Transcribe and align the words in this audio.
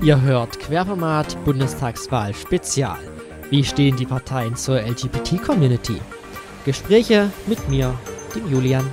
Ihr 0.00 0.22
hört 0.22 0.60
Querformat 0.60 1.36
Bundestagswahl 1.44 2.32
Spezial. 2.32 2.98
Wie 3.50 3.64
stehen 3.64 3.96
die 3.96 4.06
Parteien 4.06 4.54
zur 4.54 4.80
LGBT-Community? 4.80 6.00
Gespräche 6.64 7.32
mit 7.48 7.68
mir, 7.68 7.92
dem 8.32 8.48
Julian. 8.48 8.86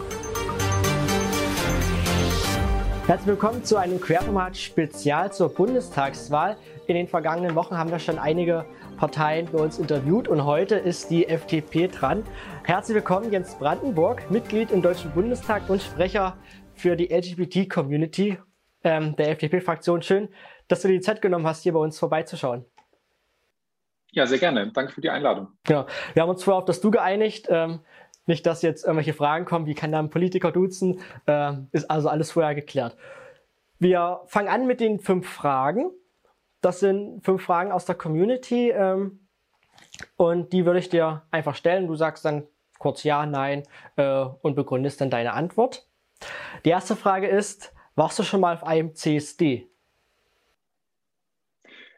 Herzlich 3.05 3.27
willkommen 3.27 3.63
zu 3.63 3.77
einem 3.77 4.01
Querformat 4.01 4.57
Spezial 4.57 5.31
zur 5.31 5.49
Bundestagswahl. 5.49 6.57
In 6.87 6.95
den 6.95 7.07
vergangenen 7.07 7.53
Wochen 7.53 7.77
haben 7.77 7.91
wir 7.91 7.99
schon 7.99 8.17
einige 8.17 8.65
Parteien 8.97 9.47
bei 9.51 9.59
uns 9.59 9.77
interviewt 9.77 10.27
und 10.27 10.43
heute 10.43 10.75
ist 10.75 11.11
die 11.11 11.27
FDP 11.27 11.87
dran. 11.87 12.23
Herzlich 12.63 12.95
willkommen 12.95 13.31
Jens 13.31 13.53
Brandenburg, 13.59 14.31
Mitglied 14.31 14.71
im 14.71 14.81
Deutschen 14.81 15.11
Bundestag 15.11 15.69
und 15.69 15.83
Sprecher 15.83 16.35
für 16.73 16.95
die 16.95 17.13
LGBT-Community 17.13 18.39
ähm, 18.85 19.15
der 19.17 19.31
FDP-Fraktion. 19.31 20.01
Schön, 20.01 20.29
dass 20.67 20.81
du 20.81 20.87
dir 20.87 20.95
die 20.95 21.01
Zeit 21.01 21.21
genommen 21.21 21.45
hast, 21.45 21.63
hier 21.63 21.73
bei 21.73 21.79
uns 21.79 21.99
vorbeizuschauen. 21.99 22.65
Ja, 24.11 24.25
sehr 24.25 24.39
gerne. 24.39 24.71
Danke 24.71 24.93
für 24.93 25.01
die 25.01 25.09
Einladung. 25.09 25.49
Genau. 25.65 25.85
Wir 26.13 26.23
haben 26.23 26.29
uns 26.29 26.43
vorher 26.43 26.59
auf 26.59 26.65
das 26.65 26.79
Du 26.79 26.89
geeinigt. 26.89 27.47
Ähm, 27.49 27.81
nicht, 28.25 28.45
dass 28.45 28.61
jetzt 28.61 28.85
irgendwelche 28.85 29.13
Fragen 29.13 29.45
kommen, 29.45 29.65
wie 29.65 29.75
kann 29.75 29.91
da 29.91 29.99
ein 29.99 30.09
Politiker 30.09 30.51
duzen, 30.51 30.99
äh, 31.27 31.53
ist 31.71 31.91
also 31.91 32.09
alles 32.09 32.31
vorher 32.31 32.55
geklärt. 32.55 32.95
Wir 33.77 34.21
fangen 34.25 34.47
an 34.47 34.65
mit 34.67 34.79
den 34.79 34.99
fünf 34.99 35.27
Fragen. 35.29 35.91
Das 36.61 36.79
sind 36.79 37.23
fünf 37.23 37.43
Fragen 37.43 37.71
aus 37.71 37.85
der 37.85 37.95
Community 37.95 38.71
ähm, 38.71 39.27
und 40.15 40.53
die 40.53 40.65
würde 40.65 40.79
ich 40.79 40.89
dir 40.89 41.23
einfach 41.29 41.55
stellen. 41.55 41.87
Du 41.87 41.95
sagst 41.95 42.25
dann 42.25 42.47
kurz 42.79 43.03
Ja, 43.03 43.25
Nein 43.25 43.63
äh, 43.97 44.25
und 44.41 44.55
begründest 44.55 45.01
dann 45.01 45.09
deine 45.09 45.33
Antwort. 45.33 45.87
Die 46.63 46.69
erste 46.69 46.95
Frage 46.95 47.27
ist, 47.27 47.73
warst 47.95 48.17
du 48.17 48.23
schon 48.23 48.41
mal 48.41 48.55
auf 48.55 48.63
einem 48.63 48.95
CSD? 48.95 49.69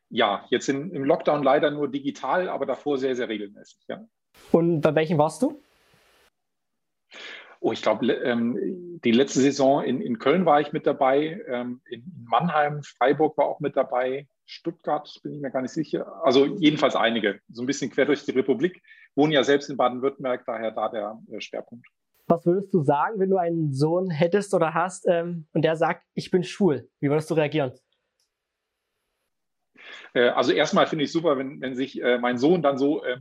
Ja, 0.10 0.46
jetzt 0.50 0.70
im, 0.70 0.92
im 0.94 1.04
Lockdown 1.04 1.44
leider 1.44 1.72
nur 1.72 1.90
digital, 1.90 2.50
aber 2.50 2.66
davor 2.66 2.98
sehr, 2.98 3.16
sehr 3.16 3.30
regelmäßig. 3.30 3.80
Ja. 3.88 4.06
Und 4.52 4.82
bei 4.82 4.96
welchem 4.96 5.18
warst 5.18 5.42
du? 5.42 5.62
Oh, 7.60 7.72
ich 7.72 7.82
glaube, 7.82 8.12
ähm, 8.14 9.00
die 9.04 9.12
letzte 9.12 9.42
Saison 9.42 9.84
in, 9.84 10.00
in 10.00 10.20
Köln 10.20 10.46
war 10.46 10.62
ich 10.62 10.74
mit 10.74 10.86
dabei, 10.86 11.42
ähm, 11.48 11.82
in 11.90 12.04
Mannheim, 12.30 12.84
Freiburg 12.84 13.38
war 13.38 13.46
auch 13.46 13.60
mit 13.60 13.76
dabei, 13.76 14.28
Stuttgart 14.46 15.12
bin 15.24 15.34
ich 15.34 15.42
mir 15.42 15.52
gar 15.52 15.62
nicht 15.62 15.74
sicher. 15.74 16.24
Also 16.24 16.46
jedenfalls 16.46 16.96
einige, 16.96 17.40
so 17.52 17.64
ein 17.64 17.66
bisschen 17.66 17.92
quer 17.92 18.06
durch 18.06 18.24
die 18.24 18.32
Republik. 18.32 18.82
Wohnen 19.16 19.34
ja 19.34 19.44
selbst 19.44 19.70
in 19.70 19.78
Baden-Württemberg, 19.78 20.44
daher 20.46 20.72
da 20.72 20.90
der 20.90 21.20
äh, 21.32 21.42
Schwerpunkt. 21.42 21.88
Was 22.28 22.46
würdest 22.46 22.74
du 22.74 22.84
sagen, 22.84 23.20
wenn 23.20 23.30
du 23.30 23.38
einen 23.38 23.74
Sohn 23.74 24.10
hättest 24.10 24.54
oder 24.54 24.74
hast 24.74 25.08
ähm, 25.08 25.48
und 25.54 25.64
der 25.64 25.76
sagt, 25.76 26.04
ich 26.14 26.30
bin 26.30 26.44
schwul? 26.44 26.90
Wie 27.00 27.10
würdest 27.10 27.30
du 27.30 27.34
reagieren? 27.34 27.72
Äh, 30.14 30.30
also 30.30 30.52
erstmal 30.52 30.88
finde 30.88 31.06
ich 31.06 31.12
super, 31.12 31.38
wenn, 31.38 31.62
wenn 31.62 31.76
sich 31.76 32.02
äh, 32.02 32.18
mein 32.18 32.38
Sohn 32.38 32.62
dann 32.62 32.78
so 32.78 33.04
äh, 33.04 33.18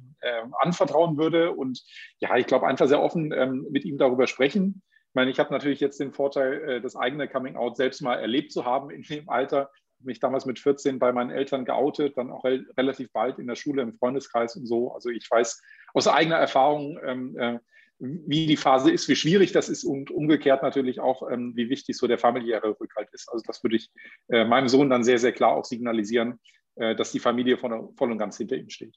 anvertrauen 0.60 1.16
würde 1.16 1.52
und 1.52 1.82
ja, 2.18 2.36
ich 2.36 2.46
glaube 2.46 2.66
einfach 2.66 2.88
sehr 2.88 3.02
offen 3.02 3.32
ähm, 3.32 3.66
mit 3.70 3.84
ihm 3.84 3.98
darüber 3.98 4.26
sprechen. 4.26 4.82
Ich 5.08 5.14
meine, 5.14 5.30
ich 5.30 5.38
habe 5.38 5.52
natürlich 5.52 5.80
jetzt 5.80 6.00
den 6.00 6.12
Vorteil, 6.12 6.68
äh, 6.68 6.80
das 6.80 6.96
eigene 6.96 7.28
Coming 7.28 7.56
Out 7.56 7.76
selbst 7.76 8.02
mal 8.02 8.16
erlebt 8.16 8.52
zu 8.52 8.64
haben 8.64 8.90
in 8.90 9.02
dem 9.02 9.28
Alter. 9.28 9.70
Mich 10.00 10.20
damals 10.20 10.44
mit 10.44 10.58
14 10.58 10.98
bei 10.98 11.12
meinen 11.12 11.30
Eltern 11.30 11.64
geoutet, 11.64 12.18
dann 12.18 12.30
auch 12.30 12.44
re 12.44 12.64
relativ 12.76 13.10
bald 13.12 13.38
in 13.38 13.46
der 13.46 13.56
Schule, 13.56 13.82
im 13.82 13.94
Freundeskreis 13.94 14.56
und 14.56 14.66
so. 14.66 14.92
Also 14.92 15.08
ich 15.08 15.26
weiß 15.30 15.62
aus 15.94 16.06
eigener 16.06 16.36
Erfahrung, 16.36 16.98
ähm, 17.02 17.36
äh, 17.38 17.58
wie 17.98 18.46
die 18.46 18.56
Phase 18.56 18.90
ist, 18.90 19.08
wie 19.08 19.16
schwierig 19.16 19.52
das 19.52 19.68
ist 19.68 19.84
und 19.84 20.10
umgekehrt 20.10 20.62
natürlich 20.62 21.00
auch, 21.00 21.30
ähm, 21.30 21.52
wie 21.56 21.70
wichtig 21.70 21.96
so 21.96 22.06
der 22.06 22.18
familiäre 22.18 22.78
Rückhalt 22.78 23.08
ist. 23.12 23.28
Also 23.30 23.42
das 23.46 23.62
würde 23.62 23.76
ich 23.76 23.90
äh, 24.28 24.44
meinem 24.44 24.68
Sohn 24.68 24.90
dann 24.90 25.04
sehr, 25.04 25.18
sehr 25.18 25.32
klar 25.32 25.52
auch 25.52 25.64
signalisieren, 25.64 26.38
äh, 26.76 26.94
dass 26.94 27.12
die 27.12 27.20
Familie 27.20 27.56
voll, 27.56 27.88
voll, 27.96 28.10
und 28.10 28.18
ganz 28.18 28.36
hinter 28.36 28.56
ihm 28.56 28.68
steht. 28.68 28.94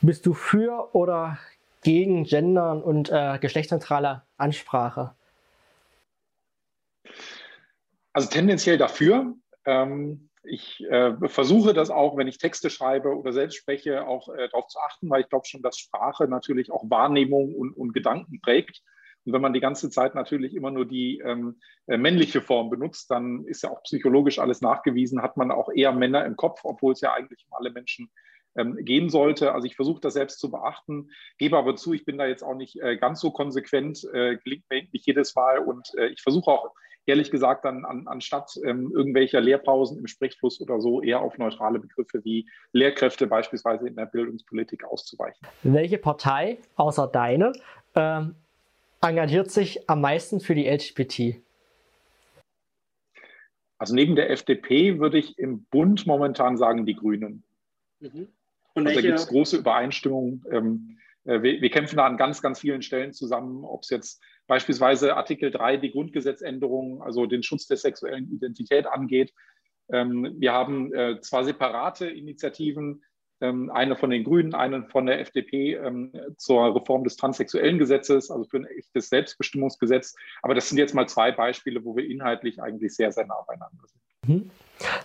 Bist 0.00 0.26
du 0.26 0.34
für 0.34 0.94
oder 0.94 1.38
gegen 1.82 2.24
Gendern 2.24 2.82
und 2.82 3.10
äh, 3.10 3.38
geschlechtsneutrale 3.40 4.22
Ansprache? 4.36 5.14
Also 8.12 8.28
tendenziell 8.28 8.78
dafür. 8.78 9.34
Ähm, 9.64 10.25
ich 10.48 10.84
äh, 10.88 11.14
versuche 11.28 11.74
das 11.74 11.90
auch, 11.90 12.16
wenn 12.16 12.28
ich 12.28 12.38
Texte 12.38 12.70
schreibe 12.70 13.16
oder 13.16 13.32
selbst 13.32 13.56
spreche, 13.56 14.06
auch 14.06 14.28
äh, 14.28 14.48
darauf 14.48 14.68
zu 14.68 14.78
achten, 14.80 15.10
weil 15.10 15.22
ich 15.22 15.28
glaube 15.28 15.46
schon, 15.46 15.62
dass 15.62 15.78
Sprache 15.78 16.28
natürlich 16.28 16.70
auch 16.70 16.88
Wahrnehmung 16.88 17.54
und, 17.54 17.72
und 17.72 17.92
Gedanken 17.92 18.40
prägt. 18.40 18.82
Und 19.24 19.32
wenn 19.32 19.42
man 19.42 19.52
die 19.52 19.60
ganze 19.60 19.90
Zeit 19.90 20.14
natürlich 20.14 20.54
immer 20.54 20.70
nur 20.70 20.86
die 20.86 21.18
ähm, 21.18 21.58
äh, 21.86 21.96
männliche 21.96 22.40
Form 22.40 22.70
benutzt, 22.70 23.10
dann 23.10 23.44
ist 23.44 23.62
ja 23.62 23.70
auch 23.70 23.82
psychologisch 23.82 24.38
alles 24.38 24.60
nachgewiesen, 24.60 25.20
hat 25.20 25.36
man 25.36 25.50
auch 25.50 25.68
eher 25.74 25.92
Männer 25.92 26.24
im 26.24 26.36
Kopf, 26.36 26.60
obwohl 26.62 26.92
es 26.92 27.00
ja 27.00 27.12
eigentlich 27.12 27.44
um 27.48 27.56
alle 27.58 27.72
Menschen 27.72 28.08
ähm, 28.56 28.76
gehen 28.84 29.10
sollte. 29.10 29.52
Also 29.52 29.66
ich 29.66 29.74
versuche 29.74 30.00
das 30.00 30.14
selbst 30.14 30.38
zu 30.38 30.50
beachten, 30.50 31.10
gebe 31.38 31.58
aber 31.58 31.74
zu, 31.74 31.92
ich 31.92 32.04
bin 32.04 32.18
da 32.18 32.26
jetzt 32.26 32.42
auch 32.42 32.54
nicht 32.54 32.80
äh, 32.80 32.96
ganz 32.96 33.20
so 33.20 33.32
konsequent, 33.32 34.04
äh, 34.12 34.36
gelingt 34.36 34.64
mir 34.70 34.82
nicht 34.92 35.06
jedes 35.06 35.34
Mal 35.34 35.58
und 35.58 35.92
äh, 35.98 36.06
ich 36.06 36.22
versuche 36.22 36.50
auch 36.50 36.72
ehrlich 37.06 37.30
gesagt 37.30 37.64
dann 37.64 37.84
an, 37.84 38.06
anstatt 38.06 38.52
ähm, 38.64 38.92
irgendwelcher 38.92 39.40
Lehrpausen 39.40 39.98
im 39.98 40.06
Sprechfluss 40.06 40.60
oder 40.60 40.80
so 40.80 41.00
eher 41.02 41.20
auf 41.20 41.38
neutrale 41.38 41.78
Begriffe 41.78 42.24
wie 42.24 42.48
Lehrkräfte 42.72 43.26
beispielsweise 43.26 43.88
in 43.88 43.96
der 43.96 44.06
Bildungspolitik 44.06 44.84
auszuweichen. 44.84 45.46
Welche 45.62 45.98
Partei 45.98 46.58
außer 46.74 47.06
deine 47.06 47.52
ähm, 47.94 48.34
engagiert 49.00 49.50
sich 49.50 49.88
am 49.88 50.00
meisten 50.00 50.40
für 50.40 50.54
die 50.54 50.68
LGBT? 50.68 51.40
Also 53.78 53.94
neben 53.94 54.16
der 54.16 54.30
FDP 54.30 54.98
würde 54.98 55.18
ich 55.18 55.38
im 55.38 55.64
Bund 55.64 56.06
momentan 56.06 56.56
sagen, 56.56 56.86
die 56.86 56.94
Grünen. 56.94 57.42
Mhm. 58.00 58.28
Und 58.74 58.86
also 58.86 59.00
da 59.00 59.06
gibt 59.06 59.18
es 59.18 59.28
große 59.28 59.58
Übereinstimmung. 59.58 60.44
Ähm, 60.50 60.98
äh, 60.98 61.05
wir, 61.26 61.60
wir, 61.60 61.70
kämpfen 61.70 61.96
da 61.96 62.06
an 62.06 62.16
ganz, 62.16 62.40
ganz 62.40 62.60
vielen 62.60 62.82
Stellen 62.82 63.12
zusammen, 63.12 63.64
ob 63.64 63.82
es 63.82 63.90
jetzt 63.90 64.22
beispielsweise 64.46 65.16
Artikel 65.16 65.50
3, 65.50 65.76
die 65.78 65.90
Grundgesetzänderung, 65.90 67.02
also 67.02 67.26
den 67.26 67.42
Schutz 67.42 67.66
der 67.66 67.76
sexuellen 67.76 68.30
Identität 68.30 68.86
angeht. 68.86 69.32
Ähm, 69.90 70.34
wir 70.38 70.52
haben 70.52 70.92
äh, 70.94 71.20
zwar 71.20 71.44
separate 71.44 72.06
Initiativen, 72.06 73.02
ähm, 73.40 73.70
eine 73.70 73.96
von 73.96 74.10
den 74.10 74.24
Grünen, 74.24 74.54
eine 74.54 74.84
von 74.88 75.06
der 75.06 75.20
FDP 75.20 75.74
ähm, 75.74 76.12
zur 76.36 76.74
Reform 76.74 77.04
des 77.04 77.16
transsexuellen 77.16 77.78
Gesetzes, 77.78 78.30
also 78.30 78.44
für 78.44 78.58
ein 78.58 78.66
echtes 78.66 79.08
Selbstbestimmungsgesetz. 79.08 80.14
Aber 80.42 80.54
das 80.54 80.68
sind 80.68 80.78
jetzt 80.78 80.94
mal 80.94 81.08
zwei 81.08 81.32
Beispiele, 81.32 81.84
wo 81.84 81.96
wir 81.96 82.08
inhaltlich 82.08 82.62
eigentlich 82.62 82.94
sehr, 82.94 83.12
sehr 83.12 83.26
nah 83.26 83.44
beieinander 83.46 83.84
sind. 83.86 84.00
Mhm. 84.28 84.50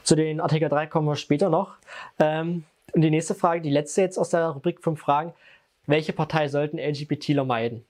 Zu 0.04 0.16
den 0.16 0.40
Artikel 0.40 0.70
3 0.70 0.88
kommen 0.88 1.08
wir 1.08 1.16
später 1.16 1.50
noch. 1.50 1.78
Und 2.18 2.66
die 2.94 3.10
nächste 3.10 3.36
Frage, 3.36 3.62
die 3.62 3.70
letzte 3.70 4.02
jetzt 4.02 4.18
aus 4.18 4.32
der 4.32 4.50
Rubrik 4.50 4.82
5 4.82 5.00
Fragen. 5.00 5.34
Welche 5.92 6.14
Partei 6.14 6.48
sollten 6.48 6.80
LGBTler 6.80 7.44
meiden? 7.44 7.86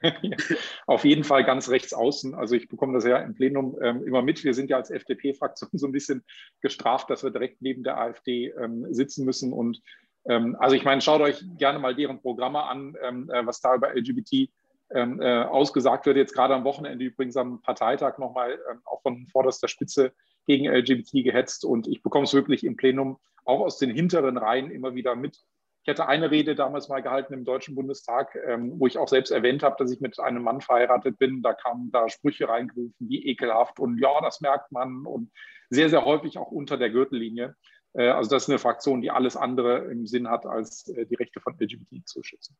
Auf 0.86 1.04
jeden 1.04 1.22
Fall 1.22 1.44
ganz 1.44 1.68
rechts 1.68 1.92
außen. 1.92 2.34
Also 2.34 2.54
ich 2.54 2.66
bekomme 2.66 2.94
das 2.94 3.04
ja 3.04 3.18
im 3.18 3.34
Plenum 3.34 3.76
ähm, 3.82 4.02
immer 4.06 4.22
mit. 4.22 4.42
Wir 4.42 4.54
sind 4.54 4.70
ja 4.70 4.78
als 4.78 4.90
FDP-Fraktion 4.90 5.68
so 5.74 5.86
ein 5.86 5.92
bisschen 5.92 6.24
gestraft, 6.62 7.10
dass 7.10 7.22
wir 7.24 7.30
direkt 7.30 7.60
neben 7.60 7.82
der 7.82 7.98
AfD 7.98 8.54
ähm, 8.58 8.86
sitzen 8.88 9.26
müssen. 9.26 9.52
Und 9.52 9.82
ähm, 10.24 10.56
also 10.58 10.76
ich 10.76 10.84
meine, 10.86 11.02
schaut 11.02 11.20
euch 11.20 11.44
gerne 11.58 11.78
mal 11.78 11.94
deren 11.94 12.22
Programme 12.22 12.62
an, 12.62 12.96
ähm, 13.02 13.28
äh, 13.30 13.44
was 13.44 13.60
da 13.60 13.74
über 13.74 13.94
LGBT 13.94 14.48
ähm, 14.94 15.20
äh, 15.20 15.42
ausgesagt 15.42 16.06
wird. 16.06 16.16
Jetzt 16.16 16.32
gerade 16.32 16.54
am 16.54 16.64
Wochenende 16.64 17.04
übrigens 17.04 17.36
am 17.36 17.60
Parteitag 17.60 18.16
nochmal 18.16 18.58
ähm, 18.70 18.80
auch 18.86 19.02
von 19.02 19.26
vorderster 19.26 19.68
Spitze 19.68 20.14
gegen 20.46 20.66
LGBT 20.66 21.22
gehetzt. 21.22 21.66
Und 21.66 21.86
ich 21.86 22.02
bekomme 22.02 22.24
es 22.24 22.32
wirklich 22.32 22.64
im 22.64 22.78
Plenum 22.78 23.18
auch 23.44 23.60
aus 23.60 23.76
den 23.76 23.90
hinteren 23.90 24.38
Reihen 24.38 24.70
immer 24.70 24.94
wieder 24.94 25.14
mit 25.14 25.44
ich 25.82 25.88
hatte 25.88 26.06
eine 26.06 26.30
Rede 26.30 26.54
damals 26.54 26.88
mal 26.88 27.00
gehalten 27.00 27.32
im 27.32 27.44
Deutschen 27.44 27.74
Bundestag, 27.74 28.36
ähm, 28.46 28.74
wo 28.78 28.86
ich 28.86 28.98
auch 28.98 29.08
selbst 29.08 29.30
erwähnt 29.30 29.62
habe, 29.62 29.76
dass 29.78 29.90
ich 29.90 30.00
mit 30.00 30.18
einem 30.20 30.42
Mann 30.42 30.60
verheiratet 30.60 31.18
bin. 31.18 31.42
Da 31.42 31.54
kamen 31.54 31.90
da 31.90 32.08
Sprüche 32.08 32.48
reingerufen, 32.48 32.94
wie 32.98 33.24
ekelhaft 33.26 33.80
und 33.80 33.98
ja, 33.98 34.20
das 34.20 34.40
merkt 34.40 34.70
man 34.72 35.06
und 35.06 35.30
sehr, 35.70 35.88
sehr 35.88 36.04
häufig 36.04 36.38
auch 36.38 36.50
unter 36.50 36.76
der 36.76 36.90
Gürtellinie. 36.90 37.54
Äh, 37.94 38.08
also 38.08 38.30
das 38.30 38.44
ist 38.44 38.48
eine 38.48 38.58
Fraktion, 38.58 39.00
die 39.00 39.10
alles 39.10 39.36
andere 39.36 39.90
im 39.90 40.06
Sinn 40.06 40.28
hat, 40.28 40.46
als 40.46 40.88
äh, 40.88 41.06
die 41.06 41.14
Rechte 41.14 41.40
von 41.40 41.56
LGBT 41.58 42.06
zu 42.06 42.22
schützen. 42.22 42.56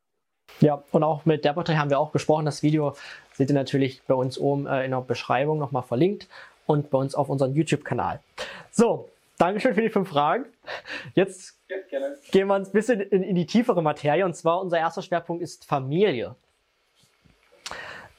Ja, 0.61 0.83
und 0.91 1.03
auch 1.03 1.25
mit 1.25 1.45
der 1.45 1.53
Partei 1.53 1.75
haben 1.75 1.89
wir 1.89 1.99
auch 1.99 2.11
gesprochen. 2.11 2.45
Das 2.45 2.63
Video 2.63 2.95
seht 3.33 3.49
ihr 3.49 3.55
natürlich 3.55 4.01
bei 4.07 4.15
uns 4.15 4.37
oben 4.37 4.67
äh, 4.67 4.83
in 4.83 4.91
der 4.91 5.01
Beschreibung 5.01 5.57
nochmal 5.57 5.83
verlinkt 5.83 6.27
und 6.65 6.89
bei 6.89 6.97
uns 6.97 7.15
auf 7.15 7.29
unserem 7.29 7.53
YouTube-Kanal. 7.53 8.19
So, 8.71 9.09
Dankeschön 9.39 9.73
für 9.73 9.81
die 9.81 9.89
fünf 9.89 10.09
Fragen. 10.09 10.45
Jetzt 11.15 11.57
ja, 11.69 11.77
gehen 12.31 12.47
wir 12.47 12.55
ein 12.55 12.71
bisschen 12.73 12.99
in, 12.99 13.23
in, 13.23 13.35
die 13.35 13.45
tiefere 13.45 13.81
Materie 13.81 14.25
und 14.25 14.35
zwar 14.35 14.59
unser 14.61 14.77
erster 14.77 15.01
Schwerpunkt 15.01 15.41
ist 15.41 15.63
Familie. 15.63 16.35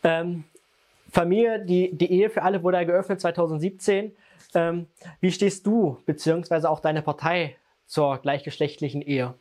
Ähm, 0.02 0.44
Familie, 1.10 1.62
die, 1.62 1.94
die 1.94 2.10
Ehe 2.10 2.30
für 2.30 2.42
alle 2.42 2.62
wurde 2.62 2.78
ja 2.78 2.84
geöffnet 2.84 3.20
2017. 3.20 4.16
Ähm, 4.54 4.86
wie 5.20 5.30
stehst 5.30 5.66
du 5.66 5.98
beziehungsweise 6.06 6.70
auch 6.70 6.80
deine 6.80 7.02
Partei 7.02 7.56
zur 7.86 8.16
gleichgeschlechtlichen 8.16 9.02
Ehe? 9.02 9.34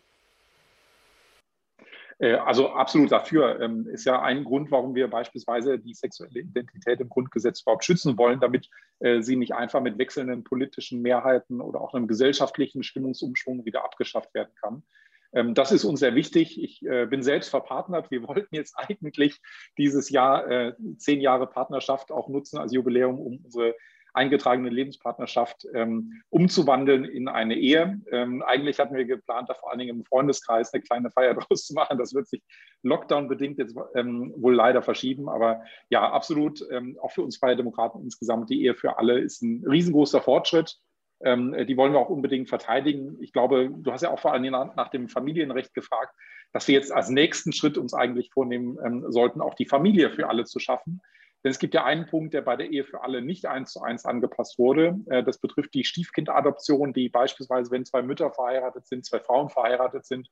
Äh, 2.19 2.33
also 2.33 2.69
absolut 2.69 3.12
dafür. 3.12 3.60
Ähm, 3.60 3.88
ist 3.88 4.06
ja 4.06 4.21
ein 4.21 4.44
Grund, 4.44 4.71
warum 4.71 4.94
wir 4.94 5.07
beispielsweise 5.07 5.80
die 5.80 5.94
sexuelle 5.94 6.42
Identität 6.42 7.00
im 7.00 7.10
Grundgesetz 7.10 7.62
überhaupt 7.62 7.86
schützen 7.86 8.18
wollen, 8.18 8.39
damit 8.39 8.69
äh, 9.00 9.21
sie 9.21 9.36
nicht 9.36 9.54
einfach 9.56 9.81
mit 9.81 9.98
wechselnden 9.98 10.44
politischen 10.44 11.01
Mehrheiten 11.01 11.62
oder 11.62 11.81
auch 11.81 11.94
einem 11.94 12.07
gesellschaftlichen 12.07 12.83
Stimmungsumschwung 12.83 13.66
wieder 13.66 13.83
abgeschafft 13.83 14.33
werden 14.33 14.51
kann. 14.62 14.83
Ähm, 15.31 15.54
das 15.54 15.71
ist 15.71 15.86
uns 15.86 16.01
sehr 16.01 16.16
wichtig. 16.16 16.62
Ich 16.62 16.86
äh, 16.86 17.06
bin 17.06 17.24
selbst 17.24 17.50
verpartnert. 17.50 18.12
Wir 18.12 18.24
wollten 18.27 18.54
jetzt 18.54 18.77
eigentlich 18.77 19.39
dieses 19.77 20.10
Jahr 20.10 20.74
zehn 20.98 21.21
Jahre 21.21 21.48
Partnerschaft 21.48 22.12
auch 22.12 22.27
nutzen 22.27 22.57
als 22.57 22.74
Jubiläum, 22.74 23.19
um 23.19 23.39
unsere 23.44 23.75
eingetragene 24.19 24.69
Lebenspartnerschaft 24.69 25.66
ähm, 25.74 26.21
umzuwandeln 26.30 27.06
in 27.06 27.30
eine 27.30 27.56
Ehe. 27.56 28.01
Ähm, 28.12 28.44
eigentlich 28.44 28.77
hatten 28.77 28.95
wir 28.95 29.06
geplant, 29.06 29.48
da 29.48 29.54
vor 29.54 29.71
allen 29.71 29.80
Dingen 29.80 29.98
im 29.98 30.06
Freundeskreis 30.06 30.74
eine 30.74 30.83
kleine 30.83 31.10
Feier 31.10 31.33
draus 31.36 31.66
zu 31.66 31.74
machen. 31.74 31.98
Das 31.98 32.13
wird 32.13 32.27
sich 32.27 32.44
Lockdown-bedingt 32.83 33.57
jetzt 33.57 33.77
ähm, 33.95 34.33
wohl 34.36 34.54
leider 34.54 34.81
verschieben. 34.81 35.30
Aber 35.30 35.63
ja, 35.89 36.12
absolut, 36.12 36.62
ähm, 36.69 36.98
auch 37.01 37.12
für 37.12 37.21
uns 37.21 37.38
Freie 37.38 37.56
Demokraten 37.56 38.01
insgesamt, 38.04 38.50
die 38.50 38.62
Ehe 38.62 38.75
für 38.75 38.98
alle 38.98 39.19
ist 39.19 39.42
ein 39.42 39.63
riesengroßer 39.66 40.21
Fortschritt. 40.21 40.77
Ähm, 41.21 41.56
die 41.66 41.77
wollen 41.77 41.94
wir 41.94 42.00
auch 42.00 42.10
unbedingt 42.10 42.50
verteidigen. 42.50 43.18
Ich 43.21 43.31
glaube, 43.31 43.69
du 43.71 43.92
hast 43.92 44.01
ja 44.01 44.12
auch 44.12 44.19
vor 44.19 44.33
allen 44.33 44.44
Dingen 44.44 44.71
nach 44.75 44.89
dem 44.89 45.07
Familienrecht 45.07 45.74
gefragt, 45.74 46.13
dass 46.51 46.68
wir 46.68 46.75
jetzt 46.75 46.92
als 46.92 47.10
nächsten 47.10 47.54
Schritt 47.54 47.77
uns 47.77 47.94
eigentlich 47.94 48.31
vornehmen 48.33 48.77
ähm, 48.86 49.06
sollten, 49.10 49.39
auch 49.39 49.54
die 49.54 49.66
Familie 49.66 50.10
für 50.10 50.27
alle 50.27 50.44
zu 50.44 50.60
schaffen. 50.60 51.01
Denn 51.44 51.52
es 51.52 51.60
gibt 51.60 51.74
ja 51.74 51.86
einen 51.86 52.06
Punkt, 52.06 52.34
der 52.34 52.42
bei 52.42 52.56
der 52.58 52.70
Ehe 52.70 52.84
für 52.84 53.02
alle 53.02 53.22
nicht 53.22 53.46
eins 53.46 53.72
zu 53.72 53.82
eins 53.82 54.06
angepasst 54.06 54.60
wurde. 54.60 55.00
Äh, 55.10 55.24
das 55.24 55.40
betrifft 55.40 55.74
die 55.74 55.86
Stiefkindadoption, 55.86 56.94
die 56.94 57.10
beispielsweise, 57.10 57.72
wenn 57.72 57.86
zwei 57.86 58.02
Mütter 58.02 58.32
verheiratet 58.32 58.88
sind, 58.88 59.06
zwei 59.06 59.20
Frauen 59.20 59.50
verheiratet 59.50 60.06
sind, 60.06 60.30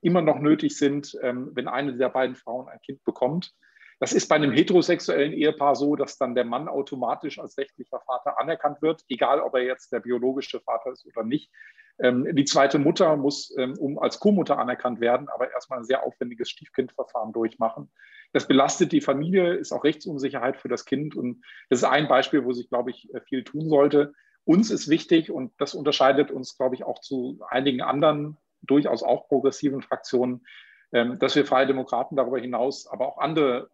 immer 0.00 0.22
noch 0.22 0.38
nötig 0.38 0.76
sind, 0.76 1.16
ähm, 1.22 1.50
wenn 1.54 1.68
eine 1.68 1.96
der 1.96 2.08
beiden 2.08 2.36
Frauen 2.36 2.68
ein 2.68 2.80
Kind 2.80 3.04
bekommt. 3.04 3.52
Das 4.00 4.12
ist 4.12 4.28
bei 4.28 4.36
einem 4.36 4.52
heterosexuellen 4.52 5.32
Ehepaar 5.32 5.74
so, 5.74 5.96
dass 5.96 6.18
dann 6.18 6.36
der 6.36 6.44
Mann 6.44 6.68
automatisch 6.68 7.38
als 7.40 7.58
rechtlicher 7.58 8.00
Vater 8.00 8.38
anerkannt 8.38 8.80
wird, 8.80 9.02
egal 9.08 9.40
ob 9.40 9.54
er 9.54 9.62
jetzt 9.62 9.92
der 9.92 10.00
biologische 10.00 10.60
Vater 10.60 10.92
ist 10.92 11.04
oder 11.06 11.24
nicht. 11.24 11.50
Ähm, 12.00 12.28
die 12.34 12.44
zweite 12.44 12.78
Mutter 12.78 13.16
muss 13.16 13.54
ähm, 13.58 13.74
um 13.78 13.98
als 13.98 14.20
Co-Mutter 14.20 14.58
anerkannt 14.58 15.00
werden, 15.00 15.28
aber 15.28 15.50
erstmal 15.50 15.80
ein 15.80 15.84
sehr 15.84 16.04
aufwendiges 16.04 16.48
Stiefkindverfahren 16.50 17.32
durchmachen. 17.32 17.90
Das 18.32 18.46
belastet 18.46 18.92
die 18.92 19.00
Familie, 19.00 19.54
ist 19.54 19.72
auch 19.72 19.84
Rechtsunsicherheit 19.84 20.56
für 20.56 20.68
das 20.68 20.84
Kind. 20.84 21.16
Und 21.16 21.42
das 21.70 21.80
ist 21.80 21.84
ein 21.84 22.08
Beispiel, 22.08 22.44
wo 22.44 22.52
sich, 22.52 22.68
glaube 22.68 22.90
ich, 22.90 23.08
viel 23.26 23.42
tun 23.42 23.68
sollte. 23.68 24.12
Uns 24.44 24.70
ist 24.70 24.88
wichtig, 24.88 25.30
und 25.30 25.52
das 25.58 25.74
unterscheidet 25.74 26.30
uns, 26.30 26.56
glaube 26.56 26.74
ich, 26.74 26.84
auch 26.84 27.00
zu 27.00 27.40
einigen 27.48 27.82
anderen 27.82 28.36
durchaus 28.62 29.02
auch 29.02 29.28
progressiven 29.28 29.82
Fraktionen, 29.82 30.46
ähm, 30.92 31.18
dass 31.18 31.34
wir 31.34 31.46
Freie 31.46 31.66
Demokraten 31.66 32.16
darüber 32.16 32.38
hinaus 32.38 32.86
aber 32.86 33.08
auch 33.08 33.18
andere 33.18 33.70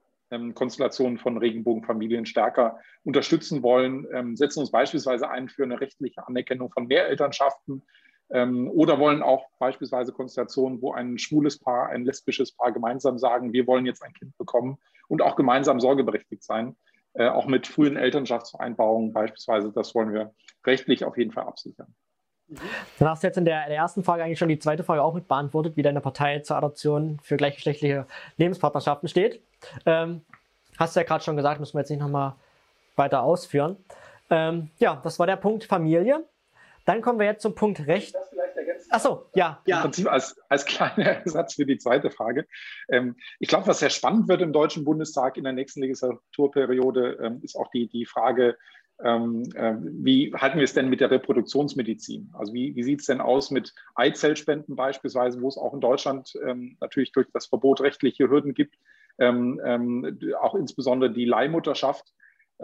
Konstellationen 0.54 1.18
von 1.18 1.38
Regenbogenfamilien 1.38 2.26
stärker 2.26 2.80
unterstützen 3.04 3.62
wollen, 3.62 4.36
setzen 4.36 4.60
uns 4.60 4.72
beispielsweise 4.72 5.30
ein 5.30 5.48
für 5.48 5.62
eine 5.62 5.80
rechtliche 5.80 6.26
Anerkennung 6.26 6.72
von 6.72 6.88
Mehrelternschaften, 6.88 7.84
ähm, 8.30 8.70
oder 8.70 8.98
wollen 8.98 9.22
auch 9.22 9.46
beispielsweise 9.58 10.12
Konstellationen, 10.12 10.80
wo 10.80 10.92
ein 10.92 11.18
schwules 11.18 11.58
Paar, 11.58 11.88
ein 11.88 12.04
lesbisches 12.04 12.52
Paar 12.52 12.72
gemeinsam 12.72 13.18
sagen, 13.18 13.52
wir 13.52 13.66
wollen 13.66 13.86
jetzt 13.86 14.02
ein 14.02 14.12
Kind 14.12 14.36
bekommen 14.38 14.78
und 15.08 15.22
auch 15.22 15.36
gemeinsam 15.36 15.80
sorgeberechtigt 15.80 16.42
sein. 16.42 16.76
Äh, 17.14 17.28
auch 17.28 17.46
mit 17.46 17.66
frühen 17.66 17.96
Elternschaftsvereinbarungen 17.96 19.12
beispielsweise, 19.12 19.70
das 19.72 19.94
wollen 19.94 20.12
wir 20.12 20.34
rechtlich 20.66 21.04
auf 21.04 21.16
jeden 21.16 21.30
Fall 21.30 21.44
absichern. 21.44 21.94
Dann 22.98 23.08
hast 23.08 23.22
du 23.22 23.28
jetzt 23.28 23.38
in 23.38 23.44
der, 23.44 23.62
in 23.64 23.70
der, 23.70 23.78
ersten 23.78 24.04
Frage 24.04 24.24
eigentlich 24.24 24.38
schon 24.38 24.48
die 24.48 24.58
zweite 24.58 24.84
Frage 24.84 25.02
auch 25.02 25.14
mit 25.14 25.28
beantwortet, 25.28 25.76
wie 25.76 25.82
deine 25.82 26.00
Partei 26.00 26.40
zur 26.40 26.56
Adoption 26.56 27.18
für 27.22 27.36
gleichgeschlechtliche 27.36 28.06
Lebenspartnerschaften 28.36 29.08
steht. 29.08 29.40
Ähm, 29.86 30.22
hast 30.76 30.94
du 30.94 31.00
ja 31.00 31.06
gerade 31.06 31.24
schon 31.24 31.36
gesagt, 31.36 31.60
müssen 31.60 31.74
wir 31.74 31.80
jetzt 31.80 31.90
nicht 31.90 32.00
nochmal 32.00 32.34
weiter 32.96 33.22
ausführen. 33.22 33.76
Ähm, 34.30 34.70
ja, 34.78 35.00
das 35.02 35.18
war 35.18 35.26
der 35.26 35.36
Punkt 35.36 35.64
Familie. 35.64 36.24
Dann 36.84 37.02
kommen 37.02 37.18
wir 37.18 37.26
jetzt 37.26 37.42
zum 37.42 37.54
Punkt 37.54 37.86
Recht. 37.86 38.14
Achso, 38.90 39.26
ja. 39.34 39.60
ja. 39.66 39.76
Im 39.76 39.82
Prinzip 39.82 40.10
als, 40.10 40.36
als 40.48 40.64
kleiner 40.64 41.04
Ersatz 41.24 41.54
für 41.54 41.66
die 41.66 41.78
zweite 41.78 42.10
Frage. 42.10 42.46
Ähm, 42.88 43.16
ich 43.40 43.48
glaube, 43.48 43.66
was 43.66 43.80
sehr 43.80 43.90
spannend 43.90 44.28
wird 44.28 44.42
im 44.42 44.52
Deutschen 44.52 44.84
Bundestag 44.84 45.36
in 45.36 45.44
der 45.44 45.52
nächsten 45.52 45.80
Legislaturperiode, 45.80 47.18
ähm, 47.20 47.40
ist 47.42 47.56
auch 47.56 47.70
die, 47.70 47.88
die 47.88 48.06
Frage, 48.06 48.56
ähm, 49.02 49.42
äh, 49.54 49.74
wie 49.80 50.32
halten 50.34 50.58
wir 50.58 50.64
es 50.64 50.74
denn 50.74 50.88
mit 50.88 51.00
der 51.00 51.10
Reproduktionsmedizin? 51.10 52.30
Also 52.34 52.52
wie, 52.52 52.76
wie 52.76 52.84
sieht 52.84 53.00
es 53.00 53.06
denn 53.06 53.20
aus 53.20 53.50
mit 53.50 53.74
Eizellspenden 53.96 54.76
beispielsweise, 54.76 55.40
wo 55.40 55.48
es 55.48 55.58
auch 55.58 55.74
in 55.74 55.80
Deutschland 55.80 56.32
ähm, 56.46 56.76
natürlich 56.80 57.10
durch 57.12 57.26
das 57.32 57.46
Verbot 57.46 57.80
rechtliche 57.80 58.30
Hürden 58.30 58.54
gibt, 58.54 58.76
ähm, 59.18 59.60
ähm, 59.64 60.20
auch 60.40 60.54
insbesondere 60.54 61.12
die 61.12 61.24
Leihmutterschaft. 61.24 62.12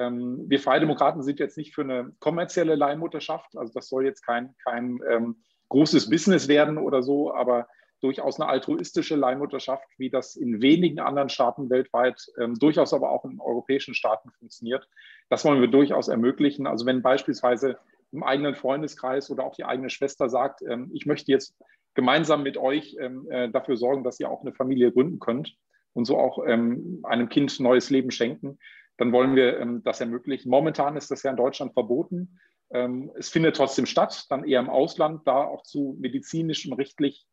Ähm, 0.00 0.44
wir 0.48 0.60
Freie 0.60 0.80
Demokraten 0.80 1.22
sind 1.22 1.38
jetzt 1.38 1.58
nicht 1.58 1.74
für 1.74 1.82
eine 1.82 2.12
kommerzielle 2.20 2.74
Leihmutterschaft. 2.74 3.56
Also 3.56 3.72
das 3.74 3.88
soll 3.88 4.04
jetzt 4.04 4.22
kein, 4.24 4.54
kein 4.64 5.00
ähm, 5.08 5.42
großes 5.68 6.08
Business 6.08 6.48
werden 6.48 6.78
oder 6.78 7.02
so, 7.02 7.34
aber 7.34 7.68
durchaus 8.00 8.40
eine 8.40 8.48
altruistische 8.48 9.14
Leihmutterschaft, 9.14 9.86
wie 9.98 10.08
das 10.08 10.34
in 10.34 10.62
wenigen 10.62 11.00
anderen 11.00 11.28
Staaten 11.28 11.68
weltweit, 11.68 12.26
ähm, 12.40 12.54
durchaus 12.54 12.94
aber 12.94 13.10
auch 13.10 13.24
in 13.24 13.40
europäischen 13.40 13.94
Staaten 13.94 14.30
funktioniert. 14.30 14.88
Das 15.28 15.44
wollen 15.44 15.60
wir 15.60 15.68
durchaus 15.68 16.08
ermöglichen. 16.08 16.66
Also 16.66 16.86
wenn 16.86 17.02
beispielsweise 17.02 17.78
im 18.12 18.22
eigenen 18.22 18.54
Freundeskreis 18.54 19.30
oder 19.30 19.44
auch 19.44 19.54
die 19.54 19.64
eigene 19.64 19.90
Schwester 19.90 20.28
sagt, 20.28 20.62
ähm, 20.62 20.90
ich 20.94 21.04
möchte 21.04 21.30
jetzt 21.30 21.54
gemeinsam 21.94 22.42
mit 22.42 22.56
euch 22.56 22.96
ähm, 22.98 23.30
äh, 23.30 23.50
dafür 23.50 23.76
sorgen, 23.76 24.02
dass 24.02 24.18
ihr 24.18 24.30
auch 24.30 24.40
eine 24.40 24.52
Familie 24.52 24.92
gründen 24.92 25.18
könnt 25.18 25.56
und 25.92 26.06
so 26.06 26.18
auch 26.18 26.44
ähm, 26.46 27.00
einem 27.02 27.28
Kind 27.28 27.60
neues 27.60 27.90
Leben 27.90 28.10
schenken, 28.10 28.58
dann 29.00 29.12
wollen 29.12 29.34
wir 29.34 29.58
ähm, 29.58 29.82
das 29.82 30.00
ermöglichen. 30.00 30.50
Momentan 30.50 30.94
ist 30.94 31.10
das 31.10 31.22
ja 31.22 31.30
in 31.30 31.36
Deutschland 31.38 31.72
verboten. 31.72 32.38
Ähm, 32.70 33.10
es 33.16 33.30
findet 33.30 33.56
trotzdem 33.56 33.86
statt, 33.86 34.26
dann 34.28 34.44
eher 34.44 34.60
im 34.60 34.68
Ausland, 34.68 35.26
da 35.26 35.42
auch 35.42 35.62
zu 35.62 35.96
medizinisch 35.98 36.66
und 36.66 36.74
rechtlich, 36.74 37.26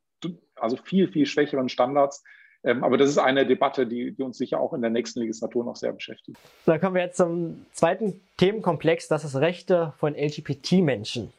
also 0.55 0.77
viel, 0.77 1.11
viel 1.11 1.25
schwächeren 1.25 1.67
Standards. 1.67 2.23
Ähm, 2.63 2.85
aber 2.85 2.97
das 2.97 3.09
ist 3.09 3.17
eine 3.17 3.45
Debatte, 3.45 3.85
die, 3.85 4.15
die, 4.15 4.23
uns 4.23 4.37
sicher 4.37 4.61
auch 4.61 4.73
in 4.73 4.81
der 4.81 4.89
nächsten 4.91 5.19
Legislatur 5.19 5.65
noch 5.65 5.75
sehr 5.75 5.91
beschäftigt. 5.91 6.39
Dann 6.65 6.79
kommen 6.79 6.95
wir 6.95 7.03
jetzt 7.03 7.17
zum 7.17 7.65
zweiten 7.73 8.21
Themenkomplex, 8.37 9.09
das 9.09 9.25
ist 9.25 9.35
Rechte 9.35 9.93
von 9.97 10.15
LGBT-Menschen. 10.15 11.33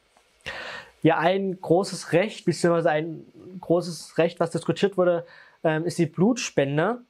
Ja, 1.03 1.19
ein 1.19 1.59
großes 1.59 2.13
Recht, 2.13 2.45
beziehungsweise 2.45 2.91
ein 2.91 3.25
großes 3.61 4.19
Recht, 4.19 4.41
was 4.41 4.51
diskutiert 4.51 4.99
wurde, 4.99 5.25
ähm, 5.65 5.87
ist 5.87 5.99
die 5.99 6.07
Blutspende. 6.07 7.01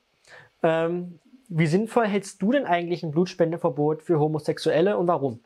Ähm, 0.63 1.19
wie 1.49 1.67
sinnvoll 1.67 2.07
hältst 2.07 2.43
du 2.43 2.53
denn 2.53 2.65
eigentlich 2.65 3.03
ein 3.03 3.11
Blutspendeverbot 3.11 4.03
für 4.03 4.21
Homosexuelle 4.21 4.99
und 4.99 5.07
warum? 5.07 5.41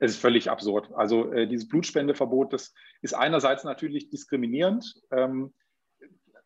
Es 0.00 0.12
ist 0.12 0.20
völlig 0.20 0.48
absurd. 0.48 0.90
Also 0.94 1.32
äh, 1.32 1.48
dieses 1.48 1.68
Blutspendeverbot, 1.68 2.52
das 2.52 2.72
ist 3.02 3.14
einerseits 3.14 3.64
natürlich 3.64 4.10
diskriminierend. 4.10 5.02
Ähm, 5.10 5.52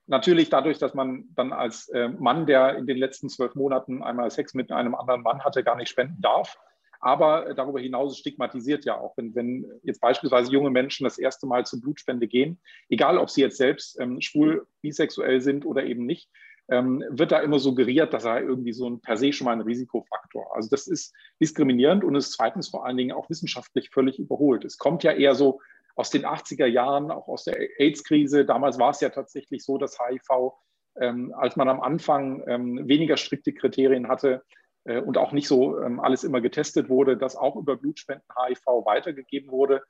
natürlich 0.06 0.48
dadurch, 0.48 0.78
dass 0.78 0.94
man 0.94 1.24
dann 1.34 1.52
als 1.52 1.88
äh, 1.90 2.08
Mann, 2.08 2.46
der 2.46 2.76
in 2.76 2.86
den 2.86 2.96
letzten 2.96 3.28
zwölf 3.28 3.54
Monaten 3.54 4.02
einmal 4.02 4.30
Sex 4.30 4.54
mit 4.54 4.72
einem 4.72 4.94
anderen 4.94 5.22
Mann 5.22 5.44
hatte, 5.44 5.62
gar 5.62 5.76
nicht 5.76 5.90
spenden 5.90 6.20
darf. 6.22 6.58
Aber 7.00 7.48
äh, 7.48 7.54
darüber 7.54 7.80
hinaus 7.80 8.16
stigmatisiert 8.16 8.86
ja 8.86 8.98
auch, 8.98 9.16
wenn, 9.18 9.34
wenn 9.34 9.66
jetzt 9.82 10.00
beispielsweise 10.00 10.50
junge 10.50 10.70
Menschen 10.70 11.04
das 11.04 11.18
erste 11.18 11.46
Mal 11.46 11.66
zur 11.66 11.80
Blutspende 11.80 12.28
gehen, 12.28 12.58
egal 12.88 13.18
ob 13.18 13.28
sie 13.28 13.42
jetzt 13.42 13.58
selbst 13.58 14.00
ähm, 14.00 14.20
schwul, 14.22 14.66
bisexuell 14.80 15.40
sind 15.42 15.66
oder 15.66 15.84
eben 15.84 16.06
nicht, 16.06 16.30
ähm, 16.72 17.04
wird 17.10 17.32
da 17.32 17.40
immer 17.40 17.58
suggeriert, 17.58 18.14
dass 18.14 18.24
er 18.24 18.40
irgendwie 18.40 18.72
so 18.72 18.88
ein 18.88 19.00
per 19.00 19.18
se 19.18 19.32
schon 19.32 19.44
mal 19.44 19.52
ein 19.52 19.60
Risikofaktor. 19.60 20.56
Also 20.56 20.70
das 20.70 20.86
ist 20.86 21.14
diskriminierend 21.38 22.02
und 22.02 22.14
ist 22.14 22.32
zweitens 22.32 22.70
vor 22.70 22.86
allen 22.86 22.96
Dingen 22.96 23.12
auch 23.12 23.28
wissenschaftlich 23.28 23.90
völlig 23.90 24.18
überholt. 24.18 24.64
Es 24.64 24.78
kommt 24.78 25.02
ja 25.02 25.12
eher 25.12 25.34
so 25.34 25.60
aus 25.96 26.08
den 26.08 26.24
80er 26.24 26.64
Jahren, 26.64 27.10
auch 27.10 27.28
aus 27.28 27.44
der 27.44 27.58
AIDS-Krise. 27.78 28.46
Damals 28.46 28.78
war 28.78 28.90
es 28.90 29.00
ja 29.02 29.10
tatsächlich 29.10 29.62
so, 29.62 29.76
dass 29.76 29.98
HIV, 29.98 30.54
ähm, 30.98 31.34
als 31.36 31.56
man 31.56 31.68
am 31.68 31.82
Anfang 31.82 32.42
ähm, 32.46 32.88
weniger 32.88 33.18
strikte 33.18 33.52
Kriterien 33.52 34.08
hatte 34.08 34.42
äh, 34.84 34.98
und 34.98 35.18
auch 35.18 35.32
nicht 35.32 35.48
so 35.48 35.78
ähm, 35.78 36.00
alles 36.00 36.24
immer 36.24 36.40
getestet 36.40 36.88
wurde, 36.88 37.18
dass 37.18 37.36
auch 37.36 37.56
über 37.56 37.76
Blutspenden 37.76 38.26
HIV 38.46 38.64
weitergegeben 38.86 39.50
wurde. 39.50 39.82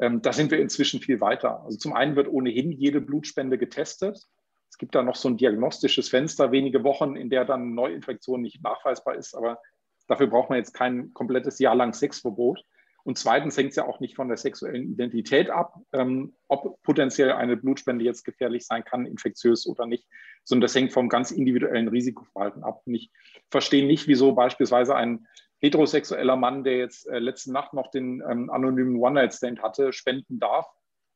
Ähm, 0.00 0.22
da 0.22 0.32
sind 0.32 0.52
wir 0.52 0.60
inzwischen 0.60 1.00
viel 1.00 1.20
weiter. 1.20 1.64
Also 1.64 1.78
zum 1.78 1.94
einen 1.94 2.14
wird 2.14 2.28
ohnehin 2.28 2.70
jede 2.70 3.00
Blutspende 3.00 3.58
getestet. 3.58 4.28
Es 4.70 4.78
gibt 4.78 4.94
da 4.94 5.02
noch 5.02 5.16
so 5.16 5.28
ein 5.28 5.36
diagnostisches 5.36 6.08
Fenster, 6.08 6.52
wenige 6.52 6.84
Wochen, 6.84 7.16
in 7.16 7.30
der 7.30 7.44
dann 7.44 7.74
Neuinfektion 7.74 8.42
nicht 8.42 8.62
nachweisbar 8.62 9.16
ist, 9.16 9.34
aber 9.34 9.60
dafür 10.06 10.26
braucht 10.26 10.50
man 10.50 10.58
jetzt 10.58 10.74
kein 10.74 11.12
komplettes 11.14 11.58
Jahr 11.58 11.74
lang 11.74 11.92
Sexverbot. 11.92 12.64
Und 13.04 13.16
zweitens 13.16 13.56
hängt 13.56 13.70
es 13.70 13.76
ja 13.76 13.86
auch 13.86 14.00
nicht 14.00 14.16
von 14.16 14.28
der 14.28 14.36
sexuellen 14.36 14.92
Identität 14.92 15.48
ab, 15.48 15.80
ähm, 15.92 16.34
ob 16.48 16.82
potenziell 16.82 17.32
eine 17.32 17.56
Blutspende 17.56 18.04
jetzt 18.04 18.24
gefährlich 18.24 18.66
sein 18.66 18.84
kann, 18.84 19.06
infektiös 19.06 19.66
oder 19.66 19.86
nicht, 19.86 20.06
sondern 20.44 20.62
das 20.62 20.74
hängt 20.74 20.92
vom 20.92 21.08
ganz 21.08 21.30
individuellen 21.30 21.88
Risikoverhalten 21.88 22.64
ab. 22.64 22.82
Und 22.84 22.94
ich 22.94 23.10
verstehe 23.50 23.86
nicht, 23.86 24.08
wieso 24.08 24.32
beispielsweise 24.32 24.94
ein 24.94 25.26
heterosexueller 25.60 26.36
Mann, 26.36 26.64
der 26.64 26.76
jetzt 26.76 27.08
äh, 27.08 27.18
letzte 27.18 27.52
Nacht 27.52 27.72
noch 27.72 27.90
den 27.90 28.22
ähm, 28.28 28.50
anonymen 28.50 28.96
One-Night-Stand 28.96 29.62
hatte, 29.62 29.92
spenden 29.92 30.38
darf 30.38 30.66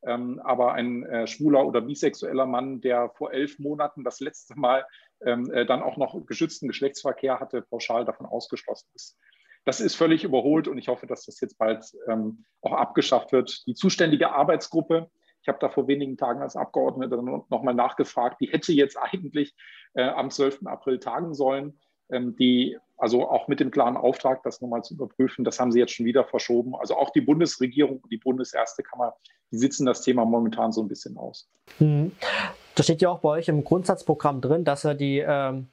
Ähm, 0.05 0.41
aber 0.41 0.73
ein 0.73 1.05
äh, 1.05 1.27
schwuler 1.27 1.65
oder 1.65 1.81
bisexueller 1.81 2.47
Mann, 2.47 2.81
der 2.81 3.11
vor 3.11 3.33
elf 3.33 3.59
Monaten 3.59 4.05
das 4.05 4.21
letzte 4.21 4.59
Mal 4.59 4.85
ähm, 5.25 5.51
äh, 5.53 5.65
dann 5.65 5.83
auch 5.83 5.97
noch 5.97 6.27
geschützten 6.27 6.69
Geschlechtsverkehr 6.69 7.39
hatte, 7.39 7.63
pauschal 7.63 8.05
davon 8.05 8.27
ausgeschlossen 8.27 8.89
ist. 8.95 9.17
Das 9.65 9.81
ist 9.81 9.95
völlig 9.95 10.25
überholt 10.25 10.67
und 10.67 10.79
ich 10.79 10.89
hoffe, 10.89 11.07
dass 11.07 11.25
das 11.25 11.41
jetzt 11.41 11.57
bald 11.57 11.85
ähm, 12.09 12.45
auch 12.63 12.73
abgeschafft 12.73 13.31
wird. 13.31 13.65
Die 13.67 13.75
zuständige 13.75 14.33
Arbeitsgruppe, 14.33 15.09
ich 15.41 15.49
habe 15.49 15.59
da 15.61 15.69
vor 15.69 15.87
wenigen 15.87 16.17
Tagen 16.17 16.43
als 16.43 16.57
Abgeordneter 16.57 17.23
nochmal 17.23 17.75
nachgefragt, 17.75 18.41
die 18.41 18.49
hätte 18.49 18.73
jetzt 18.73 18.97
eigentlich 18.97 19.55
äh, 19.95 20.03
am 20.03 20.31
12. 20.31 20.67
April 20.67 20.99
tagen 20.99 21.35
sollen. 21.35 21.79
Ähm, 22.11 22.35
die, 22.37 22.77
also 22.97 23.29
auch 23.29 23.49
mit 23.49 23.61
dem 23.61 23.71
klaren 23.71 23.97
Auftrag, 23.97 24.43
das 24.43 24.61
nochmal 24.61 24.83
zu 24.83 24.95
überprüfen, 24.95 25.45
das 25.45 25.61
haben 25.61 25.73
sie 25.73 25.79
jetzt 25.79 25.93
schon 25.93 26.07
wieder 26.07 26.25
verschoben. 26.25 26.75
Also 26.77 26.97
auch 26.97 27.11
die 27.11 27.21
Bundesregierung, 27.21 28.03
die 28.11 28.19
Bundeserste 28.19 28.83
Kammer, 28.83 29.15
die 29.53 29.59
sitzen 29.59 29.87
das 29.87 30.03
Thema 30.03 30.25
momentan 30.25 30.73
so 30.73 30.83
ein 30.83 30.89
bisschen 30.89 31.17
aus. 31.17 31.49
Mhm. 31.79 32.13
Das 32.75 32.87
steht 32.87 33.03
ja 33.03 33.11
auch 33.11 33.21
bei 33.21 33.29
euch 33.29 33.49
im 33.49 33.65
Grundsatzprogramm 33.65 34.41
drin, 34.41 34.65
dass 34.65 34.85
er 34.85 34.95
die 34.95 35.19
ähm, 35.19 35.69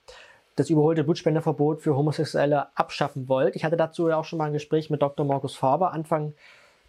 das 0.60 0.70
überholte 0.70 1.06
Blutspendeverbot 1.06 1.82
für 1.82 1.96
Homosexuelle 1.96 2.68
abschaffen 2.78 3.30
wollt. 3.30 3.56
Ich 3.56 3.64
hatte 3.64 3.78
dazu 3.78 4.10
ja 4.10 4.18
auch 4.18 4.26
schon 4.26 4.38
mal 4.38 4.46
ein 4.46 4.54
Gespräch 4.54 4.90
mit 4.90 5.02
Dr. 5.02 5.26
Markus 5.26 5.56
Faber 5.56 5.94
Anfang 5.94 6.34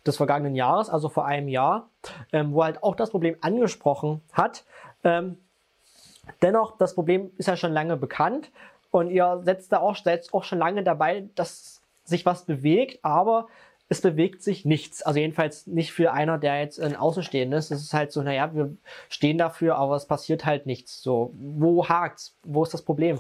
des 0.05 0.17
vergangenen 0.17 0.57
Jahres, 0.57 0.91
also 0.91 1.09
vor 1.09 1.27
einem 1.27 1.49
Jahr, 1.49 1.89
ähm, 2.33 2.53
wo 2.53 2.63
er 2.63 2.67
halt 2.67 2.83
auch 2.83 2.97
das 2.97 3.11
Problem 3.11 3.37
angesprochen 3.41 4.23
hat. 4.33 4.65
Ähm, 5.05 5.37
dennoch, 6.43 6.77
das 6.79 6.95
Problem 6.95 7.31
ist 7.37 7.47
ja 7.47 7.57
schon 7.57 7.73
lange 7.73 7.97
bekannt 7.97 8.51
und 8.91 9.11
ihr 9.11 9.41
setzt 9.45 9.73
da 9.73 9.79
auch, 9.79 9.95
setzt 9.95 10.35
auch 10.35 10.43
schon 10.43 10.59
lange 10.59 10.83
dabei, 10.83 11.29
dass 11.37 11.81
sich 12.05 12.27
was 12.27 12.45
bewegt, 12.45 12.99
aber 13.05 13.47
es 13.91 14.01
bewegt 14.01 14.41
sich 14.41 14.65
nichts. 14.65 15.03
Also 15.03 15.19
jedenfalls 15.19 15.67
nicht 15.67 15.93
für 15.93 16.13
einer, 16.13 16.39
der 16.39 16.61
jetzt 16.61 16.81
ein 16.81 16.95
Außenstehender 16.95 17.59
ist. 17.59 17.73
Es 17.73 17.83
ist 17.83 17.93
halt 17.93 18.13
so, 18.13 18.23
naja, 18.23 18.55
wir 18.55 18.77
stehen 19.09 19.37
dafür, 19.37 19.75
aber 19.77 19.97
es 19.97 20.07
passiert 20.07 20.47
halt 20.47 20.65
nichts. 20.65 21.03
So, 21.03 21.35
wo 21.35 21.87
hakt's? 21.89 22.39
Wo 22.45 22.63
ist 22.63 22.73
das 22.73 22.83
Problem? 22.83 23.19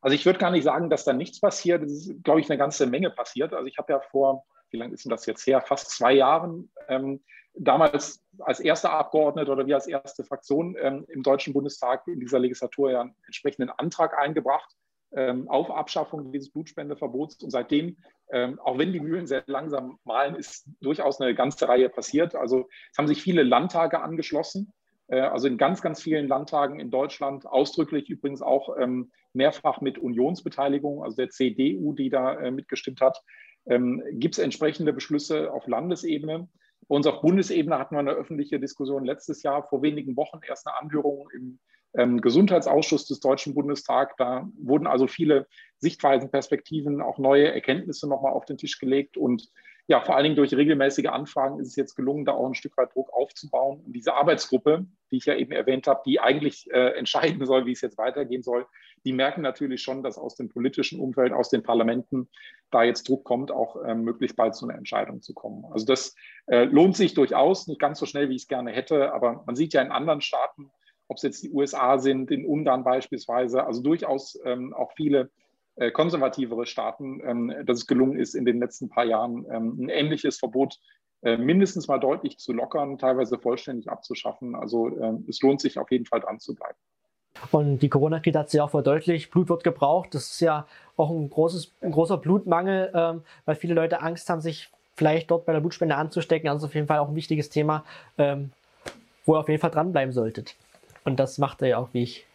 Also 0.00 0.14
ich 0.14 0.24
würde 0.24 0.38
gar 0.38 0.52
nicht 0.52 0.62
sagen, 0.62 0.90
dass 0.90 1.04
da 1.04 1.12
nichts 1.12 1.40
passiert. 1.40 1.82
Es 1.82 2.06
ist, 2.06 2.22
glaube 2.22 2.38
ich, 2.38 2.48
eine 2.48 2.56
ganze 2.56 2.86
Menge 2.86 3.10
passiert. 3.10 3.52
Also 3.52 3.66
ich 3.66 3.78
habe 3.78 3.92
ja 3.92 3.98
vor, 3.98 4.44
wie 4.70 4.76
lange 4.76 4.94
ist 4.94 5.04
denn 5.04 5.10
das 5.10 5.26
jetzt 5.26 5.44
her? 5.44 5.60
Fast 5.60 5.90
zwei 5.90 6.12
Jahren 6.12 6.70
ähm, 6.88 7.20
damals 7.54 8.22
als 8.38 8.60
erster 8.60 8.92
Abgeordneter 8.92 9.52
oder 9.52 9.66
wir 9.66 9.74
als 9.74 9.88
erste 9.88 10.22
Fraktion 10.22 10.76
ähm, 10.80 11.04
im 11.08 11.24
Deutschen 11.24 11.52
Bundestag 11.52 12.06
in 12.06 12.20
dieser 12.20 12.38
Legislatur 12.38 12.92
ja 12.92 13.00
einen 13.00 13.16
entsprechenden 13.26 13.70
Antrag 13.70 14.16
eingebracht 14.16 14.72
auf 15.14 15.70
Abschaffung 15.70 16.32
dieses 16.32 16.50
Blutspendeverbots. 16.50 17.42
Und 17.42 17.50
seitdem, 17.50 17.98
ähm, 18.32 18.58
auch 18.60 18.78
wenn 18.78 18.92
die 18.92 19.00
Mühlen 19.00 19.26
sehr 19.26 19.44
langsam 19.46 19.98
malen, 20.04 20.36
ist 20.36 20.66
durchaus 20.80 21.20
eine 21.20 21.34
ganze 21.34 21.68
Reihe 21.68 21.88
passiert. 21.88 22.34
Also 22.34 22.68
es 22.90 22.98
haben 22.98 23.08
sich 23.08 23.22
viele 23.22 23.42
Landtage 23.42 24.00
angeschlossen. 24.00 24.72
Äh, 25.08 25.20
also 25.20 25.46
in 25.46 25.58
ganz, 25.58 25.82
ganz 25.82 26.02
vielen 26.02 26.26
Landtagen 26.28 26.80
in 26.80 26.90
Deutschland, 26.90 27.46
ausdrücklich 27.46 28.08
übrigens 28.08 28.42
auch 28.42 28.76
ähm, 28.78 29.12
mehrfach 29.34 29.80
mit 29.80 29.98
Unionsbeteiligung, 29.98 31.02
also 31.02 31.16
der 31.16 31.30
CDU, 31.30 31.92
die 31.92 32.10
da 32.10 32.34
äh, 32.40 32.50
mitgestimmt 32.50 33.00
hat, 33.00 33.22
ähm, 33.66 34.02
gibt 34.12 34.34
es 34.36 34.38
entsprechende 34.38 34.92
Beschlüsse 34.92 35.52
auf 35.52 35.66
Landesebene. 35.66 36.48
Bei 36.88 36.96
uns 36.96 37.06
auf 37.06 37.20
Bundesebene 37.20 37.78
hatten 37.78 37.94
wir 37.94 38.00
eine 38.00 38.12
öffentliche 38.12 38.58
Diskussion 38.58 39.04
letztes 39.04 39.42
Jahr, 39.42 39.62
vor 39.62 39.82
wenigen 39.82 40.16
Wochen 40.16 40.40
erst 40.46 40.66
eine 40.66 40.76
Anhörung 40.78 41.28
im 41.34 41.58
ähm, 41.94 42.20
Gesundheitsausschuss 42.20 43.06
des 43.06 43.20
Deutschen 43.20 43.54
Bundestags. 43.54 44.14
Da 44.16 44.48
wurden 44.58 44.86
also 44.86 45.06
viele 45.06 45.46
Sichtweisen, 45.78 46.30
Perspektiven, 46.30 47.00
auch 47.00 47.18
neue 47.18 47.52
Erkenntnisse 47.52 48.08
nochmal 48.08 48.32
auf 48.32 48.44
den 48.44 48.58
Tisch 48.58 48.78
gelegt. 48.78 49.16
Und 49.16 49.50
ja, 49.88 50.00
vor 50.00 50.14
allen 50.14 50.24
Dingen 50.24 50.36
durch 50.36 50.54
regelmäßige 50.54 51.06
Anfragen 51.06 51.58
ist 51.58 51.68
es 51.68 51.76
jetzt 51.76 51.96
gelungen, 51.96 52.24
da 52.24 52.32
auch 52.32 52.46
ein 52.46 52.54
Stück 52.54 52.76
weit 52.76 52.94
Druck 52.94 53.12
aufzubauen. 53.12 53.82
Und 53.84 53.92
diese 53.92 54.14
Arbeitsgruppe, 54.14 54.86
die 55.10 55.16
ich 55.16 55.26
ja 55.26 55.34
eben 55.34 55.52
erwähnt 55.52 55.86
habe, 55.86 56.02
die 56.06 56.20
eigentlich 56.20 56.70
äh, 56.70 56.96
entscheiden 56.96 57.44
soll, 57.44 57.66
wie 57.66 57.72
es 57.72 57.80
jetzt 57.80 57.98
weitergehen 57.98 58.42
soll, 58.42 58.66
die 59.04 59.12
merken 59.12 59.42
natürlich 59.42 59.82
schon, 59.82 60.04
dass 60.04 60.18
aus 60.18 60.36
dem 60.36 60.48
politischen 60.48 61.00
Umfeld, 61.00 61.32
aus 61.32 61.50
den 61.50 61.64
Parlamenten 61.64 62.28
da 62.70 62.84
jetzt 62.84 63.08
Druck 63.08 63.24
kommt, 63.24 63.50
auch 63.50 63.76
äh, 63.82 63.94
möglichst 63.94 64.36
bald 64.36 64.54
zu 64.54 64.66
einer 64.66 64.78
Entscheidung 64.78 65.20
zu 65.20 65.34
kommen. 65.34 65.64
Also 65.72 65.84
das 65.84 66.14
äh, 66.46 66.64
lohnt 66.64 66.96
sich 66.96 67.14
durchaus, 67.14 67.66
nicht 67.66 67.80
ganz 67.80 67.98
so 67.98 68.06
schnell, 68.06 68.28
wie 68.28 68.36
ich 68.36 68.42
es 68.42 68.48
gerne 68.48 68.70
hätte, 68.70 69.12
aber 69.12 69.42
man 69.46 69.56
sieht 69.56 69.72
ja 69.72 69.82
in 69.82 69.90
anderen 69.90 70.20
Staaten, 70.20 70.70
ob 71.12 71.18
es 71.18 71.22
jetzt 71.22 71.42
die 71.42 71.50
USA 71.50 71.98
sind, 71.98 72.30
in 72.30 72.46
Ungarn 72.46 72.84
beispielsweise, 72.84 73.66
also 73.66 73.82
durchaus 73.82 74.40
ähm, 74.46 74.72
auch 74.72 74.92
viele 74.92 75.30
äh, 75.76 75.90
konservativere 75.90 76.64
Staaten, 76.64 77.20
ähm, 77.22 77.54
dass 77.66 77.80
es 77.80 77.86
gelungen 77.86 78.18
ist, 78.18 78.34
in 78.34 78.46
den 78.46 78.58
letzten 78.58 78.88
paar 78.88 79.04
Jahren 79.04 79.44
ähm, 79.50 79.76
ein 79.78 79.88
ähnliches 79.90 80.38
Verbot 80.38 80.78
äh, 81.22 81.36
mindestens 81.36 81.86
mal 81.86 81.98
deutlich 81.98 82.38
zu 82.38 82.54
lockern, 82.54 82.96
teilweise 82.96 83.38
vollständig 83.38 83.90
abzuschaffen. 83.90 84.54
Also 84.54 84.88
äh, 84.88 85.12
es 85.28 85.42
lohnt 85.42 85.60
sich 85.60 85.78
auf 85.78 85.90
jeden 85.90 86.06
Fall 86.06 86.20
dran 86.20 86.40
zu 86.40 86.54
bleiben. 86.54 86.78
Und 87.50 87.80
die 87.80 87.90
Corona-Krise 87.90 88.38
hat 88.38 88.50
sich 88.50 88.60
auch 88.60 88.70
verdeutlicht, 88.70 89.30
Blut 89.30 89.50
wird 89.50 89.64
gebraucht. 89.64 90.14
Das 90.14 90.30
ist 90.30 90.40
ja 90.40 90.66
auch 90.96 91.10
ein, 91.10 91.28
großes, 91.28 91.72
ein 91.82 91.92
großer 91.92 92.16
Blutmangel, 92.16 92.90
ähm, 92.94 93.22
weil 93.44 93.54
viele 93.54 93.74
Leute 93.74 94.00
Angst 94.00 94.30
haben, 94.30 94.40
sich 94.40 94.70
vielleicht 94.94 95.30
dort 95.30 95.44
bei 95.44 95.52
der 95.52 95.60
Blutspende 95.60 95.96
anzustecken. 95.96 96.48
Also 96.48 96.66
auf 96.66 96.74
jeden 96.74 96.86
Fall 96.86 97.00
auch 97.00 97.08
ein 97.08 97.16
wichtiges 97.16 97.50
Thema, 97.50 97.84
ähm, 98.16 98.50
wo 99.24 99.34
ihr 99.36 99.40
auf 99.40 99.48
jeden 99.48 99.60
Fall 99.60 99.70
dranbleiben 99.70 100.12
solltet. 100.12 100.56
Und 101.04 101.18
das 101.18 101.38
macht 101.38 101.62
er 101.62 101.68
ja 101.68 101.78
auch, 101.78 101.88
wie 101.92 102.02
ich 102.02 102.26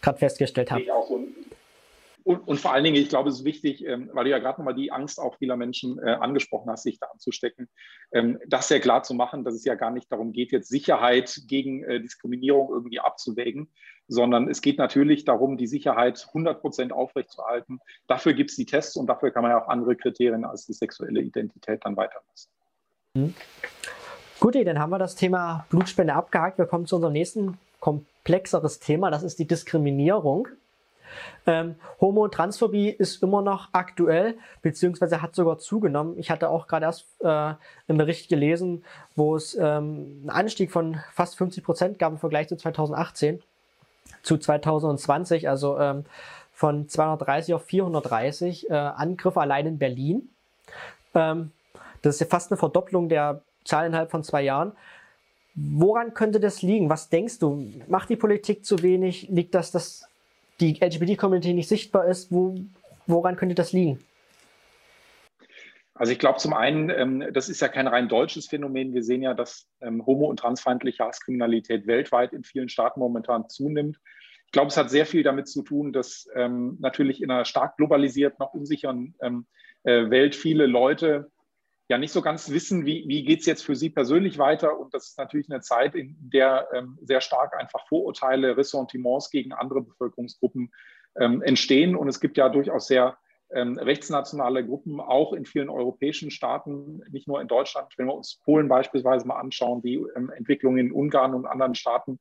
gerade 0.00 0.18
festgestellt 0.18 0.70
habe. 0.70 0.84
Und, 2.22 2.46
und, 2.46 2.60
vor 2.60 2.72
allen 2.72 2.84
Dingen, 2.84 2.96
ich 2.96 3.08
glaube, 3.08 3.30
es 3.30 3.36
ist 3.36 3.44
wichtig, 3.44 3.84
ähm, 3.84 4.10
weil 4.12 4.24
du 4.24 4.30
ja 4.30 4.38
gerade 4.38 4.60
nochmal 4.60 4.74
die 4.74 4.92
Angst 4.92 5.18
auch 5.18 5.36
vieler 5.38 5.56
Menschen 5.56 5.98
äh, 5.98 6.10
angesprochen 6.12 6.70
hast, 6.70 6.82
sich 6.82 6.98
da 6.98 7.06
anzustecken, 7.06 7.68
ähm, 8.12 8.38
das 8.46 8.68
sehr 8.68 8.80
klar 8.80 9.02
zu 9.02 9.14
machen, 9.14 9.42
dass 9.42 9.54
es 9.54 9.64
ja 9.64 9.74
gar 9.74 9.90
nicht 9.90 10.12
darum 10.12 10.32
geht, 10.32 10.52
jetzt 10.52 10.68
Sicherheit 10.68 11.40
gegen 11.48 11.82
äh, 11.82 11.98
Diskriminierung 11.98 12.68
irgendwie 12.70 13.00
abzuwägen, 13.00 13.68
sondern 14.06 14.48
es 14.48 14.60
geht 14.60 14.76
natürlich 14.78 15.24
darum, 15.24 15.56
die 15.56 15.66
Sicherheit 15.66 16.24
100 16.28 16.60
Prozent 16.60 16.92
aufrechtzuerhalten. 16.92 17.80
Dafür 18.06 18.34
gibt 18.34 18.50
es 18.50 18.56
die 18.56 18.66
Tests 18.66 18.96
und 18.96 19.06
dafür 19.06 19.30
kann 19.30 19.42
man 19.42 19.52
ja 19.52 19.64
auch 19.64 19.68
andere 19.68 19.96
Kriterien 19.96 20.44
als 20.44 20.66
die 20.66 20.74
sexuelle 20.74 21.22
Identität 21.22 21.84
dann 21.84 21.96
weiterlassen. 21.96 22.50
Mhm. 23.14 23.34
Gut, 24.40 24.54
dann 24.54 24.78
haben 24.78 24.90
wir 24.90 24.98
das 24.98 25.16
Thema 25.16 25.66
Blutspende 25.70 26.14
abgehakt. 26.14 26.58
Wir 26.58 26.66
kommen 26.66 26.86
zu 26.86 26.96
unserem 26.96 27.12
nächsten 27.12 27.58
komplexeres 27.80 28.78
Thema, 28.78 29.10
das 29.10 29.22
ist 29.22 29.38
die 29.38 29.46
Diskriminierung. 29.46 30.48
Ähm, 31.46 31.74
Homo- 32.00 32.24
und 32.24 32.34
Transphobie 32.34 32.90
ist 32.90 33.22
immer 33.22 33.42
noch 33.42 33.70
aktuell, 33.72 34.36
beziehungsweise 34.62 35.22
hat 35.22 35.34
sogar 35.34 35.58
zugenommen. 35.58 36.18
Ich 36.18 36.30
hatte 36.30 36.48
auch 36.48 36.66
gerade 36.66 36.86
erst 36.86 37.06
äh, 37.20 37.26
einen 37.26 37.98
Bericht 37.98 38.28
gelesen, 38.28 38.84
wo 39.16 39.34
es 39.34 39.54
ähm, 39.54 40.20
einen 40.20 40.30
Anstieg 40.30 40.70
von 40.70 41.00
fast 41.12 41.36
50 41.36 41.64
Prozent 41.64 41.98
gab 41.98 42.12
im 42.12 42.18
Vergleich 42.18 42.48
zu 42.48 42.56
2018 42.56 43.42
zu 44.22 44.38
2020, 44.38 45.48
also 45.48 45.78
ähm, 45.78 46.04
von 46.52 46.88
230 46.88 47.54
auf 47.54 47.64
430 47.64 48.68
äh, 48.68 48.74
Angriffe 48.74 49.40
allein 49.40 49.66
in 49.66 49.78
Berlin. 49.78 50.28
Ähm, 51.14 51.52
das 52.02 52.16
ist 52.16 52.20
ja 52.20 52.26
fast 52.26 52.50
eine 52.50 52.58
Verdopplung 52.58 53.08
der 53.08 53.42
Zahl 53.64 53.86
innerhalb 53.86 54.10
von 54.10 54.22
zwei 54.22 54.42
Jahren. 54.42 54.72
Woran 55.54 56.14
könnte 56.14 56.40
das 56.40 56.62
liegen? 56.62 56.88
Was 56.88 57.08
denkst 57.08 57.38
du? 57.38 57.72
Macht 57.88 58.08
die 58.08 58.16
Politik 58.16 58.64
zu 58.64 58.82
wenig? 58.82 59.28
Liegt 59.28 59.54
das, 59.54 59.70
dass 59.70 60.08
die 60.60 60.78
LGBT-Community 60.80 61.54
nicht 61.54 61.68
sichtbar 61.68 62.06
ist? 62.06 62.30
Wo, 62.30 62.54
woran 63.06 63.36
könnte 63.36 63.54
das 63.54 63.72
liegen? 63.72 63.98
Also 65.94 66.12
ich 66.12 66.18
glaube 66.18 66.38
zum 66.38 66.54
einen, 66.54 66.88
ähm, 66.88 67.26
das 67.32 67.50
ist 67.50 67.60
ja 67.60 67.68
kein 67.68 67.86
rein 67.86 68.08
deutsches 68.08 68.46
Phänomen. 68.46 68.94
Wir 68.94 69.02
sehen 69.02 69.20
ja, 69.20 69.34
dass 69.34 69.68
ähm, 69.82 70.06
homo- 70.06 70.28
und 70.28 70.38
transfeindliche 70.38 71.04
Hasskriminalität 71.04 71.86
weltweit 71.86 72.32
in 72.32 72.42
vielen 72.42 72.70
Staaten 72.70 73.00
momentan 73.00 73.50
zunimmt. 73.50 73.98
Ich 74.46 74.52
glaube, 74.52 74.68
es 74.68 74.78
hat 74.78 74.88
sehr 74.88 75.04
viel 75.04 75.22
damit 75.22 75.46
zu 75.46 75.62
tun, 75.62 75.92
dass 75.92 76.26
ähm, 76.34 76.78
natürlich 76.80 77.22
in 77.22 77.30
einer 77.30 77.44
stark 77.44 77.76
globalisierten, 77.76 78.38
noch 78.38 78.54
unsicheren 78.54 79.14
äh, 79.20 80.10
Welt 80.10 80.34
viele 80.34 80.66
Leute 80.66 81.30
ja 81.90 81.98
nicht 81.98 82.12
so 82.12 82.22
ganz 82.22 82.48
wissen, 82.50 82.86
wie, 82.86 83.04
wie 83.08 83.24
geht 83.24 83.40
es 83.40 83.46
jetzt 83.46 83.64
für 83.64 83.74
sie 83.74 83.90
persönlich 83.90 84.38
weiter. 84.38 84.78
Und 84.78 84.94
das 84.94 85.08
ist 85.08 85.18
natürlich 85.18 85.50
eine 85.50 85.60
Zeit, 85.60 85.96
in 85.96 86.16
der 86.20 86.68
ähm, 86.72 86.98
sehr 87.02 87.20
stark 87.20 87.54
einfach 87.58 87.86
Vorurteile, 87.88 88.56
Ressentiments 88.56 89.30
gegen 89.30 89.52
andere 89.52 89.82
Bevölkerungsgruppen 89.82 90.72
ähm, 91.18 91.42
entstehen. 91.42 91.96
Und 91.96 92.08
es 92.08 92.20
gibt 92.20 92.36
ja 92.36 92.48
durchaus 92.48 92.86
sehr 92.86 93.18
ähm, 93.52 93.76
rechtsnationale 93.76 94.64
Gruppen, 94.64 95.00
auch 95.00 95.32
in 95.32 95.44
vielen 95.44 95.68
europäischen 95.68 96.30
Staaten, 96.30 97.02
nicht 97.10 97.26
nur 97.26 97.40
in 97.40 97.48
Deutschland. 97.48 97.92
Wenn 97.96 98.06
wir 98.06 98.14
uns 98.14 98.38
Polen 98.44 98.68
beispielsweise 98.68 99.26
mal 99.26 99.40
anschauen, 99.40 99.82
die 99.82 99.96
ähm, 100.14 100.30
Entwicklung 100.30 100.78
in 100.78 100.92
Ungarn 100.92 101.34
und 101.34 101.46
anderen 101.46 101.74
Staaten, 101.74 102.20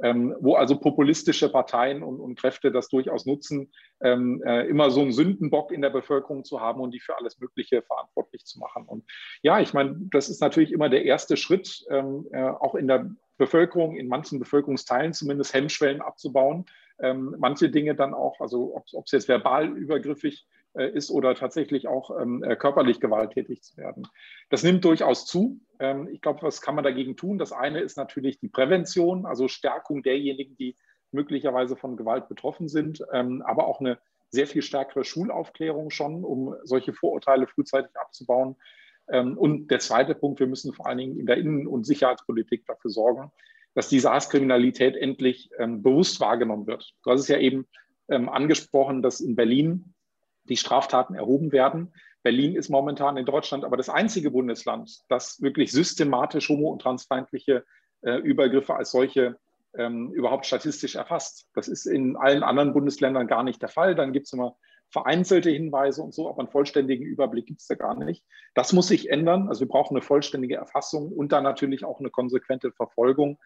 ähm, 0.00 0.36
wo 0.40 0.54
also 0.54 0.78
populistische 0.78 1.50
Parteien 1.50 2.02
und, 2.02 2.20
und 2.20 2.38
Kräfte 2.38 2.70
das 2.70 2.88
durchaus 2.88 3.26
nutzen, 3.26 3.72
ähm, 4.00 4.42
äh, 4.44 4.66
immer 4.66 4.90
so 4.90 5.00
einen 5.00 5.12
Sündenbock 5.12 5.72
in 5.72 5.82
der 5.82 5.90
Bevölkerung 5.90 6.44
zu 6.44 6.60
haben 6.60 6.80
und 6.80 6.92
die 6.92 7.00
für 7.00 7.16
alles 7.16 7.38
Mögliche 7.40 7.82
verantwortlich 7.82 8.44
zu 8.44 8.58
machen. 8.58 8.84
Und 8.86 9.04
ja, 9.42 9.60
ich 9.60 9.74
meine, 9.74 9.96
das 10.12 10.28
ist 10.28 10.40
natürlich 10.40 10.72
immer 10.72 10.88
der 10.88 11.04
erste 11.04 11.36
Schritt, 11.36 11.84
ähm, 11.90 12.26
äh, 12.32 12.42
auch 12.42 12.74
in 12.74 12.86
der 12.86 13.10
Bevölkerung, 13.38 13.96
in 13.96 14.08
manchen 14.08 14.38
Bevölkerungsteilen 14.38 15.12
zumindest 15.12 15.54
Hemmschwellen 15.54 16.00
abzubauen. 16.00 16.66
Ähm, 17.00 17.36
manche 17.38 17.70
Dinge 17.70 17.94
dann 17.94 18.14
auch, 18.14 18.40
also 18.40 18.74
ob 18.74 19.04
es 19.06 19.12
jetzt 19.12 19.28
verbal 19.28 19.68
übergriffig 19.68 20.46
ist 20.86 21.10
oder 21.10 21.34
tatsächlich 21.34 21.88
auch 21.88 22.10
ähm, 22.20 22.42
äh, 22.42 22.56
körperlich 22.56 23.00
gewalttätig 23.00 23.62
zu 23.62 23.76
werden. 23.76 24.06
Das 24.50 24.62
nimmt 24.62 24.84
durchaus 24.84 25.26
zu. 25.26 25.60
Ähm, 25.78 26.08
ich 26.12 26.20
glaube, 26.20 26.42
was 26.42 26.60
kann 26.60 26.74
man 26.74 26.84
dagegen 26.84 27.16
tun? 27.16 27.38
Das 27.38 27.52
eine 27.52 27.80
ist 27.80 27.96
natürlich 27.96 28.38
die 28.38 28.48
Prävention, 28.48 29.26
also 29.26 29.48
Stärkung 29.48 30.02
derjenigen, 30.02 30.56
die 30.56 30.76
möglicherweise 31.10 31.76
von 31.76 31.96
Gewalt 31.96 32.28
betroffen 32.28 32.68
sind, 32.68 33.02
ähm, 33.12 33.42
aber 33.42 33.66
auch 33.66 33.80
eine 33.80 33.98
sehr 34.30 34.46
viel 34.46 34.62
stärkere 34.62 35.04
Schulaufklärung 35.04 35.90
schon, 35.90 36.22
um 36.22 36.54
solche 36.64 36.92
Vorurteile 36.92 37.46
frühzeitig 37.46 37.96
abzubauen. 37.96 38.56
Und 39.06 39.70
der 39.70 39.78
zweite 39.78 40.14
Punkt, 40.14 40.38
wir 40.38 40.46
müssen 40.46 40.74
vor 40.74 40.86
allen 40.86 40.98
Dingen 40.98 41.18
in 41.18 41.24
der 41.24 41.38
Innen- 41.38 41.66
und 41.66 41.86
Sicherheitspolitik 41.86 42.66
dafür 42.66 42.90
sorgen, 42.90 43.32
dass 43.74 43.88
die 43.88 44.00
SARS-Kriminalität 44.00 44.96
endlich 44.96 45.48
bewusst 45.56 46.20
wahrgenommen 46.20 46.66
wird. 46.66 46.92
Du 47.02 47.10
hast 47.10 47.20
es 47.20 47.28
ja 47.28 47.38
eben 47.38 47.66
angesprochen, 48.06 49.00
dass 49.00 49.20
in 49.20 49.34
Berlin 49.34 49.94
die 50.48 50.56
Straftaten 50.56 51.14
erhoben 51.14 51.52
werden. 51.52 51.92
Berlin 52.22 52.56
ist 52.56 52.68
momentan 52.68 53.16
in 53.16 53.24
Deutschland 53.24 53.64
aber 53.64 53.76
das 53.76 53.88
einzige 53.88 54.30
Bundesland, 54.30 55.00
das 55.08 55.40
wirklich 55.40 55.72
systematisch 55.72 56.48
homo- 56.48 56.72
und 56.72 56.82
transfeindliche 56.82 57.64
äh, 58.02 58.16
Übergriffe 58.18 58.74
als 58.74 58.90
solche 58.90 59.38
ähm, 59.74 60.12
überhaupt 60.12 60.46
statistisch 60.46 60.96
erfasst. 60.96 61.46
Das 61.54 61.68
ist 61.68 61.86
in 61.86 62.16
allen 62.16 62.42
anderen 62.42 62.72
Bundesländern 62.72 63.26
gar 63.26 63.42
nicht 63.42 63.62
der 63.62 63.68
Fall. 63.68 63.94
Dann 63.94 64.12
gibt 64.12 64.26
es 64.26 64.32
immer 64.32 64.56
vereinzelte 64.90 65.50
Hinweise 65.50 66.02
und 66.02 66.14
so, 66.14 66.28
aber 66.28 66.40
einen 66.40 66.48
vollständigen 66.48 67.04
Überblick 67.04 67.46
gibt 67.46 67.60
es 67.60 67.66
da 67.66 67.74
gar 67.74 67.94
nicht. 67.94 68.24
Das 68.54 68.72
muss 68.72 68.88
sich 68.88 69.10
ändern. 69.10 69.48
Also 69.48 69.60
wir 69.60 69.68
brauchen 69.68 69.96
eine 69.96 70.02
vollständige 70.02 70.56
Erfassung 70.56 71.12
und 71.12 71.32
dann 71.32 71.44
natürlich 71.44 71.84
auch 71.84 72.00
eine 72.00 72.10
konsequente 72.10 72.72
Verfolgung. 72.72 73.38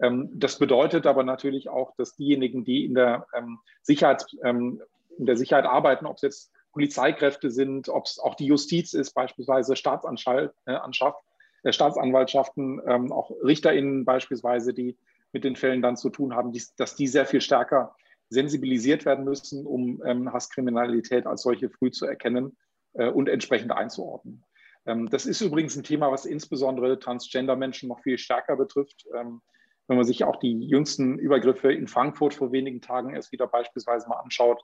Ähm, 0.00 0.30
das 0.34 0.58
bedeutet 0.58 1.06
aber 1.06 1.22
natürlich 1.22 1.68
auch, 1.68 1.94
dass 1.96 2.16
diejenigen, 2.16 2.64
die 2.64 2.84
in 2.84 2.94
der 2.94 3.26
ähm, 3.34 3.58
Sicherheit, 3.82 4.26
ähm, 4.42 4.80
in 5.18 5.26
der 5.26 5.36
Sicherheit 5.36 5.64
arbeiten, 5.64 6.06
ob 6.06 6.16
es 6.16 6.22
jetzt 6.22 6.52
Polizeikräfte 6.72 7.50
sind, 7.50 7.88
ob 7.88 8.04
es 8.04 8.18
auch 8.18 8.34
die 8.34 8.46
Justiz 8.46 8.92
ist, 8.92 9.12
beispielsweise 9.12 9.76
Staatsanwalt, 9.76 10.52
äh, 10.66 10.74
äh, 10.74 11.72
Staatsanwaltschaften, 11.72 12.80
ähm, 12.86 13.12
auch 13.12 13.30
RichterInnen 13.42 14.04
beispielsweise, 14.04 14.74
die 14.74 14.98
mit 15.32 15.44
den 15.44 15.56
Fällen 15.56 15.82
dann 15.82 15.96
zu 15.96 16.10
tun 16.10 16.34
haben, 16.34 16.52
die, 16.52 16.62
dass 16.76 16.94
die 16.94 17.06
sehr 17.06 17.26
viel 17.26 17.40
stärker 17.40 17.94
sensibilisiert 18.28 19.04
werden 19.04 19.24
müssen, 19.24 19.66
um 19.66 20.02
ähm, 20.04 20.32
Hasskriminalität 20.32 21.26
als 21.26 21.42
solche 21.42 21.70
früh 21.70 21.90
zu 21.90 22.06
erkennen 22.06 22.56
äh, 22.94 23.08
und 23.08 23.28
entsprechend 23.28 23.72
einzuordnen. 23.72 24.44
Ähm, 24.84 25.08
das 25.10 25.26
ist 25.26 25.40
übrigens 25.40 25.76
ein 25.76 25.82
Thema, 25.82 26.10
was 26.10 26.26
insbesondere 26.26 26.98
Transgender-Menschen 26.98 27.88
noch 27.88 28.00
viel 28.00 28.18
stärker 28.18 28.56
betrifft. 28.56 29.06
Ähm, 29.14 29.42
wenn 29.88 29.96
man 29.96 30.06
sich 30.06 30.24
auch 30.24 30.36
die 30.36 30.60
jüngsten 30.60 31.18
Übergriffe 31.18 31.72
in 31.72 31.86
Frankfurt 31.86 32.34
vor 32.34 32.50
wenigen 32.52 32.80
Tagen 32.80 33.14
erst 33.14 33.30
wieder 33.32 33.46
beispielsweise 33.46 34.08
mal 34.08 34.16
anschaut, 34.16 34.62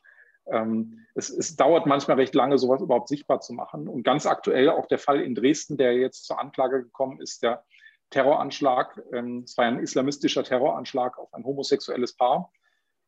es, 1.14 1.30
es, 1.30 1.56
dauert 1.56 1.87
manchmal 1.87 2.16
recht 2.16 2.34
lange, 2.34 2.58
sowas 2.58 2.82
überhaupt 2.82 3.08
sichtbar 3.08 3.40
zu 3.40 3.52
machen. 3.52 3.88
Und 3.88 4.02
ganz 4.02 4.26
aktuell 4.26 4.70
auch 4.70 4.87
der 4.87 4.99
Fall 4.99 5.20
in 5.20 5.34
Dresden, 5.34 5.76
der 5.76 5.94
jetzt 5.94 6.25
zur 6.25 6.40
Anklage 6.40 6.82
gekommen 6.82 7.20
ist, 7.20 7.42
der 7.42 7.64
Terroranschlag. 8.12 9.02
Ähm, 9.12 9.42
es 9.44 9.56
war 9.56 9.64
ein 9.64 9.80
islamistischer 9.80 10.44
Terroranschlag 10.44 11.18
auf 11.18 11.34
ein 11.34 11.44
homosexuelles 11.44 12.14
Paar. 12.14 12.52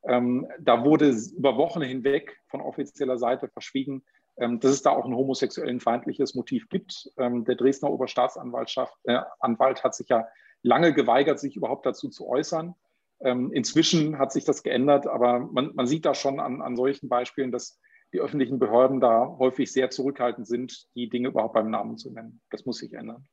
Ähm, 0.02 0.48
da 0.58 0.84
wurde 0.84 1.14
über 1.36 1.56
Wochen 1.56 1.82
hinweg 1.82 2.38
von 2.48 2.60
offizieller 2.60 3.18
Seite 3.18 3.48
verschwiegen, 3.48 4.04
ähm, 4.36 4.60
dass 4.60 4.72
es 4.72 4.82
da 4.82 4.90
auch 4.90 5.04
ein 5.04 5.14
homosexuellen 5.14 5.80
feindliches 5.80 6.34
Motiv 6.34 6.68
gibt. 6.68 7.10
Ähm, 7.16 7.44
der 7.44 7.54
Dresdner 7.54 7.90
Oberstaatsanwaltschaft, 7.90 8.94
äh, 9.04 9.20
hat 9.40 9.94
sich 9.94 10.08
ja 10.08 10.26
lange 10.62 10.92
geweigert, 10.92 11.38
sich 11.38 11.56
überhaupt 11.56 11.86
dazu 11.86 12.08
zu 12.08 12.28
äußern. 12.28 12.74
Ähm, 13.20 13.52
inzwischen 13.52 14.18
hat 14.18 14.32
sich 14.32 14.44
das 14.44 14.62
geändert, 14.62 15.06
aber 15.06 15.38
man, 15.40 15.72
man 15.74 15.86
sieht 15.86 16.04
da 16.04 16.14
schon 16.14 16.40
an, 16.40 16.60
an 16.60 16.76
solchen 16.76 17.08
Beispielen, 17.08 17.52
dass 17.52 17.78
die 18.12 18.20
öffentlichen 18.20 18.58
Behörden 18.58 19.00
da 19.00 19.36
häufig 19.38 19.72
sehr 19.72 19.90
zurückhaltend 19.90 20.46
sind, 20.46 20.86
die 20.94 21.08
Dinge 21.08 21.28
überhaupt 21.28 21.54
beim 21.54 21.70
Namen 21.70 21.98
zu 21.98 22.12
nennen. 22.12 22.40
Das 22.50 22.64
muss 22.64 22.78
sich 22.78 22.92
ändern. 22.92 23.26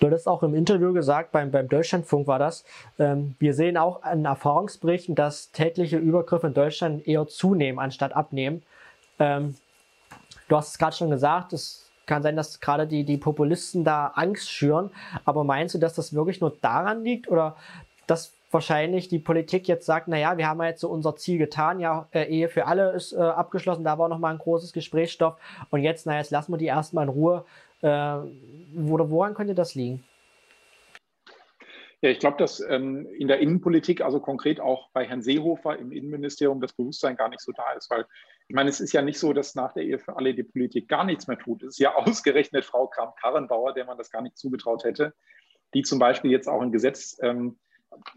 Du 0.00 0.06
hattest 0.06 0.26
auch 0.26 0.42
im 0.42 0.54
Interview 0.54 0.92
gesagt, 0.92 1.32
beim, 1.32 1.50
beim 1.50 1.68
Deutschlandfunk 1.68 2.26
war 2.26 2.38
das, 2.38 2.64
ähm, 2.98 3.34
wir 3.38 3.54
sehen 3.54 3.76
auch 3.76 4.02
an 4.02 4.24
Erfahrungsberichten, 4.24 5.14
dass 5.14 5.52
tägliche 5.52 5.98
Übergriffe 5.98 6.46
in 6.46 6.54
Deutschland 6.54 7.06
eher 7.06 7.26
zunehmen, 7.26 7.78
anstatt 7.78 8.14
abnehmen. 8.14 8.62
Ähm, 9.18 9.54
du 10.48 10.56
hast 10.56 10.70
es 10.70 10.78
gerade 10.78 10.96
schon 10.96 11.10
gesagt, 11.10 11.52
es 11.52 11.90
kann 12.06 12.22
sein, 12.22 12.36
dass 12.36 12.60
gerade 12.60 12.86
die, 12.86 13.04
die 13.04 13.16
Populisten 13.16 13.84
da 13.84 14.08
Angst 14.08 14.50
schüren, 14.50 14.90
aber 15.24 15.44
meinst 15.44 15.74
du, 15.74 15.78
dass 15.78 15.94
das 15.94 16.14
wirklich 16.14 16.40
nur 16.40 16.56
daran 16.60 17.02
liegt 17.02 17.28
oder 17.28 17.56
dass 18.06 18.34
wahrscheinlich 18.54 19.08
die 19.08 19.18
Politik 19.18 19.68
jetzt 19.68 19.84
sagt, 19.84 20.08
naja, 20.08 20.38
wir 20.38 20.48
haben 20.48 20.60
ja 20.62 20.68
jetzt 20.68 20.80
so 20.80 20.88
unser 20.88 21.16
Ziel 21.16 21.38
getan, 21.38 21.80
ja, 21.80 22.08
äh, 22.12 22.24
Ehe 22.24 22.48
für 22.48 22.66
alle 22.66 22.92
ist 22.92 23.12
äh, 23.12 23.16
abgeschlossen, 23.16 23.84
da 23.84 23.98
war 23.98 24.08
nochmal 24.08 24.32
ein 24.32 24.38
großes 24.38 24.72
Gesprächsstoff 24.72 25.36
und 25.70 25.82
jetzt, 25.82 26.06
naja, 26.06 26.20
jetzt 26.20 26.30
lassen 26.30 26.52
wir 26.52 26.58
die 26.58 26.66
erstmal 26.66 27.04
in 27.04 27.10
Ruhe, 27.10 27.44
äh, 27.82 27.86
oder 27.86 29.10
woran 29.10 29.34
könnte 29.34 29.54
das 29.54 29.74
liegen? 29.74 30.02
Ja, 32.04 32.10
ich 32.10 32.18
glaube, 32.18 32.36
dass 32.36 32.60
ähm, 32.60 33.06
in 33.16 33.28
der 33.28 33.38
Innenpolitik, 33.38 34.02
also 34.02 34.20
konkret 34.20 34.60
auch 34.60 34.90
bei 34.92 35.06
Herrn 35.06 35.22
Seehofer 35.22 35.78
im 35.78 35.90
Innenministerium, 35.90 36.60
das 36.60 36.74
Bewusstsein 36.74 37.16
gar 37.16 37.30
nicht 37.30 37.40
so 37.40 37.50
da 37.52 37.72
ist. 37.72 37.88
Weil 37.88 38.04
ich 38.46 38.54
meine, 38.54 38.68
es 38.68 38.78
ist 38.78 38.92
ja 38.92 39.00
nicht 39.00 39.18
so, 39.18 39.32
dass 39.32 39.54
nach 39.54 39.72
der 39.72 39.84
Ehe 39.84 39.98
für 39.98 40.14
alle 40.16 40.34
die 40.34 40.42
Politik 40.42 40.86
gar 40.86 41.04
nichts 41.04 41.28
mehr 41.28 41.38
tut. 41.38 41.62
Es 41.62 41.68
ist 41.70 41.78
ja 41.78 41.94
ausgerechnet 41.96 42.66
Frau 42.66 42.88
Kramp-Karrenbauer, 42.88 43.72
der 43.72 43.86
man 43.86 43.96
das 43.96 44.10
gar 44.10 44.20
nicht 44.20 44.36
zugetraut 44.36 44.84
hätte, 44.84 45.14
die 45.72 45.80
zum 45.80 45.98
Beispiel 45.98 46.30
jetzt 46.30 46.46
auch 46.46 46.60
ein 46.60 46.72
Gesetz 46.72 47.18
ähm, 47.22 47.56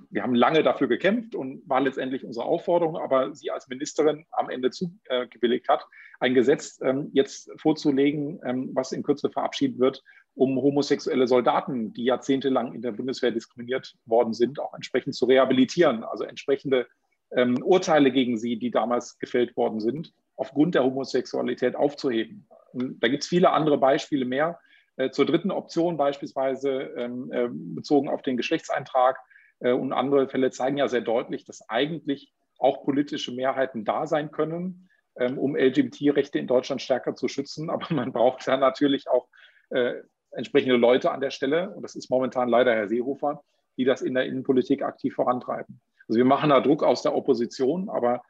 wir 0.09 0.23
haben 0.23 0.35
lange 0.35 0.63
dafür 0.63 0.87
gekämpft 0.87 1.35
und 1.35 1.67
war 1.67 1.81
letztendlich 1.81 2.23
unsere 2.23 2.45
Aufforderung, 2.45 2.97
aber 2.97 3.33
sie 3.33 3.51
als 3.51 3.67
Ministerin 3.67 4.25
am 4.31 4.49
Ende 4.49 4.71
zugebilligt 4.71 5.67
hat, 5.69 5.85
ein 6.19 6.33
Gesetz 6.33 6.79
ähm, 6.81 7.09
jetzt 7.13 7.51
vorzulegen, 7.57 8.39
ähm, 8.45 8.71
was 8.73 8.91
in 8.91 9.03
Kürze 9.03 9.29
verabschiedet 9.29 9.79
wird, 9.79 10.03
um 10.35 10.55
homosexuelle 10.57 11.27
Soldaten, 11.27 11.93
die 11.93 12.05
jahrzehntelang 12.05 12.73
in 12.73 12.81
der 12.81 12.91
Bundeswehr 12.91 13.31
diskriminiert 13.31 13.95
worden 14.05 14.33
sind, 14.33 14.59
auch 14.59 14.73
entsprechend 14.73 15.15
zu 15.15 15.25
rehabilitieren. 15.25 16.03
Also 16.03 16.23
entsprechende 16.23 16.87
ähm, 17.31 17.61
Urteile 17.63 18.11
gegen 18.11 18.37
sie, 18.37 18.57
die 18.57 18.71
damals 18.71 19.17
gefällt 19.19 19.55
worden 19.57 19.79
sind, 19.79 20.13
aufgrund 20.35 20.75
der 20.75 20.83
Homosexualität 20.83 21.75
aufzuheben. 21.75 22.47
Und 22.73 23.01
da 23.01 23.07
gibt 23.07 23.23
es 23.23 23.29
viele 23.29 23.51
andere 23.51 23.77
Beispiele 23.77 24.25
mehr. 24.25 24.59
Äh, 24.97 25.11
zur 25.11 25.25
dritten 25.25 25.51
Option 25.51 25.97
beispielsweise 25.97 26.95
äh, 26.95 27.49
bezogen 27.51 28.09
auf 28.09 28.21
den 28.21 28.37
Geschlechtseintrag 28.37 29.17
äh, 29.17 29.36
und 29.59 29.93
andere 29.93 30.27
Fälle 30.27 30.51
zeigen 30.51 30.77
ja 30.77 30.87
sehr 30.87 31.01
deutlich, 31.01 31.45
dass 31.45 31.67
eigentlich 31.69 32.33
auch 32.59 32.83
politische 32.83 33.31
Mehrheiten 33.31 33.85
da 33.85 34.07
sein 34.07 34.31
können, 34.31 34.89
ähm, 35.19 35.37
um 35.37 35.55
LGBT-Rechte 35.55 36.39
in 36.39 36.47
Deutschland 36.47 36.81
stärker 36.81 37.15
zu 37.15 37.27
schützen. 37.27 37.69
Aber 37.69 37.93
man 37.93 38.11
braucht 38.11 38.47
da 38.47 38.57
natürlich 38.57 39.09
auch 39.09 39.27
äh, 39.69 39.95
entsprechende 40.31 40.75
Leute 40.75 41.11
an 41.11 41.21
der 41.21 41.31
Stelle. 41.31 41.71
Und 41.71 41.83
das 41.83 41.95
ist 41.95 42.09
momentan 42.09 42.49
leider 42.49 42.73
Herr 42.73 42.87
Seehofer, 42.87 43.43
die 43.77 43.85
das 43.85 44.01
in 44.01 44.13
der 44.13 44.25
Innenpolitik 44.25 44.83
aktiv 44.83 45.15
vorantreiben. 45.15 45.81
Also 46.07 46.17
wir 46.17 46.25
machen 46.25 46.49
da 46.49 46.61
Druck 46.61 46.83
aus 46.83 47.01
der 47.01 47.15
Opposition, 47.15 47.89
aber 47.89 48.23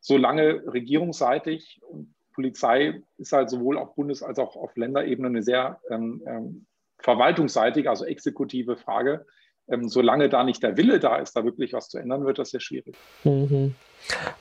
solange 0.00 0.62
regierungsseitig 0.72 1.80
und 1.82 2.14
Polizei 2.32 3.02
ist 3.16 3.32
halt 3.32 3.50
sowohl 3.50 3.76
auf 3.76 3.96
Bundes- 3.96 4.22
als 4.22 4.38
auch 4.38 4.54
auf 4.54 4.76
Länderebene 4.76 5.28
eine 5.28 5.42
sehr 5.42 5.80
ähm, 5.90 6.22
ähm, 6.24 6.66
verwaltungsseitige, 7.00 7.90
also 7.90 8.04
exekutive 8.04 8.76
Frage, 8.76 9.26
ähm, 9.68 9.88
solange 9.88 10.28
da 10.28 10.44
nicht 10.44 10.62
der 10.62 10.76
Wille 10.76 10.98
da 11.00 11.16
ist, 11.16 11.36
da 11.36 11.44
wirklich 11.44 11.72
was 11.72 11.88
zu 11.88 11.98
ändern, 11.98 12.24
wird 12.24 12.38
das 12.38 12.50
sehr 12.50 12.60
schwierig. 12.60 12.94
Mhm. 13.24 13.74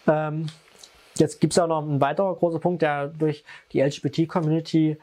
Ähm, 0.08 0.48
jetzt 1.16 1.42
gibt 1.42 1.54
es 1.54 1.58
ja 1.58 1.68
noch 1.68 1.82
einen 1.82 2.02
weiteren 2.02 2.36
großen 2.36 2.60
Punkt, 2.60 2.82
der 2.82 3.08
durch 3.08 3.44
die 3.74 3.82
LGBT-Community 3.82 4.98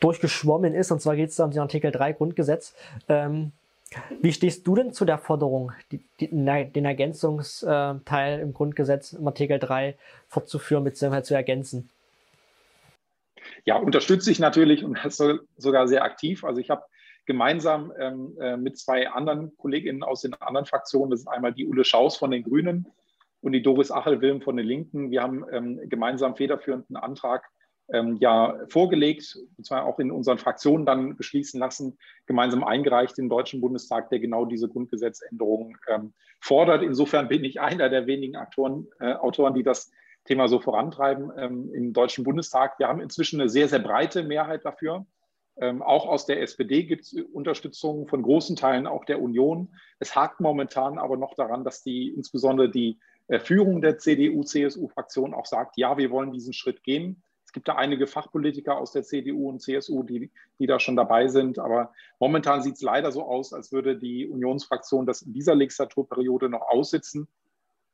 durchgeschwommen 0.00 0.74
ist, 0.74 0.90
und 0.90 1.00
zwar 1.00 1.16
geht 1.16 1.30
es 1.30 1.40
um 1.40 1.50
den 1.50 1.60
Artikel 1.60 1.90
3 1.90 2.12
Grundgesetz. 2.12 2.74
Ähm, 3.08 3.52
wie 4.20 4.32
stehst 4.32 4.66
du 4.66 4.74
denn 4.74 4.92
zu 4.92 5.04
der 5.04 5.18
Forderung, 5.18 5.72
die, 5.90 6.00
die, 6.20 6.28
den 6.28 6.84
Ergänzungsteil 6.84 8.40
im 8.40 8.52
Grundgesetz 8.52 9.14
im 9.14 9.26
Artikel 9.26 9.58
3 9.58 9.96
fortzuführen 10.28 10.84
bzw. 10.84 11.22
zu 11.22 11.34
ergänzen? 11.34 11.88
Ja, 13.64 13.76
unterstütze 13.76 14.30
ich 14.30 14.38
natürlich 14.40 14.84
und 14.84 14.98
das 15.02 15.22
sogar 15.56 15.88
sehr 15.88 16.04
aktiv. 16.04 16.44
Also 16.44 16.60
ich 16.60 16.70
habe 16.70 16.82
gemeinsam 17.28 17.92
ähm, 18.00 18.36
äh, 18.40 18.56
mit 18.56 18.78
zwei 18.78 19.10
anderen 19.10 19.54
Kolleginnen 19.58 20.02
aus 20.02 20.22
den 20.22 20.32
anderen 20.40 20.64
Fraktionen. 20.66 21.10
Das 21.10 21.20
ist 21.20 21.28
einmal 21.28 21.52
die 21.52 21.68
Ulle 21.68 21.84
Schaus 21.84 22.16
von 22.16 22.30
den 22.30 22.42
Grünen 22.42 22.88
und 23.42 23.52
die 23.52 23.62
Doris 23.62 23.92
Achel-Wilm 23.92 24.40
von 24.40 24.56
den 24.56 24.66
Linken. 24.66 25.10
Wir 25.10 25.22
haben 25.22 25.44
ähm, 25.52 25.78
gemeinsam 25.90 26.36
federführenden 26.36 26.96
Antrag 26.96 27.46
ähm, 27.92 28.16
ja 28.16 28.58
vorgelegt, 28.70 29.38
und 29.58 29.66
zwar 29.66 29.84
auch 29.84 29.98
in 29.98 30.10
unseren 30.10 30.38
Fraktionen 30.38 30.86
dann 30.86 31.16
beschließen 31.16 31.60
lassen, 31.60 31.98
gemeinsam 32.24 32.64
eingereicht 32.64 33.18
im 33.18 33.28
Deutschen 33.28 33.60
Bundestag, 33.60 34.08
der 34.08 34.20
genau 34.20 34.46
diese 34.46 34.68
Grundgesetzänderung 34.68 35.76
ähm, 35.86 36.14
fordert. 36.40 36.82
Insofern 36.82 37.28
bin 37.28 37.44
ich 37.44 37.60
einer 37.60 37.90
der 37.90 38.06
wenigen 38.06 38.36
Aktoren, 38.36 38.88
äh, 39.00 39.12
Autoren, 39.12 39.52
die 39.52 39.62
das 39.62 39.92
Thema 40.24 40.48
so 40.48 40.60
vorantreiben 40.60 41.30
ähm, 41.36 41.74
im 41.74 41.92
Deutschen 41.92 42.24
Bundestag. 42.24 42.78
Wir 42.78 42.88
haben 42.88 43.02
inzwischen 43.02 43.38
eine 43.38 43.50
sehr, 43.50 43.68
sehr 43.68 43.80
breite 43.80 44.22
Mehrheit 44.22 44.64
dafür. 44.64 45.04
Ähm, 45.60 45.82
auch 45.82 46.06
aus 46.06 46.26
der 46.26 46.40
SPD 46.40 46.84
gibt 46.84 47.02
es 47.02 47.12
Unterstützung 47.32 48.06
von 48.06 48.22
großen 48.22 48.54
Teilen 48.54 48.86
auch 48.86 49.04
der 49.04 49.20
Union. 49.20 49.74
Es 49.98 50.14
hakt 50.14 50.40
momentan 50.40 50.98
aber 50.98 51.16
noch 51.16 51.34
daran, 51.34 51.64
dass 51.64 51.82
die 51.82 52.08
insbesondere 52.10 52.70
die 52.70 52.98
äh, 53.26 53.40
Führung 53.40 53.80
der 53.80 53.98
CDU-CSU-Fraktion 53.98 55.34
auch 55.34 55.46
sagt, 55.46 55.76
ja, 55.76 55.98
wir 55.98 56.10
wollen 56.10 56.32
diesen 56.32 56.52
Schritt 56.52 56.84
gehen. 56.84 57.22
Es 57.44 57.52
gibt 57.52 57.66
da 57.66 57.76
einige 57.76 58.06
Fachpolitiker 58.06 58.76
aus 58.76 58.92
der 58.92 59.02
CDU 59.02 59.48
und 59.48 59.60
CSU, 59.60 60.02
die, 60.02 60.30
die 60.58 60.66
da 60.66 60.78
schon 60.78 60.96
dabei 60.96 61.28
sind. 61.28 61.58
Aber 61.58 61.92
momentan 62.20 62.62
sieht 62.62 62.74
es 62.74 62.82
leider 62.82 63.10
so 63.10 63.22
aus, 63.22 63.52
als 63.52 63.72
würde 63.72 63.96
die 63.96 64.28
Unionsfraktion 64.28 65.06
das 65.06 65.22
in 65.22 65.32
dieser 65.32 65.54
Legislaturperiode 65.54 66.48
noch 66.50 66.68
aussitzen. 66.68 67.26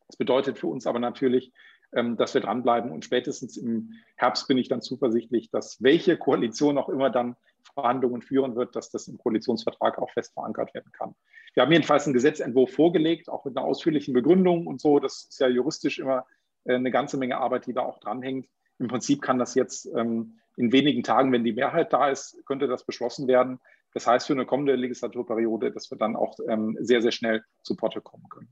Das 0.08 0.16
bedeutet 0.16 0.58
für 0.58 0.66
uns 0.66 0.86
aber 0.86 0.98
natürlich, 0.98 1.52
ähm, 1.92 2.16
dass 2.16 2.34
wir 2.34 2.40
dranbleiben. 2.40 2.90
Und 2.90 3.04
spätestens 3.04 3.56
im 3.56 3.92
Herbst 4.16 4.48
bin 4.48 4.58
ich 4.58 4.68
dann 4.68 4.82
zuversichtlich, 4.82 5.50
dass 5.50 5.82
welche 5.82 6.16
Koalition 6.16 6.76
auch 6.76 6.88
immer 6.88 7.08
dann 7.08 7.36
Verhandlungen 7.72 8.22
führen 8.22 8.56
wird, 8.56 8.76
dass 8.76 8.90
das 8.90 9.08
im 9.08 9.18
Koalitionsvertrag 9.18 9.98
auch 9.98 10.10
fest 10.10 10.34
verankert 10.34 10.74
werden 10.74 10.92
kann. 10.92 11.14
Wir 11.54 11.62
haben 11.62 11.72
jedenfalls 11.72 12.04
einen 12.04 12.14
Gesetzentwurf 12.14 12.72
vorgelegt, 12.72 13.28
auch 13.28 13.44
mit 13.44 13.56
einer 13.56 13.66
ausführlichen 13.66 14.12
Begründung 14.12 14.66
und 14.66 14.80
so. 14.80 14.98
Das 14.98 15.26
ist 15.30 15.40
ja 15.40 15.48
juristisch 15.48 15.98
immer 15.98 16.26
äh, 16.64 16.74
eine 16.74 16.90
ganze 16.90 17.16
Menge 17.16 17.38
Arbeit, 17.38 17.66
die 17.66 17.72
da 17.72 17.82
auch 17.82 18.00
dranhängt. 18.00 18.48
Im 18.78 18.88
Prinzip 18.88 19.22
kann 19.22 19.38
das 19.38 19.54
jetzt 19.54 19.86
ähm, 19.94 20.38
in 20.56 20.72
wenigen 20.72 21.02
Tagen, 21.02 21.32
wenn 21.32 21.44
die 21.44 21.52
Mehrheit 21.52 21.92
da 21.92 22.10
ist, 22.10 22.44
könnte 22.46 22.66
das 22.66 22.84
beschlossen 22.84 23.28
werden. 23.28 23.60
Das 23.92 24.06
heißt 24.06 24.26
für 24.26 24.32
eine 24.32 24.46
kommende 24.46 24.74
Legislaturperiode, 24.74 25.70
dass 25.70 25.90
wir 25.90 25.98
dann 25.98 26.16
auch 26.16 26.36
ähm, 26.48 26.76
sehr, 26.80 27.02
sehr 27.02 27.12
schnell 27.12 27.44
zu 27.62 27.76
Potte 27.76 28.00
kommen 28.00 28.28
können. 28.28 28.48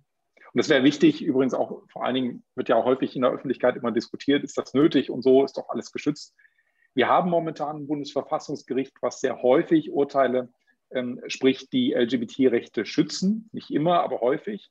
Und 0.52 0.58
das 0.58 0.68
wäre 0.68 0.84
wichtig, 0.84 1.22
übrigens 1.22 1.54
auch, 1.54 1.82
vor 1.88 2.04
allen 2.04 2.14
Dingen 2.14 2.44
wird 2.54 2.68
ja 2.68 2.76
auch 2.76 2.84
häufig 2.84 3.16
in 3.16 3.22
der 3.22 3.30
Öffentlichkeit 3.30 3.76
immer 3.76 3.90
diskutiert, 3.90 4.44
ist 4.44 4.58
das 4.58 4.74
nötig 4.74 5.10
und 5.10 5.22
so, 5.22 5.44
ist 5.44 5.56
doch 5.56 5.70
alles 5.70 5.92
geschützt. 5.92 6.34
Wir 6.94 7.08
haben 7.08 7.30
momentan 7.30 7.76
ein 7.76 7.86
Bundesverfassungsgericht, 7.86 8.94
was 9.00 9.20
sehr 9.20 9.42
häufig 9.42 9.90
Urteile 9.90 10.50
ähm, 10.90 11.20
spricht, 11.26 11.72
die 11.72 11.92
LGBT-Rechte 11.94 12.84
schützen. 12.84 13.48
Nicht 13.52 13.70
immer, 13.70 14.02
aber 14.02 14.20
häufig. 14.20 14.70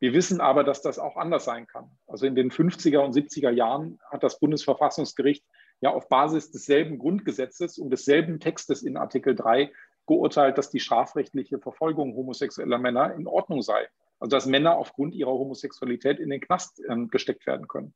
Wir 0.00 0.14
wissen 0.14 0.40
aber, 0.40 0.64
dass 0.64 0.82
das 0.82 0.98
auch 0.98 1.16
anders 1.16 1.44
sein 1.44 1.68
kann. 1.68 1.88
Also 2.08 2.26
in 2.26 2.34
den 2.34 2.50
50er 2.50 2.98
und 2.98 3.14
70er 3.14 3.50
Jahren 3.50 4.00
hat 4.10 4.24
das 4.24 4.40
Bundesverfassungsgericht 4.40 5.44
ja 5.80 5.90
auf 5.90 6.08
Basis 6.08 6.50
desselben 6.50 6.98
Grundgesetzes 6.98 7.78
und 7.78 7.90
desselben 7.90 8.40
Textes 8.40 8.82
in 8.82 8.96
Artikel 8.96 9.36
3 9.36 9.70
geurteilt, 10.06 10.58
dass 10.58 10.70
die 10.70 10.80
strafrechtliche 10.80 11.60
Verfolgung 11.60 12.16
homosexueller 12.16 12.78
Männer 12.78 13.14
in 13.14 13.28
Ordnung 13.28 13.62
sei. 13.62 13.86
Also 14.18 14.30
dass 14.36 14.46
Männer 14.46 14.76
aufgrund 14.76 15.14
ihrer 15.14 15.30
Homosexualität 15.30 16.18
in 16.18 16.30
den 16.30 16.40
Knast 16.40 16.80
äh, 16.88 17.06
gesteckt 17.06 17.46
werden 17.46 17.68
können. 17.68 17.94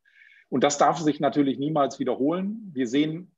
Und 0.48 0.62
das 0.62 0.78
darf 0.78 0.98
sich 0.98 1.18
natürlich 1.18 1.58
niemals 1.58 1.98
wiederholen. 1.98 2.70
Wir 2.72 2.86
sehen 2.86 3.35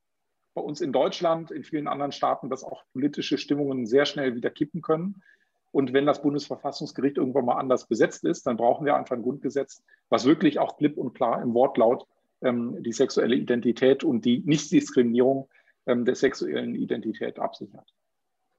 bei 0.59 0.65
uns 0.65 0.81
in 0.81 0.93
Deutschland, 0.93 1.53
in 1.53 1.63
vielen 1.63 1.87
anderen 1.87 2.11
Staaten, 2.11 2.51
dass 2.51 2.65
auch 2.65 2.83
politische 2.93 3.39
Stimmungen 3.39 3.87
sehr 3.87 4.07
schnell 4.07 4.35
wieder 4.35 4.51
kippen 4.51 4.83
können. 4.83 5.23
Und 5.71 5.93
wenn 5.93 6.05
das 6.05 6.21
Bundesverfassungsgericht 6.21 7.17
irgendwann 7.17 7.45
mal 7.45 7.59
anders 7.59 7.87
besetzt 7.87 8.25
ist, 8.25 8.45
dann 8.47 8.57
brauchen 8.57 8.85
wir 8.85 8.97
einfach 8.97 9.15
ein 9.15 9.23
Grundgesetz, 9.23 9.85
was 10.09 10.25
wirklich 10.25 10.59
auch 10.59 10.77
klipp 10.77 10.97
und 10.97 11.15
klar 11.15 11.41
im 11.43 11.55
Wortlaut 11.55 12.07
ähm, 12.43 12.83
die 12.83 12.93
sexuelle 12.93 13.37
Identität 13.37 14.03
und 14.03 14.25
die 14.25 14.41
Nichtdiskriminierung 14.41 15.49
ähm, 15.87 16.05
der 16.05 16.17
sexuellen 16.17 16.75
Identität 16.75 17.39
absichert. 17.39 17.95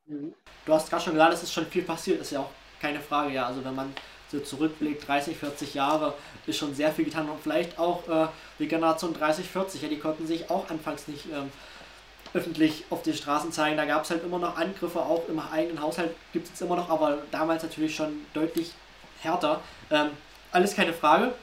Mhm. 0.05 0.33
Du 0.65 0.73
hast 0.73 0.89
gerade 0.89 1.03
schon 1.03 1.13
gesagt, 1.13 1.33
es 1.33 1.43
ist 1.43 1.53
schon 1.53 1.65
viel 1.65 1.83
passiert, 1.83 2.21
ist 2.21 2.31
ja 2.31 2.39
auch 2.39 2.51
keine 2.79 2.99
Frage, 3.01 3.33
ja. 3.33 3.45
Also 3.47 3.65
wenn 3.65 3.75
man 3.75 3.91
so 4.31 4.39
zurückblickt, 4.39 5.05
30, 5.05 5.35
40 5.35 5.73
Jahre, 5.73 6.13
ist 6.45 6.57
schon 6.57 6.73
sehr 6.75 6.91
viel 6.91 7.05
getan 7.05 7.27
und 7.27 7.41
vielleicht 7.41 7.77
auch 7.77 8.07
äh, 8.07 8.27
die 8.59 8.67
Generation 8.67 9.13
30, 9.13 9.49
40, 9.49 9.81
ja, 9.81 9.89
die 9.89 9.99
konnten 9.99 10.27
sich 10.27 10.49
auch 10.49 10.69
anfangs 10.69 11.07
nicht 11.07 11.25
ähm, 11.25 11.49
öffentlich 12.33 12.85
auf 12.89 13.03
den 13.03 13.13
Straßen 13.13 13.51
zeigen. 13.51 13.77
Da 13.77 13.85
gab 13.85 14.03
es 14.03 14.09
halt 14.09 14.23
immer 14.23 14.39
noch 14.39 14.57
Angriffe, 14.57 14.99
auch 14.99 15.27
im 15.27 15.39
eigenen 15.39 15.81
Haushalt 15.81 16.15
gibt 16.33 16.53
es 16.53 16.61
immer 16.61 16.75
noch, 16.75 16.89
aber 16.89 17.19
damals 17.31 17.63
natürlich 17.63 17.95
schon 17.95 18.25
deutlich 18.33 18.71
härter. 19.21 19.61
Ähm, 19.89 20.11
alles 20.51 20.75
keine 20.75 20.93
Frage. 20.93 21.33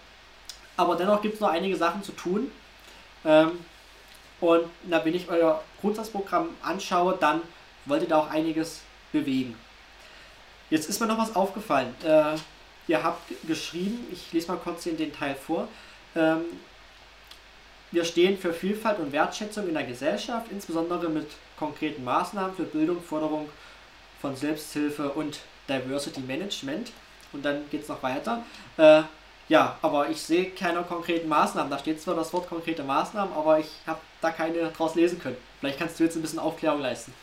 Aber 0.76 0.96
dennoch 0.96 1.22
gibt 1.22 1.34
es 1.34 1.40
noch 1.40 1.50
einige 1.50 1.76
Sachen 1.76 2.02
zu 2.02 2.12
tun. 2.12 2.50
Ähm, 3.24 3.52
und 4.40 4.64
na, 4.84 5.04
wenn 5.04 5.14
ich 5.14 5.28
euer 5.28 5.62
Grundsatzprogramm 5.80 6.50
anschaue, 6.62 7.16
dann 7.18 7.40
wollt 7.86 8.02
ihr 8.02 8.08
da 8.08 8.18
auch 8.18 8.30
einiges 8.30 8.82
bewegen. 9.12 9.56
Jetzt 10.68 10.88
ist 10.88 11.00
mir 11.00 11.06
noch 11.06 11.18
was 11.18 11.34
aufgefallen. 11.34 11.94
Äh, 12.04 12.36
ihr 12.88 13.02
habt 13.02 13.32
geschrieben, 13.46 14.06
ich 14.12 14.32
lese 14.32 14.48
mal 14.48 14.58
kurz 14.58 14.84
den 14.84 15.12
Teil 15.12 15.34
vor. 15.34 15.68
Ähm, 16.14 16.44
wir 17.96 18.04
stehen 18.04 18.36
für 18.36 18.52
Vielfalt 18.52 18.98
und 18.98 19.10
Wertschätzung 19.10 19.68
in 19.68 19.72
der 19.72 19.84
Gesellschaft, 19.84 20.52
insbesondere 20.52 21.08
mit 21.08 21.28
konkreten 21.58 22.04
Maßnahmen 22.04 22.54
für 22.54 22.64
Bildung, 22.64 23.00
Förderung 23.00 23.48
von 24.20 24.36
Selbsthilfe 24.36 25.12
und 25.12 25.40
Diversity 25.66 26.20
Management. 26.20 26.92
Und 27.32 27.42
dann 27.42 27.62
geht 27.70 27.84
es 27.84 27.88
noch 27.88 28.02
weiter. 28.02 28.44
Äh, 28.76 29.04
ja, 29.48 29.78
aber 29.80 30.10
ich 30.10 30.20
sehe 30.20 30.50
keine 30.50 30.82
konkreten 30.82 31.26
Maßnahmen. 31.26 31.70
Da 31.70 31.78
steht 31.78 31.98
zwar 32.02 32.14
das 32.14 32.34
Wort 32.34 32.50
konkrete 32.50 32.82
Maßnahmen, 32.84 33.32
aber 33.34 33.60
ich 33.60 33.70
habe 33.86 34.00
da 34.20 34.30
keine 34.30 34.68
draus 34.72 34.94
lesen 34.94 35.18
können. 35.18 35.38
Vielleicht 35.60 35.78
kannst 35.78 35.98
du 35.98 36.04
jetzt 36.04 36.16
ein 36.16 36.22
bisschen 36.22 36.38
Aufklärung 36.38 36.82
leisten. 36.82 37.14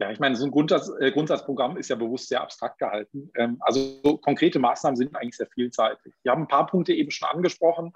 Ja, 0.00 0.10
ich 0.10 0.18
meine, 0.18 0.34
so 0.34 0.44
ein 0.44 0.50
Grundsatz, 0.50 0.90
äh, 0.98 1.12
Grundsatzprogramm 1.12 1.76
ist 1.76 1.90
ja 1.90 1.96
bewusst 1.96 2.28
sehr 2.28 2.40
abstrakt 2.40 2.78
gehalten. 2.80 3.30
Ähm, 3.36 3.58
also 3.60 4.00
so 4.02 4.16
konkrete 4.16 4.58
Maßnahmen 4.58 4.96
sind 4.96 5.14
eigentlich 5.14 5.36
sehr 5.36 5.48
vielseitig. 5.54 6.12
Wir 6.24 6.32
haben 6.32 6.42
ein 6.42 6.48
paar 6.48 6.66
Punkte 6.66 6.92
eben 6.92 7.12
schon 7.12 7.28
angesprochen. 7.28 7.92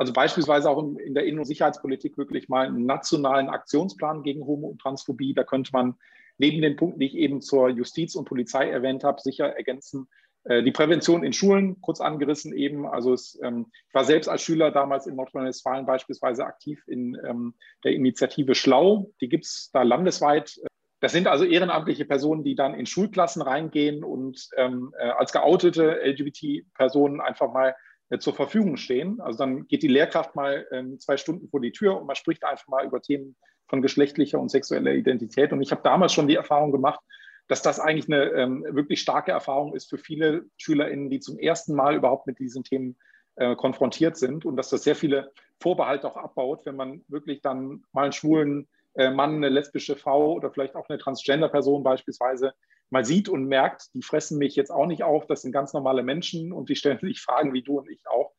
Also 0.00 0.14
beispielsweise 0.14 0.70
auch 0.70 0.82
in, 0.82 1.12
der 1.12 1.26
Innen- 1.26 1.40
und 1.40 1.44
Sicherheitspolitik 1.44 2.16
wirklich 2.16 2.48
mal 2.48 2.66
einen 2.66 2.86
nationalen 2.86 3.50
Aktionsplan 3.50 4.22
gegen 4.22 4.46
Homo- 4.46 4.68
und 4.68 4.80
Transphobie. 4.80 5.34
Da 5.34 5.44
könnte 5.44 5.72
man 5.74 5.96
neben 6.38 6.62
den 6.62 6.76
Punkten, 6.76 7.00
die 7.00 7.06
ich 7.08 7.16
eben 7.16 7.42
zur 7.42 7.68
Justiz 7.68 8.14
und 8.14 8.24
Polizei 8.24 8.70
erwähnt 8.70 9.04
habe, 9.04 9.20
sicher 9.20 9.54
ergänzen. 9.54 10.08
Äh, 10.44 10.62
die 10.62 10.72
Prävention 10.72 11.22
in 11.22 11.34
Schulen, 11.34 11.82
kurz 11.82 12.00
angerissen 12.00 12.54
eben. 12.56 12.86
Also 12.86 13.12
es, 13.12 13.38
ähm, 13.42 13.66
ich 13.88 13.94
war 13.94 14.04
selbst 14.04 14.28
als 14.28 14.40
Schüler 14.40 14.70
damals 14.70 15.06
in 15.06 15.16
Nordrhein-Westfalen 15.16 15.84
beispielsweise 15.84 16.46
aktiv 16.46 16.82
in 16.86 17.18
ähm, 17.22 17.52
der 17.84 17.92
Initiative 17.92 18.54
Schlau. 18.54 19.12
Die 19.20 19.28
gibt 19.28 19.44
es 19.44 19.68
da 19.70 19.82
landesweit. 19.82 20.58
Das 21.00 21.12
sind 21.12 21.26
also 21.26 21.44
ehrenamtliche 21.44 22.06
Personen, 22.06 22.42
die 22.42 22.54
dann 22.54 22.72
in 22.72 22.86
Schulklassen 22.86 23.42
reingehen 23.42 24.02
und 24.02 24.48
ähm, 24.56 24.94
äh, 24.98 25.10
als 25.10 25.32
geoutete 25.32 26.00
LGBT-Personen 26.04 27.20
einfach 27.20 27.52
mal 27.52 27.74
zur 28.18 28.34
Verfügung 28.34 28.76
stehen. 28.76 29.20
Also 29.20 29.38
dann 29.38 29.68
geht 29.68 29.82
die 29.82 29.88
Lehrkraft 29.88 30.34
mal 30.34 30.66
ähm, 30.72 30.98
zwei 30.98 31.16
Stunden 31.16 31.48
vor 31.48 31.60
die 31.60 31.72
Tür 31.72 32.00
und 32.00 32.06
man 32.06 32.16
spricht 32.16 32.44
einfach 32.44 32.66
mal 32.68 32.84
über 32.84 33.00
Themen 33.00 33.36
von 33.68 33.82
geschlechtlicher 33.82 34.40
und 34.40 34.50
sexueller 34.50 34.92
Identität. 34.92 35.52
Und 35.52 35.62
ich 35.62 35.70
habe 35.70 35.82
damals 35.82 36.12
schon 36.12 36.26
die 36.26 36.34
Erfahrung 36.34 36.72
gemacht, 36.72 37.00
dass 37.46 37.62
das 37.62 37.78
eigentlich 37.78 38.06
eine 38.06 38.30
ähm, 38.32 38.64
wirklich 38.68 39.00
starke 39.00 39.30
Erfahrung 39.30 39.74
ist 39.74 39.88
für 39.88 39.98
viele 39.98 40.44
SchülerInnen, 40.56 41.10
die 41.10 41.20
zum 41.20 41.38
ersten 41.38 41.74
Mal 41.74 41.94
überhaupt 41.94 42.26
mit 42.26 42.38
diesen 42.38 42.64
Themen 42.64 42.96
äh, 43.36 43.54
konfrontiert 43.56 44.16
sind 44.16 44.44
und 44.44 44.56
dass 44.56 44.70
das 44.70 44.82
sehr 44.82 44.96
viele 44.96 45.32
Vorbehalte 45.60 46.08
auch 46.08 46.16
abbaut, 46.16 46.66
wenn 46.66 46.76
man 46.76 47.04
wirklich 47.08 47.42
dann 47.42 47.84
mal 47.92 48.04
einen 48.04 48.12
schwulen 48.12 48.68
äh, 48.94 49.10
Mann, 49.10 49.36
eine 49.36 49.48
lesbische 49.48 49.96
Frau 49.96 50.32
oder 50.34 50.50
vielleicht 50.50 50.74
auch 50.74 50.88
eine 50.88 50.98
Transgender-Person 50.98 51.82
beispielsweise 51.82 52.54
mal 52.90 53.04
sieht 53.04 53.28
und 53.28 53.46
merkt, 53.46 53.94
die 53.94 54.02
fressen 54.02 54.38
mich 54.38 54.56
jetzt 54.56 54.70
auch 54.70 54.86
nicht 54.86 55.02
auf, 55.02 55.26
das 55.26 55.42
sind 55.42 55.52
ganz 55.52 55.72
normale 55.72 56.02
Menschen 56.02 56.52
und 56.52 56.68
die 56.68 56.76
stellen 56.76 56.98
sich 57.00 57.20
Fragen 57.20 57.52
wie 57.52 57.62
du 57.62 57.78
und 57.78 57.88
ich 57.88 58.06
auch. 58.08 58.32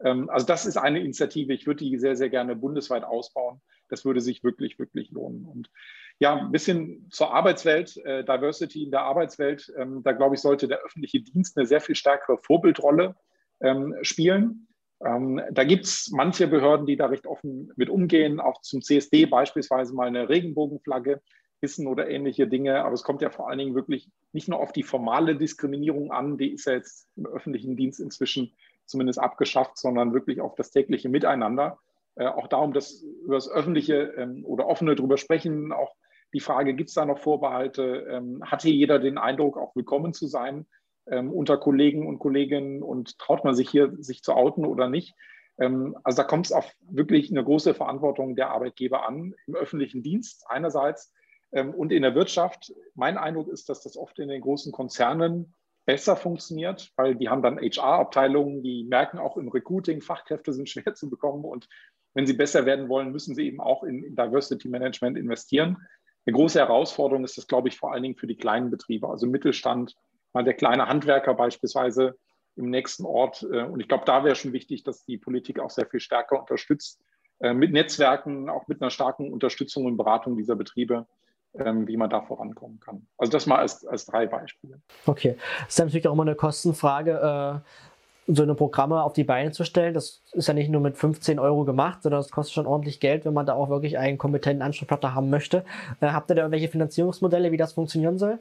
Ähm, 0.00 0.30
also 0.30 0.46
das 0.46 0.66
ist 0.66 0.76
eine 0.76 1.00
Initiative, 1.00 1.52
ich 1.52 1.66
würde 1.66 1.84
die 1.84 1.98
sehr, 1.98 2.16
sehr 2.16 2.30
gerne 2.30 2.56
bundesweit 2.56 3.04
ausbauen. 3.04 3.60
Das 3.88 4.04
würde 4.04 4.20
sich 4.20 4.44
wirklich, 4.44 4.78
wirklich 4.78 5.10
lohnen. 5.10 5.46
Und 5.46 5.70
ja, 6.18 6.36
ein 6.36 6.52
bisschen 6.52 7.08
zur 7.10 7.32
Arbeitswelt, 7.32 7.96
äh, 8.04 8.22
Diversity 8.24 8.84
in 8.84 8.90
der 8.90 9.02
Arbeitswelt. 9.02 9.72
Ähm, 9.78 10.02
da 10.02 10.12
glaube 10.12 10.34
ich, 10.34 10.40
sollte 10.40 10.68
der 10.68 10.80
öffentliche 10.80 11.20
Dienst 11.20 11.56
eine 11.56 11.66
sehr 11.66 11.80
viel 11.80 11.94
stärkere 11.94 12.38
Vorbildrolle 12.38 13.16
ähm, 13.60 13.94
spielen. 14.02 14.68
Ähm, 15.04 15.40
da 15.52 15.64
gibt 15.64 15.84
es 15.84 16.10
manche 16.12 16.48
Behörden, 16.48 16.86
die 16.86 16.96
da 16.96 17.06
recht 17.06 17.26
offen 17.26 17.72
mit 17.76 17.88
umgehen, 17.88 18.40
auch 18.40 18.60
zum 18.62 18.82
CSD 18.82 19.26
beispielsweise 19.26 19.94
mal 19.94 20.08
eine 20.08 20.28
Regenbogenflagge 20.28 21.22
Wissen 21.60 21.86
oder 21.86 22.08
ähnliche 22.08 22.46
Dinge. 22.46 22.84
Aber 22.84 22.94
es 22.94 23.02
kommt 23.02 23.22
ja 23.22 23.30
vor 23.30 23.48
allen 23.48 23.58
Dingen 23.58 23.74
wirklich 23.74 24.10
nicht 24.32 24.48
nur 24.48 24.60
auf 24.60 24.72
die 24.72 24.82
formale 24.82 25.36
Diskriminierung 25.36 26.12
an, 26.12 26.38
die 26.38 26.52
ist 26.52 26.66
ja 26.66 26.74
jetzt 26.74 27.08
im 27.16 27.26
öffentlichen 27.26 27.76
Dienst 27.76 28.00
inzwischen 28.00 28.52
zumindest 28.86 29.18
abgeschafft, 29.18 29.78
sondern 29.78 30.14
wirklich 30.14 30.40
auf 30.40 30.54
das 30.54 30.70
tägliche 30.70 31.08
Miteinander. 31.08 31.78
Äh, 32.16 32.26
auch 32.26 32.48
darum, 32.48 32.72
dass 32.72 33.02
über 33.02 33.34
das 33.34 33.50
öffentliche 33.50 34.14
ähm, 34.16 34.44
oder 34.44 34.66
offene 34.66 34.94
drüber 34.94 35.18
sprechen, 35.18 35.72
auch 35.72 35.94
die 36.34 36.40
Frage, 36.40 36.74
gibt 36.74 36.88
es 36.88 36.94
da 36.94 37.06
noch 37.06 37.18
Vorbehalte? 37.18 38.06
Ähm, 38.10 38.42
hat 38.44 38.62
hier 38.62 38.72
jeder 38.72 38.98
den 38.98 39.18
Eindruck, 39.18 39.56
auch 39.56 39.74
willkommen 39.74 40.12
zu 40.12 40.26
sein 40.26 40.66
ähm, 41.06 41.32
unter 41.32 41.56
Kollegen 41.56 42.06
und 42.06 42.18
Kolleginnen 42.18 42.82
und 42.82 43.18
traut 43.18 43.44
man 43.44 43.54
sich 43.54 43.70
hier, 43.70 43.92
sich 43.98 44.22
zu 44.22 44.32
outen 44.34 44.64
oder 44.64 44.88
nicht? 44.88 45.14
Ähm, 45.58 45.96
also 46.04 46.22
da 46.22 46.24
kommt 46.24 46.46
es 46.46 46.52
auf 46.52 46.70
wirklich 46.90 47.30
eine 47.30 47.44
große 47.44 47.74
Verantwortung 47.74 48.36
der 48.36 48.50
Arbeitgeber 48.50 49.06
an, 49.06 49.34
im 49.46 49.54
öffentlichen 49.54 50.02
Dienst 50.02 50.44
einerseits, 50.48 51.12
und 51.50 51.92
in 51.92 52.02
der 52.02 52.14
Wirtschaft, 52.14 52.74
mein 52.94 53.16
Eindruck 53.16 53.48
ist, 53.48 53.68
dass 53.68 53.82
das 53.82 53.96
oft 53.96 54.18
in 54.18 54.28
den 54.28 54.42
großen 54.42 54.70
Konzernen 54.70 55.54
besser 55.86 56.16
funktioniert, 56.16 56.92
weil 56.96 57.14
die 57.14 57.30
haben 57.30 57.42
dann 57.42 57.58
HR-Abteilungen, 57.58 58.62
die 58.62 58.84
merken 58.84 59.18
auch 59.18 59.38
im 59.38 59.48
Recruiting, 59.48 60.02
Fachkräfte 60.02 60.52
sind 60.52 60.68
schwer 60.68 60.94
zu 60.94 61.08
bekommen 61.08 61.44
und 61.46 61.66
wenn 62.14 62.26
sie 62.26 62.34
besser 62.34 62.66
werden 62.66 62.88
wollen, 62.88 63.12
müssen 63.12 63.34
sie 63.34 63.46
eben 63.46 63.60
auch 63.60 63.84
in, 63.84 64.14
Diversity 64.14 64.68
Management 64.68 65.16
investieren. 65.16 65.78
Eine 66.26 66.34
große 66.34 66.58
Herausforderung 66.58 67.24
ist 67.24 67.38
das, 67.38 67.46
glaube 67.46 67.68
ich, 67.68 67.78
vor 67.78 67.92
allen 67.92 68.02
Dingen 68.02 68.16
für 68.16 68.26
die 68.26 68.36
kleinen 68.36 68.70
Betriebe, 68.70 69.08
also 69.08 69.26
Mittelstand, 69.26 69.96
mal 70.32 70.44
der 70.44 70.54
kleine 70.54 70.88
Handwerker 70.88 71.32
beispielsweise 71.34 72.18
im 72.56 72.70
nächsten 72.70 73.06
Ort. 73.06 73.46
Äh, 73.50 73.62
und 73.62 73.80
ich 73.80 73.88
glaube, 73.88 74.04
da 74.04 74.24
wäre 74.24 74.34
schon 74.34 74.52
wichtig, 74.52 74.82
dass 74.82 75.04
die 75.04 75.16
Politik 75.16 75.58
auch 75.60 75.70
sehr 75.70 75.86
viel 75.86 76.00
stärker 76.00 76.40
unterstützt, 76.40 77.00
äh, 77.40 77.54
mit 77.54 77.72
Netzwerken, 77.72 78.50
auch 78.50 78.68
mit 78.68 78.82
einer 78.82 78.90
starken 78.90 79.32
Unterstützung 79.32 79.86
und 79.86 79.96
Beratung 79.96 80.36
dieser 80.36 80.56
Betriebe, 80.56 80.96
ähm, 80.96 81.17
wie 81.54 81.96
man 81.96 82.10
da 82.10 82.20
vorankommen 82.22 82.78
kann. 82.80 83.06
Also 83.16 83.32
das 83.32 83.46
mal 83.46 83.58
als, 83.58 83.84
als 83.86 84.06
drei 84.06 84.26
Beispiele. 84.26 84.80
Okay, 85.06 85.36
das 85.60 85.70
ist 85.70 85.78
natürlich 85.78 86.06
auch 86.06 86.12
immer 86.12 86.22
eine 86.22 86.34
Kostenfrage, 86.34 87.62
äh, 87.64 88.32
so 88.32 88.42
eine 88.42 88.54
Programme 88.54 89.02
auf 89.02 89.14
die 89.14 89.24
Beine 89.24 89.52
zu 89.52 89.64
stellen. 89.64 89.94
Das 89.94 90.22
ist 90.32 90.46
ja 90.46 90.54
nicht 90.54 90.68
nur 90.68 90.82
mit 90.82 90.98
15 90.98 91.38
Euro 91.38 91.64
gemacht, 91.64 92.02
sondern 92.02 92.20
das 92.20 92.30
kostet 92.30 92.54
schon 92.54 92.66
ordentlich 92.66 93.00
Geld, 93.00 93.24
wenn 93.24 93.32
man 93.32 93.46
da 93.46 93.54
auch 93.54 93.70
wirklich 93.70 93.96
einen 93.98 94.18
kompetenten 94.18 94.62
Ansprechpartner 94.62 95.14
haben 95.14 95.30
möchte. 95.30 95.64
Äh, 96.00 96.08
habt 96.08 96.30
ihr 96.30 96.34
da 96.34 96.42
irgendwelche 96.42 96.68
Finanzierungsmodelle, 96.68 97.50
wie 97.50 97.56
das 97.56 97.72
funktionieren 97.72 98.18
soll? 98.18 98.38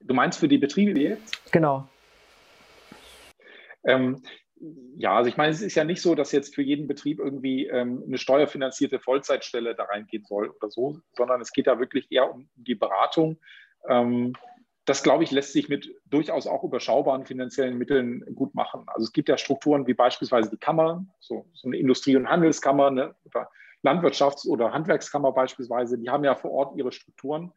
Du 0.00 0.14
meinst 0.14 0.40
für 0.40 0.48
die 0.48 0.58
Betriebe 0.58 0.98
jetzt? 0.98 1.50
Genau. 1.52 1.88
Ähm, 3.84 4.20
ja, 4.96 5.16
also 5.16 5.28
ich 5.28 5.36
meine, 5.36 5.52
es 5.52 5.62
ist 5.62 5.74
ja 5.74 5.84
nicht 5.84 6.00
so, 6.00 6.14
dass 6.14 6.32
jetzt 6.32 6.54
für 6.54 6.62
jeden 6.62 6.86
Betrieb 6.86 7.18
irgendwie 7.18 7.66
ähm, 7.66 8.02
eine 8.06 8.18
steuerfinanzierte 8.18 9.00
Vollzeitstelle 9.00 9.74
da 9.74 9.84
reingehen 9.84 10.24
soll 10.24 10.48
oder 10.48 10.70
so, 10.70 10.98
sondern 11.16 11.40
es 11.40 11.52
geht 11.52 11.66
da 11.66 11.78
wirklich 11.78 12.10
eher 12.10 12.32
um 12.32 12.48
die 12.54 12.74
Beratung. 12.74 13.38
Ähm, 13.88 14.32
das, 14.84 15.02
glaube 15.02 15.24
ich, 15.24 15.30
lässt 15.30 15.52
sich 15.52 15.68
mit 15.68 15.90
durchaus 16.06 16.46
auch 16.46 16.62
überschaubaren 16.62 17.24
finanziellen 17.24 17.78
Mitteln 17.78 18.24
gut 18.34 18.54
machen. 18.54 18.84
Also 18.86 19.04
es 19.04 19.12
gibt 19.12 19.28
ja 19.28 19.38
Strukturen 19.38 19.86
wie 19.86 19.94
beispielsweise 19.94 20.50
die 20.50 20.58
Kammer, 20.58 21.04
so, 21.20 21.46
so 21.54 21.68
eine 21.68 21.78
Industrie- 21.78 22.16
und 22.16 22.28
Handelskammer 22.28 22.90
ne, 22.90 23.14
oder 23.24 23.50
Landwirtschafts- 23.82 24.46
oder 24.46 24.72
Handwerkskammer 24.72 25.32
beispielsweise, 25.32 25.98
die 25.98 26.10
haben 26.10 26.24
ja 26.24 26.34
vor 26.34 26.52
Ort 26.52 26.76
ihre 26.76 26.92
Strukturen. 26.92 27.52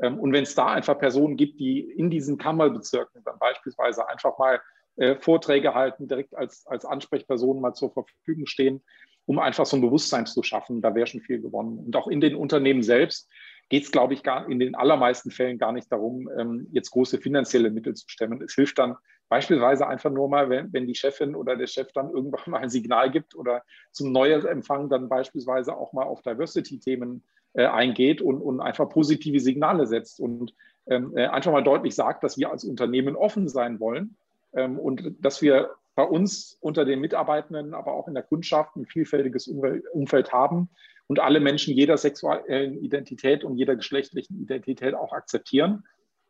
Ähm, 0.00 0.18
und 0.18 0.32
wenn 0.32 0.44
es 0.44 0.54
da 0.54 0.66
einfach 0.66 0.98
Personen 0.98 1.36
gibt, 1.36 1.60
die 1.60 1.80
in 1.80 2.10
diesen 2.10 2.38
Kammerbezirken 2.38 3.22
dann 3.24 3.38
beispielsweise 3.38 4.08
einfach 4.08 4.38
mal 4.38 4.60
äh, 5.00 5.16
Vorträge 5.16 5.74
halten, 5.74 6.08
direkt 6.08 6.36
als, 6.36 6.66
als 6.66 6.84
Ansprechpersonen 6.84 7.62
mal 7.62 7.72
zur 7.72 7.90
Verfügung 7.90 8.44
stehen, 8.44 8.82
um 9.24 9.38
einfach 9.38 9.64
so 9.64 9.76
ein 9.76 9.80
Bewusstsein 9.80 10.26
zu 10.26 10.42
schaffen. 10.42 10.82
Da 10.82 10.94
wäre 10.94 11.06
schon 11.06 11.22
viel 11.22 11.40
gewonnen. 11.40 11.78
Und 11.78 11.96
auch 11.96 12.06
in 12.06 12.20
den 12.20 12.34
Unternehmen 12.34 12.82
selbst 12.82 13.30
geht 13.70 13.84
es, 13.84 13.92
glaube 13.92 14.12
ich, 14.12 14.22
gar, 14.22 14.46
in 14.50 14.58
den 14.58 14.74
allermeisten 14.74 15.30
Fällen 15.30 15.56
gar 15.56 15.72
nicht 15.72 15.90
darum, 15.90 16.28
ähm, 16.38 16.66
jetzt 16.72 16.90
große 16.90 17.16
finanzielle 17.16 17.70
Mittel 17.70 17.94
zu 17.94 18.04
stemmen. 18.08 18.42
Es 18.42 18.54
hilft 18.54 18.78
dann 18.78 18.96
beispielsweise 19.30 19.86
einfach 19.86 20.10
nur 20.10 20.28
mal, 20.28 20.50
wenn, 20.50 20.70
wenn 20.74 20.86
die 20.86 20.94
Chefin 20.94 21.34
oder 21.34 21.56
der 21.56 21.66
Chef 21.66 21.92
dann 21.92 22.10
irgendwann 22.10 22.50
mal 22.50 22.58
ein 22.58 22.68
Signal 22.68 23.10
gibt 23.10 23.34
oder 23.34 23.62
zum 23.92 24.12
Neuempfang 24.12 24.90
dann 24.90 25.08
beispielsweise 25.08 25.78
auch 25.78 25.94
mal 25.94 26.04
auf 26.04 26.20
Diversity-Themen 26.20 27.24
äh, 27.54 27.64
eingeht 27.64 28.20
und, 28.20 28.42
und 28.42 28.60
einfach 28.60 28.90
positive 28.90 29.40
Signale 29.40 29.86
setzt 29.86 30.20
und 30.20 30.52
ähm, 30.86 31.16
äh, 31.16 31.26
einfach 31.28 31.52
mal 31.52 31.64
deutlich 31.64 31.94
sagt, 31.94 32.22
dass 32.22 32.36
wir 32.36 32.50
als 32.50 32.64
Unternehmen 32.64 33.16
offen 33.16 33.48
sein 33.48 33.80
wollen 33.80 34.16
und 34.52 35.16
dass 35.20 35.42
wir 35.42 35.70
bei 35.94 36.02
uns 36.04 36.56
unter 36.60 36.84
den 36.84 37.00
Mitarbeitenden, 37.00 37.74
aber 37.74 37.92
auch 37.92 38.08
in 38.08 38.14
der 38.14 38.22
Kundschaft 38.22 38.76
ein 38.76 38.86
vielfältiges 38.86 39.48
Umfeld 39.48 40.32
haben 40.32 40.70
und 41.06 41.18
alle 41.20 41.40
Menschen 41.40 41.74
jeder 41.74 41.96
sexuellen 41.96 42.78
Identität 42.82 43.44
und 43.44 43.56
jeder 43.56 43.76
geschlechtlichen 43.76 44.40
Identität 44.40 44.94
auch 44.94 45.12
akzeptieren. 45.12 45.84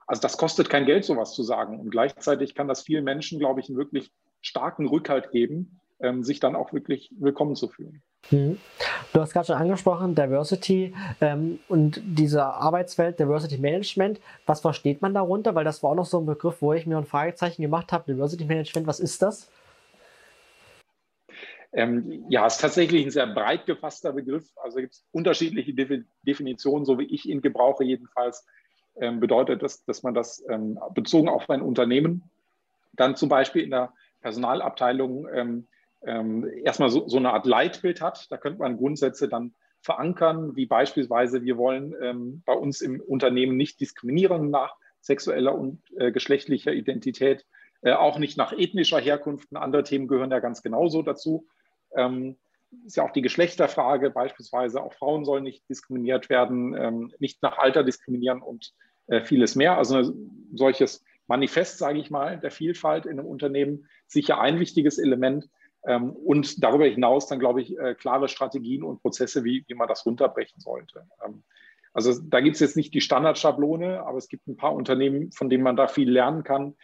Also 0.06 0.22
das 0.22 0.38
kostet 0.38 0.70
kein 0.70 0.86
Geld, 0.86 1.04
sowas 1.04 1.34
zu 1.34 1.42
sagen. 1.42 1.78
Und 1.78 1.90
gleichzeitig 1.90 2.54
kann 2.54 2.66
das 2.66 2.82
vielen 2.82 3.04
Menschen, 3.04 3.38
glaube 3.38 3.60
ich, 3.60 3.68
einen 3.68 3.78
wirklich 3.78 4.10
starken 4.40 4.88
Rückhalt 4.88 5.30
geben, 5.30 5.78
ähm, 6.00 6.24
sich 6.24 6.40
dann 6.40 6.56
auch 6.56 6.72
wirklich 6.72 7.12
willkommen 7.16 7.54
zu 7.54 7.68
fühlen. 7.68 8.02
Mhm. 8.30 8.58
Du 9.12 9.20
hast 9.20 9.32
gerade 9.32 9.46
schon 9.46 9.56
angesprochen, 9.56 10.14
Diversity 10.14 10.94
ähm, 11.20 11.58
und 11.68 12.00
diese 12.04 12.44
Arbeitswelt, 12.44 13.18
Diversity 13.18 13.58
Management. 13.58 14.20
Was 14.46 14.60
versteht 14.60 15.02
man 15.02 15.14
darunter? 15.14 15.54
Weil 15.54 15.64
das 15.64 15.82
war 15.82 15.90
auch 15.90 15.96
noch 15.96 16.06
so 16.06 16.20
ein 16.20 16.26
Begriff, 16.26 16.56
wo 16.60 16.72
ich 16.72 16.86
mir 16.86 16.98
ein 16.98 17.06
Fragezeichen 17.06 17.62
gemacht 17.62 17.92
habe. 17.92 18.12
Diversity 18.12 18.44
Management, 18.44 18.86
was 18.86 19.00
ist 19.00 19.22
das? 19.22 19.50
Ähm, 21.72 22.24
ja, 22.28 22.46
es 22.46 22.54
ist 22.54 22.60
tatsächlich 22.60 23.04
ein 23.04 23.10
sehr 23.10 23.26
breit 23.26 23.66
gefasster 23.66 24.12
Begriff. 24.12 24.44
Also 24.62 24.78
gibt 24.78 24.94
es 24.94 25.04
unterschiedliche 25.12 25.72
De 25.72 26.04
Definitionen, 26.22 26.84
so 26.84 26.98
wie 26.98 27.04
ich 27.04 27.28
ihn 27.28 27.40
gebrauche 27.40 27.84
jedenfalls. 27.84 28.46
Ähm, 28.96 29.20
bedeutet 29.20 29.62
das, 29.62 29.84
dass 29.84 30.02
man 30.02 30.14
das 30.14 30.44
ähm, 30.48 30.78
bezogen 30.94 31.28
auf 31.28 31.48
ein 31.48 31.62
Unternehmen 31.62 32.28
dann 32.92 33.16
zum 33.16 33.28
Beispiel 33.28 33.62
in 33.62 33.70
der 33.70 33.92
Personalabteilung 34.20 35.26
ähm, 36.06 36.48
erstmal 36.64 36.90
so, 36.90 37.06
so, 37.08 37.18
eine 37.18 37.32
Art 37.32 37.46
Leitbild 37.46 38.00
hat. 38.00 38.30
Da 38.30 38.36
könnte 38.36 38.60
man 38.60 38.76
Grundsätze 38.76 39.28
dann 39.28 39.54
verankern, 39.82 40.56
wie 40.56 40.66
beispielsweise, 40.66 41.42
wir 41.42 41.56
wollen 41.56 41.94
ähm, 42.02 42.42
bei 42.44 42.52
uns 42.52 42.80
im 42.80 43.00
Unternehmen 43.00 43.56
nicht 43.56 43.80
diskriminieren 43.80 44.50
nach 44.50 44.76
sexueller 45.00 45.54
und 45.54 45.82
äh, 45.96 46.12
geschlechtlicher 46.12 46.72
Identität, 46.72 47.46
äh, 47.82 47.92
auch 47.92 48.18
nicht 48.18 48.36
nach 48.36 48.52
ethnischer 48.52 49.00
Herkunft. 49.00 49.48
Andere 49.54 49.82
Themen 49.82 50.08
gehören 50.08 50.30
ja 50.30 50.40
ganz 50.40 50.62
genauso 50.62 51.02
dazu. 51.02 51.46
Ähm, 51.94 52.36
ist 52.86 52.96
ja 52.96 53.04
auch 53.04 53.12
die 53.12 53.22
Geschlechterfrage 53.22 54.10
beispielsweise. 54.10 54.82
Auch 54.82 54.92
Frauen 54.92 55.24
sollen 55.24 55.44
nicht 55.44 55.68
diskriminiert 55.68 56.28
werden, 56.28 56.74
ähm, 56.74 57.12
nicht 57.18 57.42
nach 57.42 57.58
Alter 57.58 57.82
diskriminieren 57.82 58.42
und 58.42 58.72
äh, 59.08 59.22
vieles 59.22 59.56
mehr. 59.56 59.76
Also 59.76 59.96
ein 59.96 60.48
solches 60.54 61.04
Manifest, 61.26 61.78
sage 61.78 61.98
ich 61.98 62.10
mal, 62.10 62.38
der 62.38 62.50
Vielfalt 62.50 63.06
in 63.06 63.18
einem 63.18 63.28
Unternehmen 63.28 63.88
sicher 64.06 64.40
ein 64.40 64.60
wichtiges 64.60 64.98
Element. 64.98 65.48
Ähm, 65.84 66.10
und 66.10 66.62
darüber 66.62 66.86
hinaus 66.86 67.26
dann, 67.26 67.38
glaube 67.38 67.62
ich, 67.62 67.78
äh, 67.78 67.94
klare 67.94 68.28
Strategien 68.28 68.82
und 68.82 69.00
Prozesse, 69.00 69.44
wie, 69.44 69.64
wie 69.66 69.74
man 69.74 69.88
das 69.88 70.04
runterbrechen 70.04 70.60
sollte. 70.60 71.06
Ähm, 71.24 71.42
also 71.92 72.12
da 72.22 72.40
gibt 72.40 72.54
es 72.54 72.60
jetzt 72.60 72.76
nicht 72.76 72.94
die 72.94 73.00
Standardschablone, 73.00 74.02
aber 74.02 74.18
es 74.18 74.28
gibt 74.28 74.46
ein 74.46 74.56
paar 74.56 74.74
Unternehmen, 74.74 75.32
von 75.32 75.48
denen 75.48 75.64
man 75.64 75.76
da 75.76 75.88
viel 75.88 76.10
lernen 76.10 76.44
kann. 76.44 76.76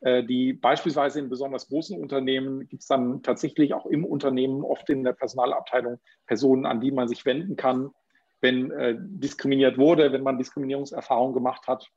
Äh, 0.00 0.24
die 0.24 0.52
beispielsweise 0.52 1.18
in 1.18 1.28
besonders 1.28 1.68
großen 1.68 2.00
Unternehmen 2.00 2.68
gibt 2.68 2.82
es 2.82 2.88
dann 2.88 3.22
tatsächlich 3.22 3.74
auch 3.74 3.86
im 3.86 4.04
Unternehmen, 4.04 4.62
oft 4.62 4.88
in 4.90 5.02
der 5.02 5.12
Personalabteilung, 5.12 5.98
Personen, 6.26 6.66
an 6.66 6.80
die 6.80 6.92
man 6.92 7.08
sich 7.08 7.24
wenden 7.24 7.56
kann, 7.56 7.90
wenn 8.40 8.70
äh, 8.70 8.96
diskriminiert 8.98 9.78
wurde, 9.78 10.12
wenn 10.12 10.22
man 10.22 10.38
Diskriminierungserfahrungen 10.38 11.34
gemacht 11.34 11.66
hat. 11.66 11.90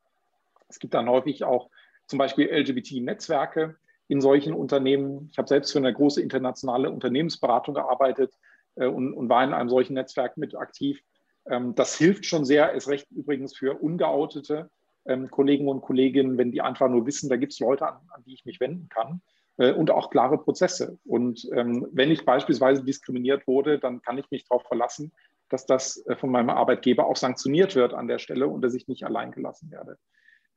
Es 0.70 0.80
gibt 0.80 0.94
dann 0.94 1.10
häufig 1.10 1.44
auch 1.44 1.70
zum 2.08 2.20
Beispiel 2.20 2.48
LGBT-Netzwerke, 2.48 3.76
in 4.08 4.22
solchen 4.22 4.54
Unternehmen. 4.54 5.30
Ich 5.32 5.38
habe 5.38 5.48
selbst 5.48 5.72
für 5.72 5.80
eine 5.80 5.94
große 5.94 6.22
internationale 6.22 6.90
Unternehmensberatung 6.90 7.76
gearbeitet 7.76 8.34
äh, 8.76 8.88
und, 8.88 9.14
und, 9.14 9.30
war 9.30 9.44
in 9.44 9.54
einem 9.54 9.70
solchen 9.70 9.94
Netzwerk 9.94 10.38
mit 10.38 10.56
aktiv. 10.56 11.02
Ähm, 11.50 11.76
das 11.76 11.98
hilft 11.98 12.26
schon 12.26 12.46
sehr, 12.46 12.74
ist 12.74 12.88
recht 12.88 13.10
übrigens 13.12 13.56
für 13.56 13.76
ungeoutete 13.76 14.70
ähm, 15.08 15.32
Kollegen 15.32 15.68
und 15.68 15.82
Kolleginnen, 15.82 16.38
wenn 16.38 16.52
die 16.52 16.62
einfach 16.62 16.90
nur 16.90 17.06
wissen, 17.06 17.30
da 17.30 17.38
gibt 17.38 17.54
es 17.54 17.60
Leute, 17.60 17.88
an, 17.88 18.00
an, 18.14 18.24
die 18.26 18.34
ich 18.34 18.46
mich 18.46 18.60
wenden 18.60 18.90
kann 18.90 19.22
äh, 19.58 19.72
und 19.72 19.92
auch 19.92 20.10
klare 20.10 20.38
Prozesse. 20.38 21.00
Und 21.06 21.48
ähm, 21.54 21.88
wenn 21.92 22.12
ich 22.12 22.26
beispielsweise 22.26 22.84
diskriminiert 22.84 23.48
wurde, 23.48 23.80
dann 23.80 24.02
kann 24.02 24.18
ich 24.18 24.30
mich 24.32 24.48
darauf 24.48 24.64
verlassen, 24.64 25.12
dass 25.50 25.66
das 25.66 26.06
äh, 26.08 26.16
von 26.16 26.30
meinem 26.30 26.50
Arbeitgeber 26.50 27.08
auch 27.08 27.16
sanktioniert 27.16 27.76
wird 27.76 27.94
an 27.94 28.08
der 28.08 28.20
Stelle 28.20 28.48
und 28.48 28.62
dass 28.62 28.74
ich 28.74 28.88
nicht 28.88 29.06
allein 29.06 29.32
gelassen 29.32 29.72
werde. 29.72 29.98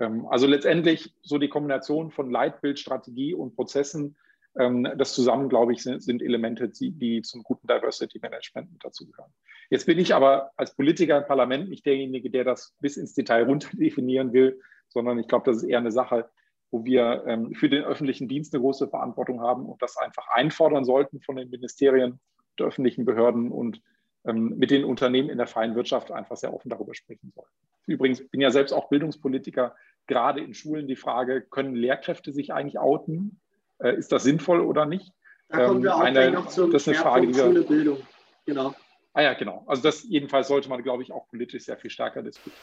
Ähm, 0.01 0.27
also 0.29 0.47
letztendlich 0.47 1.15
so 1.23 1.39
die 1.39 1.49
Kombination 1.49 2.11
von 2.11 2.31
Leitbild, 2.31 2.79
Strategie 2.79 3.35
und 3.35 3.55
Prozessen, 3.55 4.17
ähm, 4.59 4.89
das 4.97 5.15
zusammen, 5.15 5.49
glaube 5.49 5.73
ich, 5.73 5.83
sind, 5.83 6.03
sind 6.03 6.23
Elemente, 6.23 6.69
die, 6.69 6.91
die, 6.91 7.23
zum 7.23 7.43
guten 7.45 7.69
Diversity 7.69 8.19
Management 8.21 8.73
mit 8.73 8.85
dazugehören. 8.85 9.31
Jetzt 9.69 9.87
bin 9.87 9.99
ich 9.99 10.15
aber 10.15 10.51
als 10.57 10.75
Politiker 10.75 11.19
im 11.19 11.27
Parlament 11.27 11.69
nicht 11.69 11.87
derjenige, 11.87 12.31
der 12.31 12.45
das 12.45 12.75
bis 12.81 12.97
ins 12.97 13.15
Detail 13.15 13.45
runter 13.45 13.69
definieren 13.73 14.33
will, 14.33 14.61
sondern 14.89 15.19
ich 15.19 15.29
glaube, 15.29 15.45
das 15.49 15.59
ist 15.59 15.69
eher 15.69 15.79
eine 15.79 15.93
Sache, 15.93 16.29
wo 16.73 16.85
wir 16.85 17.25
ähm, 17.27 17.55
für 17.55 17.69
den 17.69 17.85
öffentlichen 17.85 18.27
Dienst 18.27 18.53
eine 18.55 18.63
große 18.63 18.89
Verantwortung 18.89 19.41
haben 19.41 19.67
und 19.67 19.81
das 19.83 19.97
einfach 19.97 20.27
einfordern 20.29 20.85
sollten 20.85 21.21
von 21.21 21.37
den 21.37 21.51
Ministerien, 21.51 22.19
der 22.59 22.67
öffentlichen 22.67 23.05
Behörden 23.05 23.51
und 23.51 23.81
mit 24.23 24.71
den 24.71 24.85
Unternehmen 24.85 25.31
in 25.31 25.39
der 25.39 25.47
freien 25.47 25.75
Wirtschaft 25.75 26.13
einfach 26.13 26.37
sehr 26.37 26.53
offen 26.53 26.69
darüber 26.69 26.95
sprechen 26.95 27.33
sollten. 27.35 27.55
Übrigens 27.87 28.29
bin 28.29 28.43
ja 28.43 28.51
selbst 28.51 28.73
auch 28.73 28.91
Bildungspolitiker 28.91 29.75
gerade 30.11 30.41
in 30.41 30.53
Schulen 30.53 30.87
die 30.87 30.97
Frage, 30.97 31.41
können 31.41 31.75
Lehrkräfte 31.75 32.33
sich 32.33 32.53
eigentlich 32.53 32.79
outen? 32.79 33.41
Äh, 33.79 33.97
ist 33.97 34.13
das 34.13 34.25
sinnvoll 34.25 34.61
oder 34.61 34.85
nicht? 34.85 35.13
Da 35.49 35.67
kommen 35.67 35.83
wir 35.83 35.91
ähm, 35.91 35.97
auch 35.97 36.01
eine, 36.01 36.31
noch 36.31 36.49
zum 36.49 36.71
das 36.71 36.83
ist 36.83 36.89
eine 36.89 36.99
Frage, 36.99 37.27
die 37.29 37.35
wir, 37.35 37.45
Schule, 37.45 37.63
Bildung. 37.63 37.99
Genau. 38.45 38.75
Ah 39.15 39.23
ja, 39.23 39.35
genau. 39.35 39.65
Also 39.67 39.83
das 39.83 40.05
jedenfalls 40.05 40.49
sollte 40.49 40.69
man, 40.69 40.83
glaube 40.83 41.03
ich, 41.03 41.13
auch 41.13 41.29
politisch 41.29 41.65
sehr 41.65 41.77
viel 41.77 41.91
stärker 41.91 42.23
diskutieren. 42.23 42.57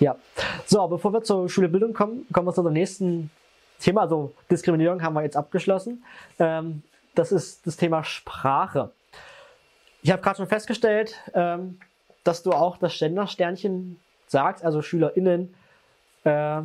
Ja. 0.00 0.16
So, 0.66 0.86
bevor 0.86 1.12
wir 1.12 1.22
zur 1.22 1.48
Schule 1.48 1.68
Bildung 1.68 1.92
kommen, 1.92 2.26
kommen 2.32 2.46
wir 2.46 2.52
zu 2.52 2.60
unserem 2.60 2.74
nächsten 2.74 3.30
Thema. 3.80 4.02
Also 4.02 4.32
Diskriminierung 4.50 5.02
haben 5.02 5.14
wir 5.14 5.22
jetzt 5.22 5.36
abgeschlossen. 5.36 6.04
Ähm, 6.38 6.82
das 7.14 7.32
ist 7.32 7.66
das 7.66 7.76
Thema 7.76 8.04
Sprache. 8.04 8.92
Ich 10.02 10.12
habe 10.12 10.22
gerade 10.22 10.36
schon 10.36 10.46
festgestellt, 10.46 11.16
ähm, 11.34 11.80
dass 12.22 12.42
du 12.42 12.52
auch 12.52 12.76
das 12.76 12.96
Gendersternchen 12.96 13.98
sagst, 14.26 14.64
also 14.64 14.82
SchülerInnen 14.82 15.54
äh, 16.24 16.62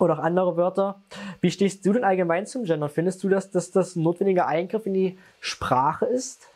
oder 0.00 0.18
auch 0.18 0.22
andere 0.22 0.56
Wörter. 0.56 1.02
Wie 1.40 1.50
stehst 1.50 1.84
du 1.86 1.92
denn 1.92 2.04
allgemein 2.04 2.46
zum 2.46 2.64
Gender? 2.64 2.88
Findest 2.88 3.22
du, 3.22 3.28
dass, 3.28 3.50
dass 3.50 3.70
das 3.70 3.96
ein 3.96 4.02
notwendiger 4.02 4.46
Eingriff 4.46 4.86
in 4.86 4.94
die 4.94 5.18
Sprache 5.40 6.06
ist? 6.06 6.48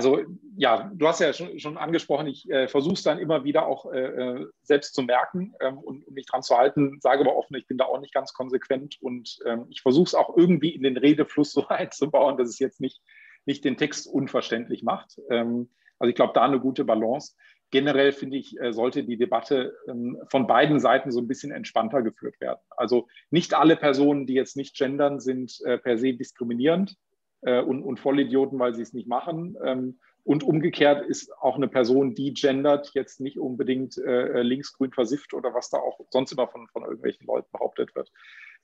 also 0.00 0.20
ja, 0.56 0.90
du 0.94 1.06
hast 1.06 1.20
ja 1.20 1.32
schon, 1.34 1.58
schon 1.58 1.76
angesprochen, 1.76 2.26
ich 2.26 2.48
äh, 2.50 2.68
versuche 2.68 2.94
es 2.94 3.02
dann 3.02 3.18
immer 3.18 3.44
wieder 3.44 3.66
auch 3.66 3.92
äh, 3.92 3.98
äh, 3.98 4.46
selbst 4.62 4.94
zu 4.94 5.02
merken 5.02 5.54
ähm, 5.60 5.76
und, 5.76 6.06
und, 6.06 6.14
mich 6.14 6.24
dran 6.24 6.42
zu 6.42 6.56
halten, 6.56 6.98
sage 7.02 7.20
aber 7.20 7.36
offen, 7.36 7.56
ich 7.56 7.66
bin 7.66 7.76
da 7.76 7.84
auch 7.84 8.00
nicht 8.00 8.14
ganz 8.14 8.32
konsequent 8.32 8.96
und 9.02 9.38
ähm, 9.44 9.66
ich 9.68 9.82
versuche 9.82 10.06
es 10.06 10.14
auch 10.14 10.36
irgendwie 10.38 10.70
in 10.70 10.82
den 10.82 10.96
Redefluss 10.96 11.52
so 11.52 11.68
einzubauen, 11.68 12.38
dass 12.38 12.48
es 12.48 12.58
jetzt 12.58 12.80
nicht, 12.80 13.02
nicht 13.44 13.62
den 13.62 13.76
Text 13.76 14.06
unverständlich 14.06 14.82
macht. 14.82 15.20
Ähm, 15.28 15.68
also 15.98 16.08
ich 16.08 16.16
glaube, 16.16 16.32
da 16.34 16.44
eine 16.44 16.60
gute 16.60 16.84
Balance. 16.84 17.34
Generell 17.70 18.12
finde 18.12 18.36
ich, 18.36 18.58
äh, 18.60 18.72
sollte 18.72 19.04
die 19.04 19.16
Debatte 19.16 19.76
ähm, 19.88 20.18
von 20.28 20.46
beiden 20.46 20.80
Seiten 20.80 21.12
so 21.12 21.20
ein 21.20 21.28
bisschen 21.28 21.52
entspannter 21.52 22.02
geführt 22.02 22.40
werden. 22.40 22.60
Also 22.70 23.06
nicht 23.30 23.54
alle 23.54 23.76
Personen, 23.76 24.26
die 24.26 24.34
jetzt 24.34 24.56
nicht 24.56 24.76
gendern, 24.76 25.20
sind 25.20 25.60
äh, 25.64 25.78
per 25.78 25.98
se 25.98 26.14
diskriminierend 26.14 26.96
äh, 27.42 27.60
und, 27.60 27.82
und 27.82 28.00
Vollidioten, 28.00 28.58
weil 28.58 28.74
sie 28.74 28.82
es 28.82 28.92
nicht 28.92 29.08
machen. 29.08 29.56
Ähm, 29.64 29.98
und 30.24 30.42
umgekehrt 30.42 31.06
ist 31.06 31.32
auch 31.40 31.56
eine 31.56 31.68
Person, 31.68 32.14
die 32.14 32.34
gendert, 32.34 32.90
jetzt 32.94 33.20
nicht 33.20 33.38
unbedingt 33.38 33.96
äh, 33.98 34.42
linksgrün 34.42 34.92
versifft 34.92 35.32
oder 35.32 35.54
was 35.54 35.70
da 35.70 35.78
auch 35.78 35.98
sonst 36.10 36.32
immer 36.32 36.46
von, 36.46 36.68
von 36.68 36.82
irgendwelchen 36.82 37.26
Leuten 37.26 37.48
behauptet 37.52 37.94
wird. 37.94 38.10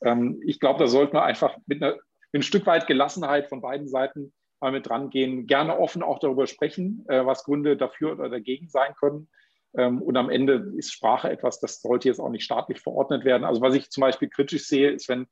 Ähm, 0.03 0.41
ich 0.45 0.61
glaube, 0.61 0.79
da 0.79 0.87
sollten 0.87 1.15
wir 1.15 1.25
einfach 1.25 1.57
mit, 1.67 1.83
einer, 1.83 1.95
mit 2.33 2.41
ein 2.41 2.43
Stück 2.43 2.67
weit 2.67 2.87
Gelassenheit 2.87 3.49
von 3.49 3.63
beiden 3.63 3.89
Seiten 3.89 4.33
mal 4.61 4.73
mit 4.73 4.89
dran 4.89 5.11
gehen, 5.11 5.47
gerne 5.47 5.79
offen 5.79 6.03
auch 6.03 6.19
darüber 6.19 6.47
sprechen, 6.47 7.05
äh, 7.09 7.25
was 7.25 7.45
Gründe 7.45 7.77
dafür 7.77 8.13
oder 8.13 8.29
dagegen 8.29 8.69
sein 8.69 8.95
können. 8.99 9.29
Ähm, 9.77 10.01
und 10.01 10.17
am 10.17 10.31
Ende 10.31 10.73
ist 10.77 10.93
Sprache 10.93 11.31
etwas, 11.31 11.61
das 11.61 11.81
sollte 11.81 12.09
jetzt 12.09 12.21
auch 12.21 12.31
nicht 12.31 12.45
staatlich 12.45 12.81
verordnet 12.81 13.25
werden. 13.25 13.45
Also 13.45 13.61
was 13.61 13.75
ich 13.75 13.91
zum 13.91 14.01
Beispiel 14.01 14.29
kritisch 14.29 14.67
sehe, 14.67 14.91
ist, 14.91 15.09
wenn, 15.09 15.27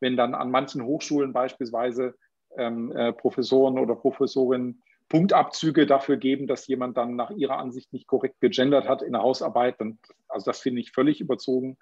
wenn 0.00 0.16
dann 0.16 0.34
an 0.34 0.50
manchen 0.50 0.84
Hochschulen 0.84 1.32
beispielsweise 1.32 2.14
ähm, 2.56 2.92
äh, 2.92 3.12
Professoren 3.12 3.78
oder 3.78 3.94
Professorinnen 3.94 4.82
Punktabzüge 5.08 5.86
dafür 5.86 6.16
geben, 6.16 6.46
dass 6.46 6.68
jemand 6.68 6.96
dann 6.96 7.16
nach 7.16 7.30
ihrer 7.30 7.58
Ansicht 7.58 7.92
nicht 7.92 8.06
korrekt 8.06 8.40
gegendert 8.40 8.88
hat 8.88 9.02
in 9.02 9.12
der 9.12 9.22
Hausarbeit. 9.22 9.80
Dann, 9.80 9.98
also 10.28 10.50
das 10.50 10.60
finde 10.60 10.80
ich 10.80 10.92
völlig 10.92 11.20
überzogen. 11.20 11.76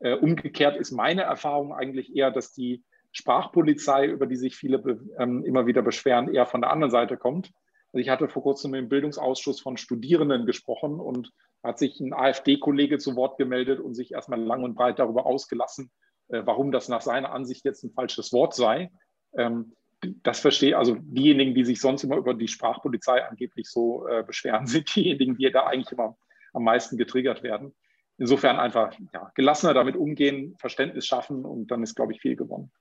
Äh, 0.00 0.14
umgekehrt 0.14 0.76
ist 0.76 0.92
meine 0.92 1.22
Erfahrung 1.22 1.74
eigentlich 1.74 2.14
eher, 2.14 2.30
dass 2.30 2.52
die 2.52 2.84
Sprachpolizei, 3.14 4.06
über 4.06 4.26
die 4.26 4.36
sich 4.36 4.56
viele 4.56 4.82
ähm, 5.18 5.44
immer 5.44 5.66
wieder 5.66 5.82
beschweren, 5.82 6.34
eher 6.34 6.46
von 6.46 6.60
der 6.60 6.70
anderen 6.70 6.90
Seite 6.90 7.16
kommt. 7.16 7.50
Also 7.92 8.02
ich 8.02 8.08
hatte 8.08 8.28
vor 8.28 8.42
kurzem 8.42 8.74
im 8.74 8.88
Bildungsausschuss 8.88 9.60
von 9.60 9.76
Studierenden 9.76 10.46
gesprochen 10.46 10.98
und 10.98 11.30
hat 11.62 11.78
sich 11.78 12.00
ein 12.00 12.12
AfD-Kollege 12.12 12.98
zu 12.98 13.14
Wort 13.14 13.38
gemeldet 13.38 13.78
und 13.78 13.94
sich 13.94 14.12
erstmal 14.12 14.40
lang 14.40 14.64
und 14.64 14.74
breit 14.74 14.98
darüber 14.98 15.26
ausgelassen, 15.26 15.92
äh, 16.28 16.42
warum 16.44 16.72
das 16.72 16.88
nach 16.88 17.02
seiner 17.02 17.32
Ansicht 17.32 17.64
jetzt 17.64 17.84
ein 17.84 17.92
falsches 17.92 18.32
Wort 18.32 18.54
sei. 18.54 18.90
Ähm, 19.36 19.74
das 20.22 20.40
verstehe, 20.40 20.76
also 20.76 20.96
diejenigen, 20.98 21.54
die 21.54 21.64
sich 21.64 21.80
sonst 21.80 22.02
immer 22.02 22.16
über 22.16 22.34
die 22.34 22.48
Sprachpolizei 22.48 23.24
angeblich 23.24 23.70
so 23.70 24.08
äh, 24.08 24.24
beschweren, 24.24 24.66
sind 24.66 24.94
diejenigen, 24.94 25.36
die 25.36 25.50
da 25.52 25.64
eigentlich 25.64 25.92
immer 25.92 26.16
am 26.52 26.64
meisten 26.64 26.96
getriggert 26.96 27.44
werden. 27.44 27.74
Insofern 28.18 28.58
einfach 28.58 28.96
ja, 29.12 29.30
gelassener 29.36 29.74
damit 29.74 29.96
umgehen, 29.96 30.56
Verständnis 30.58 31.06
schaffen 31.06 31.44
und 31.44 31.70
dann 31.70 31.82
ist, 31.82 31.94
glaube 31.94 32.12
ich, 32.12 32.20
viel 32.20 32.34
gewonnen. 32.34 32.72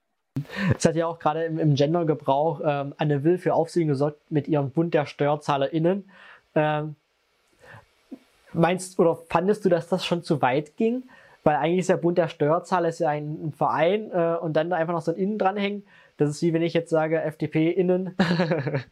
Es 0.76 0.86
hat 0.86 0.96
ja 0.96 1.06
auch 1.08 1.20
gerade 1.20 1.46
im, 1.46 1.60
im 1.60 1.76
Gendergebrauch 1.76 2.62
ähm, 2.66 2.94
Anne 2.98 3.24
Will 3.24 3.38
für 3.38 3.54
Aufsehen 3.54 3.88
gesorgt 3.88 4.20
mit 4.32 4.48
ihrem 4.48 4.72
Bund 4.72 4.94
der 4.94 5.06
SteuerzahlerInnen. 5.06 6.10
Ähm, 6.56 6.96
meinst 8.52 9.00
oder 9.00 9.16
fandest 9.30 9.64
du, 9.66 9.70
dass 9.70 9.88
das 9.88 10.06
schon 10.06 10.24
zu 10.24 10.42
weit 10.42 10.76
ging? 10.76 11.04
Weil 11.44 11.58
eigentlich 11.58 11.80
ist 11.80 11.90
der 11.90 11.98
Bund 11.98 12.18
der 12.18 12.30
Steuerzahler 12.30 12.90
ist 12.90 13.00
ja 13.00 13.10
ein, 13.10 13.48
ein 13.48 13.52
Verein 13.52 14.12
äh, 14.12 14.38
und 14.40 14.54
dann 14.54 14.70
da 14.70 14.78
einfach 14.78 14.94
noch 14.94 15.02
so 15.02 15.12
ein 15.12 15.18
Innen 15.18 15.38
dranhängen. 15.38 15.84
Das 16.18 16.30
ist 16.30 16.42
wie 16.42 16.54
wenn 16.54 16.62
ich 16.62 16.74
jetzt 16.74 16.90
sage 16.90 17.22
FDP-Innen. 17.22 18.16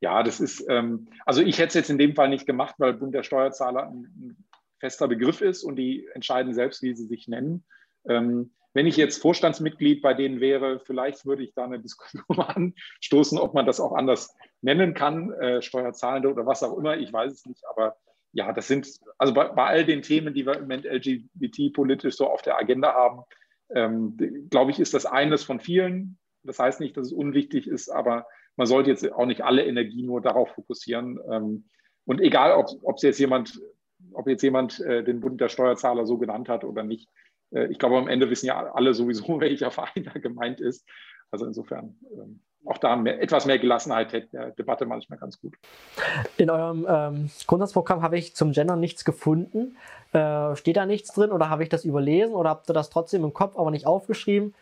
ja, 0.00 0.22
das 0.22 0.40
ist, 0.40 0.64
ähm, 0.68 1.08
also 1.24 1.42
ich 1.42 1.58
hätte 1.58 1.68
es 1.68 1.74
jetzt 1.74 1.90
in 1.90 1.98
dem 1.98 2.14
Fall 2.14 2.28
nicht 2.28 2.46
gemacht, 2.46 2.74
weil 2.78 2.94
Bund 2.94 3.14
der 3.14 3.22
Steuerzahler 3.22 3.88
ein, 3.88 4.04
ein 4.04 4.36
fester 4.78 5.08
Begriff 5.08 5.40
ist 5.40 5.64
und 5.64 5.76
die 5.76 6.06
entscheiden 6.14 6.54
selbst, 6.54 6.82
wie 6.82 6.94
sie 6.94 7.06
sich 7.06 7.28
nennen. 7.28 7.64
Ähm, 8.08 8.52
wenn 8.72 8.86
ich 8.86 8.96
jetzt 8.96 9.20
Vorstandsmitglied 9.20 10.00
bei 10.00 10.14
denen 10.14 10.40
wäre, 10.40 10.80
vielleicht 10.80 11.26
würde 11.26 11.42
ich 11.42 11.54
da 11.54 11.64
eine 11.64 11.80
Diskussion 11.80 12.24
anstoßen, 12.28 13.38
ob 13.38 13.54
man 13.54 13.66
das 13.66 13.80
auch 13.80 13.92
anders 13.92 14.34
nennen 14.60 14.94
kann, 14.94 15.32
äh, 15.32 15.60
Steuerzahlende 15.60 16.30
oder 16.30 16.46
was 16.46 16.62
auch 16.62 16.78
immer, 16.78 16.96
ich 16.96 17.12
weiß 17.12 17.32
es 17.32 17.46
nicht, 17.46 17.64
aber 17.68 17.96
ja, 18.32 18.52
das 18.52 18.68
sind, 18.68 18.88
also 19.18 19.34
bei, 19.34 19.48
bei 19.48 19.66
all 19.66 19.84
den 19.84 20.02
Themen, 20.02 20.34
die 20.34 20.46
wir 20.46 20.54
im 20.54 20.62
Moment 20.62 20.84
LGBT-politisch 20.84 22.16
so 22.16 22.28
auf 22.28 22.42
der 22.42 22.58
Agenda 22.58 22.94
haben, 22.94 23.22
ähm, 23.74 24.16
glaube 24.50 24.70
ich, 24.70 24.78
ist 24.78 24.94
das 24.94 25.06
eines 25.06 25.42
von 25.42 25.60
vielen. 25.60 26.18
Das 26.44 26.58
heißt 26.58 26.80
nicht, 26.80 26.96
dass 26.96 27.08
es 27.08 27.12
unwichtig 27.12 27.66
ist, 27.66 27.88
aber 27.88 28.26
man 28.56 28.66
sollte 28.66 28.90
jetzt 28.90 29.10
auch 29.12 29.26
nicht 29.26 29.42
alle 29.42 29.64
Energie 29.64 30.02
nur 30.02 30.20
darauf 30.20 30.50
fokussieren. 30.50 31.18
Ähm, 31.30 31.68
und 32.04 32.20
egal, 32.20 32.52
ob, 32.52 32.68
ob 32.82 33.02
jetzt 33.02 33.18
jemand, 33.18 33.60
ob 34.12 34.28
jetzt 34.28 34.42
jemand 34.42 34.80
äh, 34.80 35.02
den 35.02 35.20
Bund 35.20 35.40
der 35.40 35.48
Steuerzahler 35.48 36.06
so 36.06 36.18
genannt 36.18 36.48
hat 36.48 36.64
oder 36.64 36.82
nicht, 36.82 37.08
ich 37.50 37.78
glaube, 37.78 37.98
am 37.98 38.08
Ende 38.08 38.30
wissen 38.30 38.46
ja 38.46 38.72
alle 38.72 38.94
sowieso, 38.94 39.24
welcher 39.40 39.70
Verein 39.70 40.04
da 40.04 40.12
gemeint 40.12 40.60
ist. 40.60 40.86
Also 41.30 41.46
insofern 41.46 41.96
ähm, 42.12 42.40
auch 42.64 42.78
da 42.78 42.96
mehr, 42.96 43.22
etwas 43.22 43.46
mehr 43.46 43.58
Gelassenheit 43.58 44.12
hätte 44.12 44.28
der 44.32 44.50
Debatte 44.50 44.84
manchmal 44.84 45.18
ganz 45.18 45.40
gut. 45.40 45.54
In 46.36 46.50
eurem 46.50 46.86
ähm, 46.88 47.30
Grundsatzprogramm 47.46 48.02
habe 48.02 48.18
ich 48.18 48.34
zum 48.34 48.52
Gender 48.52 48.76
nichts 48.76 49.04
gefunden. 49.04 49.76
Äh, 50.12 50.56
steht 50.56 50.76
da 50.76 50.86
nichts 50.86 51.12
drin 51.12 51.30
oder 51.30 51.48
habe 51.48 51.62
ich 51.62 51.68
das 51.68 51.84
überlesen 51.84 52.34
oder 52.34 52.50
habt 52.50 52.68
ihr 52.68 52.74
das 52.74 52.90
trotzdem 52.90 53.24
im 53.24 53.32
Kopf, 53.32 53.56
aber 53.56 53.70
nicht 53.70 53.86
aufgeschrieben? 53.86 54.54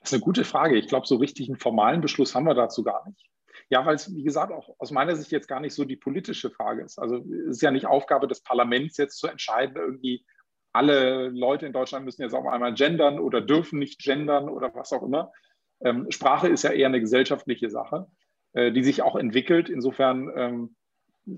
Das 0.00 0.10
ist 0.10 0.14
eine 0.14 0.22
gute 0.22 0.44
Frage. 0.44 0.76
Ich 0.76 0.88
glaube, 0.88 1.06
so 1.06 1.16
richtig 1.16 1.48
einen 1.48 1.58
formalen 1.58 2.02
Beschluss 2.02 2.34
haben 2.34 2.44
wir 2.44 2.54
dazu 2.54 2.82
gar 2.82 3.08
nicht. 3.08 3.30
Ja, 3.70 3.86
weil 3.86 3.94
es, 3.94 4.14
wie 4.14 4.22
gesagt, 4.22 4.52
auch 4.52 4.74
aus 4.78 4.90
meiner 4.90 5.16
Sicht 5.16 5.32
jetzt 5.32 5.48
gar 5.48 5.60
nicht 5.60 5.74
so 5.74 5.84
die 5.84 5.96
politische 5.96 6.50
Frage 6.50 6.82
ist. 6.82 6.98
Also 6.98 7.16
es 7.16 7.56
ist 7.56 7.62
ja 7.62 7.70
nicht 7.70 7.86
Aufgabe 7.86 8.28
des 8.28 8.42
Parlaments 8.42 8.98
jetzt 8.98 9.18
zu 9.18 9.28
entscheiden, 9.28 9.76
irgendwie 9.76 10.26
alle 10.74 11.28
Leute 11.28 11.66
in 11.66 11.72
Deutschland 11.72 12.04
müssen 12.04 12.22
jetzt 12.22 12.34
auf 12.34 12.46
einmal 12.46 12.74
gendern 12.74 13.18
oder 13.18 13.40
dürfen 13.40 13.78
nicht 13.78 14.00
gendern 14.00 14.48
oder 14.48 14.74
was 14.74 14.92
auch 14.92 15.02
immer. 15.02 15.32
Ähm, 15.80 16.10
Sprache 16.10 16.48
ist 16.48 16.64
ja 16.64 16.70
eher 16.70 16.88
eine 16.88 17.00
gesellschaftliche 17.00 17.70
Sache, 17.70 18.06
äh, 18.52 18.72
die 18.72 18.82
sich 18.82 19.02
auch 19.02 19.16
entwickelt. 19.16 19.68
Insofern 19.68 20.30
ähm, 20.36 20.76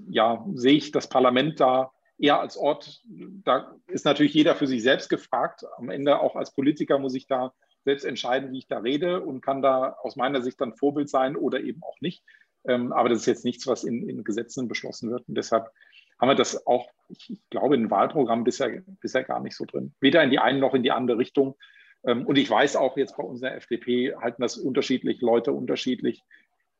ja, 0.09 0.44
sehe 0.55 0.77
ich 0.77 0.90
das 0.90 1.09
Parlament 1.09 1.61
da 1.61 1.92
eher 2.18 2.40
als 2.40 2.57
Ort, 2.57 3.03
da 3.05 3.77
ist 3.88 4.07
natürlich 4.07 4.33
jeder 4.33 4.55
für 4.55 4.66
sich 4.66 4.83
selbst 4.83 5.11
gefragt. 5.11 5.64
Am 5.77 5.90
Ende 5.90 6.18
auch 6.18 6.35
als 6.35 6.55
Politiker 6.55 6.99
muss 6.99 7.14
ich 7.14 7.27
da 7.27 7.53
selbst 7.85 8.05
entscheiden, 8.05 8.53
wie 8.53 8.59
ich 8.59 8.68
da 8.68 8.79
rede 8.79 9.20
und 9.20 9.42
kann 9.42 9.62
da 9.62 9.96
aus 10.03 10.16
meiner 10.16 10.42
Sicht 10.42 10.61
dann 10.61 10.75
Vorbild 10.75 11.11
sein 11.11 11.37
oder 11.37 11.61
eben 11.61 11.83
auch 11.83 12.01
nicht. 12.01 12.25
Ähm, 12.66 12.92
aber 12.92 13.11
das 13.11 13.20
ist 13.20 13.27
jetzt 13.27 13.44
nichts, 13.44 13.66
was 13.66 13.85
in, 13.85 14.09
in 14.09 14.25
Gesetzen 14.25 14.66
beschlossen 14.66 15.11
wird. 15.11 15.29
Und 15.29 15.37
deshalb 15.37 15.70
haben 16.19 16.29
wir 16.29 16.35
das 16.35 16.67
auch, 16.67 16.89
ich, 17.09 17.41
glaube, 17.51 17.75
in 17.75 17.91
Wahlprogramm 17.91 18.45
bisher, 18.45 18.83
bisher 19.01 19.25
gar 19.25 19.41
nicht 19.41 19.57
so 19.57 19.65
drin. 19.65 19.95
Weder 20.01 20.23
in 20.23 20.31
die 20.31 20.39
eine 20.39 20.59
noch 20.59 20.75
in 20.75 20.83
die 20.83 20.93
andere 20.93 21.19
Richtung. 21.19 21.57
Ähm, 22.05 22.27
und 22.27 22.37
ich 22.37 22.49
weiß 22.49 22.77
auch 22.77 22.97
jetzt 22.97 23.17
bei 23.17 23.23
unserer 23.23 23.55
FDP 23.55 24.15
halten 24.17 24.43
das 24.43 24.57
unterschiedlich, 24.57 25.21
Leute 25.21 25.53
unterschiedlich 25.53 26.25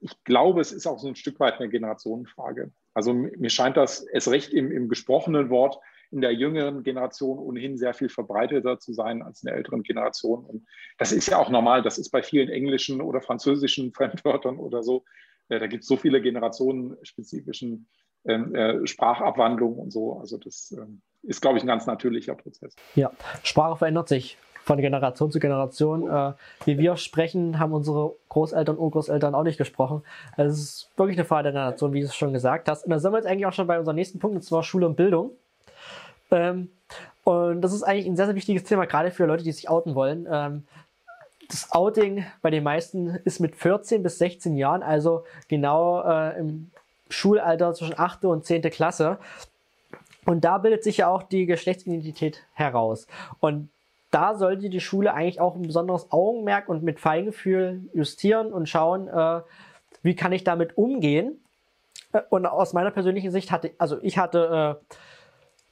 ich 0.01 0.25
glaube, 0.25 0.61
es 0.61 0.73
ist 0.73 0.87
auch 0.87 0.99
so 0.99 1.09
ein 1.09 1.17
Stück 1.17 1.41
weit 1.41 1.59
eine 1.59 1.69
Generationenfrage. 1.69 2.73
Also 2.95 3.13
mir 3.13 3.51
scheint 3.51 3.77
das 3.77 4.07
es 4.13 4.31
recht 4.31 4.53
im, 4.53 4.71
im 4.71 4.89
gesprochenen 4.89 5.51
Wort 5.51 5.79
in 6.11 6.21
der 6.21 6.33
jüngeren 6.33 6.83
Generation 6.83 7.39
ohnehin 7.39 7.79
sehr 7.79 7.95
viel 7.95 8.09
verbreiteter 8.09 8.79
zu 8.79 8.93
sein 8.93 9.23
als 9.23 9.43
in 9.43 9.49
der 9.49 9.57
älteren 9.57 9.83
Generation. 9.83 10.45
Und 10.45 10.67
das 10.99 11.13
ist 11.13 11.29
ja 11.29 11.39
auch 11.39 11.51
normal. 11.51 11.83
Das 11.83 11.99
ist 11.99 12.11
bei 12.11 12.23
vielen 12.23 12.49
englischen 12.49 13.01
oder 13.01 13.21
französischen 13.21 13.93
Fremdwörtern 13.95 14.59
oder 14.59 14.83
so. 14.83 15.05
Äh, 15.49 15.59
da 15.59 15.67
gibt 15.67 15.83
es 15.83 15.89
so 15.89 15.97
viele 15.97 16.21
generationenspezifischen 16.21 17.89
äh, 18.33 18.87
Sprachabwandlungen 18.87 19.79
und 19.79 19.93
so. 19.93 20.19
Also 20.19 20.39
das 20.39 20.75
ähm, 20.77 21.01
ist, 21.23 21.41
glaube 21.41 21.59
ich, 21.59 21.65
ein 21.65 21.69
ganz 21.69 21.87
natürlicher 21.87 22.35
Prozess. 22.35 22.75
Ja, 22.95 23.11
Sprache 23.43 23.77
verändert 23.77 24.09
sich 24.09 24.39
von 24.67 24.79
Generation 24.79 25.31
zu 25.31 25.39
Generation. 25.39 26.11
Äh, 26.11 26.33
wie 26.65 26.79
wir 26.79 26.97
sprechen, 26.97 27.59
haben 27.59 27.73
unsere 27.73 28.15
Großeltern, 28.29 28.79
Urgroßeltern 28.79 29.35
auch 29.35 29.45
nicht 29.45 29.59
gesprochen. 29.59 30.03
Also 30.37 30.53
es 30.53 30.61
ist 30.61 30.91
wirklich 30.97 31.17
eine 31.17 31.25
Frage 31.25 31.45
der 31.45 31.53
Generation, 31.53 31.93
wie 31.93 32.01
du 32.01 32.07
es 32.07 32.17
schon 32.17 32.33
gesagt 32.33 32.69
hast. 32.69 32.85
Und 32.85 32.91
da 32.91 32.99
sind 32.99 33.13
wir 33.13 33.19
jetzt 33.19 33.27
eigentlich 33.27 33.47
auch 33.47 33.53
schon 33.53 33.69
bei 33.69 33.79
unserem 33.79 33.97
nächsten 33.97 34.19
Punkt, 34.19 34.37
und 34.37 34.43
zwar 34.43 34.63
Schule 34.63 34.87
und 34.87 34.97
Bildung. 34.97 35.31
Ähm, 36.33 36.71
und 37.23 37.63
das 37.63 37.73
ist 37.73 37.85
eigentlich 37.85 38.07
ein 38.07 38.17
sehr, 38.17 38.27
sehr 38.27 38.35
wichtiges 38.35 38.65
Thema, 38.65 38.87
gerade 38.87 39.11
für 39.11 39.27
Leute, 39.27 39.45
die 39.45 39.53
sich 39.53 39.69
outen 39.69 39.95
wollen. 39.95 40.27
Ähm, 40.31 40.65
das 41.49 41.71
Outing 41.71 42.25
bei 42.43 42.51
den 42.51 42.65
meisten 42.65 43.21
ist 43.25 43.39
mit 43.39 43.55
14 43.55 44.03
bis 44.03 44.19
16 44.19 44.57
Jahren, 44.57 44.83
also 44.83 45.25
genau 45.49 46.03
äh, 46.03 46.39
im 46.39 46.73
Schulalter 47.09 47.75
zwischen 47.75 47.99
8. 47.99 48.25
und 48.25 48.45
10. 48.45 48.63
Klasse. 48.63 49.19
Und 50.25 50.45
da 50.45 50.59
bildet 50.59 50.83
sich 50.83 50.99
ja 50.99 51.09
auch 51.09 51.23
die 51.23 51.47
Geschlechtsidentität 51.47 52.43
heraus. 52.53 53.07
Und 53.41 53.69
da 54.11 54.35
sollte 54.35 54.71
die 54.71 54.81
Schule 54.81 55.15
eigentlich 55.15 55.41
auch 55.41 55.55
ein 55.55 55.63
besonderes 55.63 56.11
Augenmerk 56.11 56.69
und 56.69 56.83
mit 56.83 57.01
Feingefühl 57.01 57.83
justieren 57.93 58.53
und 58.53 58.69
schauen, 58.69 59.09
äh, 59.09 59.41
wie 60.03 60.17
kann 60.17 60.33
ich 60.33 60.43
damit 60.43 60.77
umgehen. 60.77 61.41
Äh, 62.13 62.23
und 62.31 62.47
aus 62.47 62.73
meiner 62.73 62.91
persönlichen 62.91 63.31
Sicht 63.31 63.51
hatte, 63.53 63.73
also 63.79 63.99
ich 64.03 64.19
hatte 64.19 64.79
äh, 64.81 64.95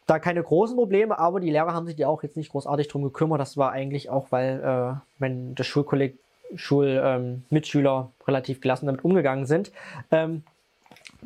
da 0.07 0.18
keine 0.18 0.43
großen 0.43 0.76
Probleme, 0.76 1.18
aber 1.18 1.41
die 1.41 1.51
Lehrer 1.51 1.72
haben 1.72 1.87
sich 1.87 1.97
ja 1.97 2.09
auch 2.09 2.22
jetzt 2.22 2.37
nicht 2.37 2.51
großartig 2.51 2.89
drum 2.89 3.03
gekümmert. 3.03 3.41
Das 3.41 3.57
war 3.57 3.72
eigentlich 3.72 4.11
auch, 4.11 4.30
weil 4.30 4.61
äh, 4.62 5.01
wenn 5.18 5.55
das 5.55 5.66
Schulkolleg 5.66 6.18
Schulmitschüler 6.57 8.01
ähm, 8.01 8.26
relativ 8.28 8.61
gelassen 8.61 8.87
damit 8.87 9.05
umgegangen 9.05 9.47
sind. 9.47 9.72
Ähm, 10.11 10.45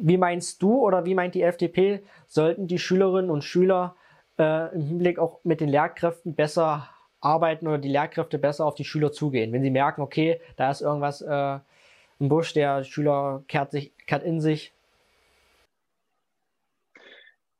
wie 0.00 0.16
meinst 0.16 0.62
du 0.62 0.78
oder 0.80 1.04
wie 1.04 1.14
meint 1.14 1.34
die 1.34 1.42
FDP, 1.42 2.02
sollten 2.26 2.66
die 2.66 2.78
Schülerinnen 2.78 3.30
und 3.30 3.42
Schüler 3.42 3.96
äh, 4.38 4.74
im 4.74 4.82
Hinblick 4.82 5.18
auch 5.18 5.40
mit 5.44 5.60
den 5.60 5.68
Lehrkräften 5.68 6.34
besser 6.34 6.88
arbeiten 7.20 7.66
oder 7.66 7.78
die 7.78 7.88
Lehrkräfte 7.88 8.38
besser 8.38 8.64
auf 8.64 8.74
die 8.74 8.84
Schüler 8.84 9.12
zugehen? 9.12 9.52
Wenn 9.52 9.62
sie 9.62 9.70
merken, 9.70 10.02
okay, 10.02 10.40
da 10.56 10.70
ist 10.70 10.80
irgendwas 10.80 11.20
äh, 11.22 11.58
im 12.20 12.28
Busch, 12.28 12.52
der 12.54 12.84
Schüler 12.84 13.42
kehrt, 13.48 13.70
sich, 13.72 13.92
kehrt 14.06 14.24
in 14.24 14.40
sich, 14.40 14.72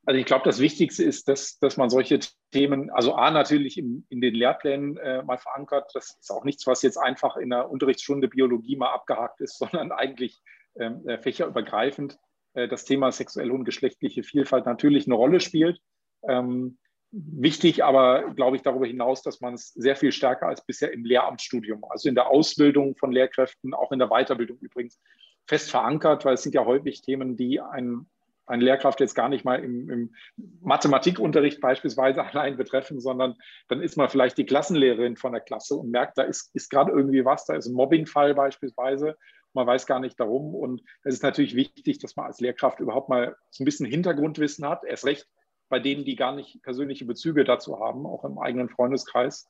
also 0.09 0.19
ich 0.19 0.25
glaube, 0.25 0.47
das 0.47 0.59
Wichtigste 0.59 1.05
ist, 1.05 1.29
dass, 1.29 1.59
dass 1.59 1.77
man 1.77 1.91
solche 1.91 2.19
Themen, 2.51 2.89
also 2.89 3.15
A 3.15 3.31
natürlich 3.31 3.77
in, 3.77 4.07
in 4.09 4.23
den 4.23 4.35
Lehrplänen 4.35 4.97
äh, 4.97 5.23
mal 5.23 5.37
verankert. 5.37 5.91
Das 5.93 6.17
ist 6.19 6.31
auch 6.31 6.45
nichts, 6.45 6.67
was 6.67 6.81
jetzt 6.81 6.97
einfach 6.97 7.37
in 7.37 7.51
der 7.51 7.69
Unterrichtsstunde 7.71 8.27
Biologie 8.27 8.77
mal 8.77 8.91
abgehakt 8.91 9.43
ist, 9.43 9.59
sondern 9.59 9.93
eigentlich 9.93 10.41
ähm, 10.77 11.07
äh, 11.07 11.19
fächerübergreifend 11.19 12.19
das 12.67 12.85
Thema 12.85 13.13
sexuelle 13.13 13.53
und 13.53 13.65
geschlechtliche 13.65 14.23
Vielfalt 14.23 14.67
natürlich 14.67 15.07
eine 15.07 15.15
Rolle 15.15 15.41
spielt. 15.41 15.79
Ähm, 16.27 16.79
wichtig 17.11 17.85
aber, 17.85 18.35
glaube 18.35 18.57
ich, 18.57 18.63
darüber 18.63 18.87
hinaus, 18.87 19.23
dass 19.23 19.41
man 19.41 19.55
es 19.55 19.73
sehr 19.75 19.97
viel 19.97 20.13
stärker 20.13 20.47
als 20.47 20.65
bisher 20.65 20.93
im 20.93 21.05
Lehramtsstudium, 21.05 21.85
also 21.89 22.09
in 22.09 22.15
der 22.15 22.29
Ausbildung 22.29 22.97
von 22.97 23.13
Lehrkräften, 23.13 23.75
auch 23.75 23.93
in 23.93 23.99
der 23.99 24.09
Weiterbildung 24.09 24.59
übrigens, 24.59 25.01
fest 25.47 25.71
verankert, 25.71 26.25
weil 26.25 26.35
es 26.35 26.43
sind 26.43 26.55
ja 26.55 26.65
häufig 26.65 27.01
Themen, 27.03 27.37
die 27.37 27.61
einen 27.61 28.09
eine 28.49 28.65
Lehrkraft 28.65 29.01
jetzt 29.01 29.15
gar 29.15 29.29
nicht 29.29 29.45
mal 29.45 29.63
im, 29.63 29.91
im, 29.91 30.15
Mathematikunterricht 30.61 31.61
beispielsweise 31.61 32.25
allein 32.25 32.57
betreffen, 32.57 33.01
sondern 33.01 33.35
dann 33.69 33.83
ist 33.83 33.97
man 33.97 34.09
vielleicht 34.09 34.39
die 34.39 34.47
Klassenlehrerin 34.47 35.17
von 35.17 35.33
der 35.33 35.41
Klasse 35.41 35.75
und 35.75 35.91
merkt, 35.91 36.19
da 36.19 36.23
ist, 36.23 36.51
ist 36.55 36.71
gerade 36.71 36.93
irgendwie 36.93 37.25
was, 37.25 37.45
da 37.45 37.55
ist 37.55 37.67
ein 37.67 37.75
Mobbingfall 37.75 38.35
beispielsweise. 38.35 39.17
Man 39.55 39.67
weiß 39.67 39.87
gar 39.87 40.01
nicht 40.01 40.19
darum. 40.21 40.55
Und 40.55 40.83
es 41.05 41.15
ist 41.15 41.23
natürlich 41.23 41.55
wichtig, 41.55 41.99
dass 41.99 42.17
man 42.17 42.27
als 42.27 42.41
Lehrkraft 42.41 42.81
überhaupt 42.81 43.09
mal 43.09 43.37
so 43.51 43.63
ein 43.63 43.65
bisschen 43.65 43.87
Hintergrundwissen 43.87 44.67
hat, 44.69 44.85
erst 44.85 45.07
recht 45.07 45.27
bei 45.69 45.79
denen, 45.79 46.05
die 46.05 46.17
gar 46.17 46.35
nicht 46.35 46.63
persönliche 46.63 47.05
Bezüge 47.05 47.45
dazu 47.45 47.79
haben, 47.79 48.07
auch 48.07 48.25
im 48.25 48.39
eigenen 48.39 48.69
Freundeskreis. 48.69 49.49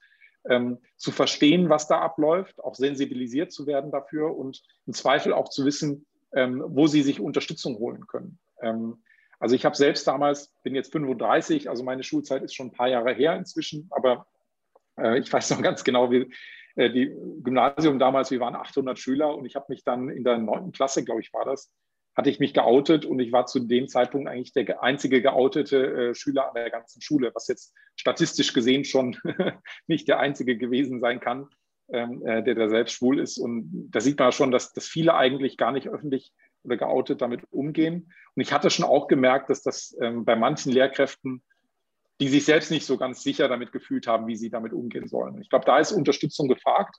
Ähm, 0.48 0.78
zu 0.96 1.10
verstehen, 1.10 1.68
was 1.68 1.88
da 1.88 2.00
abläuft, 2.00 2.62
auch 2.62 2.74
sensibilisiert 2.74 3.52
zu 3.52 3.66
werden 3.66 3.90
dafür 3.90 4.36
und 4.36 4.62
im 4.86 4.94
Zweifel 4.94 5.32
auch 5.32 5.48
zu 5.48 5.64
wissen, 5.64 6.06
ähm, 6.32 6.62
wo 6.64 6.86
sie 6.86 7.02
sich 7.02 7.20
Unterstützung 7.20 7.76
holen 7.78 8.06
können. 8.06 8.38
Ähm, 8.62 9.02
also 9.40 9.54
ich 9.54 9.64
habe 9.64 9.76
selbst 9.76 10.06
damals, 10.06 10.52
bin 10.62 10.74
jetzt 10.74 10.92
35, 10.92 11.68
also 11.68 11.84
meine 11.84 12.02
Schulzeit 12.02 12.42
ist 12.42 12.54
schon 12.54 12.68
ein 12.68 12.72
paar 12.72 12.88
Jahre 12.88 13.12
her 13.12 13.36
inzwischen, 13.36 13.88
aber 13.90 14.26
äh, 14.96 15.18
ich 15.18 15.32
weiß 15.32 15.50
noch 15.50 15.62
ganz 15.62 15.84
genau, 15.84 16.10
wie 16.10 16.32
äh, 16.78 16.90
die 16.90 17.12
Gymnasium 17.42 17.98
damals, 17.98 18.30
wir 18.30 18.40
waren 18.40 18.54
800 18.54 18.98
Schüler 18.98 19.36
und 19.36 19.44
ich 19.44 19.56
habe 19.56 19.66
mich 19.68 19.82
dann 19.84 20.08
in 20.08 20.22
der 20.22 20.38
neunten 20.38 20.72
Klasse, 20.72 21.04
glaube 21.04 21.20
ich, 21.20 21.32
war 21.32 21.44
das, 21.44 21.72
hatte 22.16 22.30
ich 22.30 22.38
mich 22.38 22.54
geoutet 22.54 23.04
und 23.04 23.18
ich 23.18 23.32
war 23.32 23.46
zu 23.46 23.60
dem 23.60 23.88
Zeitpunkt 23.88 24.28
eigentlich 24.28 24.52
der 24.52 24.82
einzige 24.82 25.20
geoutete 25.20 26.10
äh, 26.10 26.14
Schüler 26.14 26.48
an 26.48 26.54
der 26.54 26.70
ganzen 26.70 27.02
Schule, 27.02 27.32
was 27.34 27.48
jetzt 27.48 27.74
statistisch 27.96 28.52
gesehen 28.52 28.84
schon 28.84 29.16
nicht 29.88 30.06
der 30.06 30.20
einzige 30.20 30.56
gewesen 30.56 31.00
sein 31.00 31.18
kann, 31.18 31.48
ähm, 31.92 32.24
äh, 32.24 32.44
der 32.44 32.54
da 32.54 32.68
selbst 32.68 32.92
schwul 32.92 33.18
ist. 33.18 33.38
Und 33.38 33.88
da 33.90 34.00
sieht 34.00 34.18
man 34.18 34.30
schon, 34.30 34.52
dass, 34.52 34.72
dass 34.72 34.86
viele 34.86 35.14
eigentlich 35.14 35.56
gar 35.56 35.72
nicht 35.72 35.88
öffentlich 35.88 36.32
oder 36.62 36.76
geoutet 36.76 37.22
damit 37.22 37.42
umgehen. 37.50 38.12
Und 38.36 38.42
ich 38.42 38.52
hatte 38.52 38.70
schon 38.70 38.84
auch 38.84 39.08
gemerkt, 39.08 39.50
dass 39.50 39.62
das 39.62 39.96
ähm, 40.00 40.24
bei 40.24 40.36
manchen 40.36 40.72
Lehrkräften, 40.72 41.42
die 42.20 42.28
sich 42.28 42.44
selbst 42.44 42.70
nicht 42.70 42.86
so 42.86 42.96
ganz 42.96 43.22
sicher 43.22 43.48
damit 43.48 43.72
gefühlt 43.72 44.06
haben, 44.06 44.26
wie 44.26 44.36
sie 44.36 44.50
damit 44.50 44.72
umgehen 44.72 45.08
sollen. 45.08 45.40
Ich 45.40 45.50
glaube, 45.50 45.64
da 45.64 45.78
ist 45.78 45.92
Unterstützung 45.92 46.48
gefragt. 46.48 46.96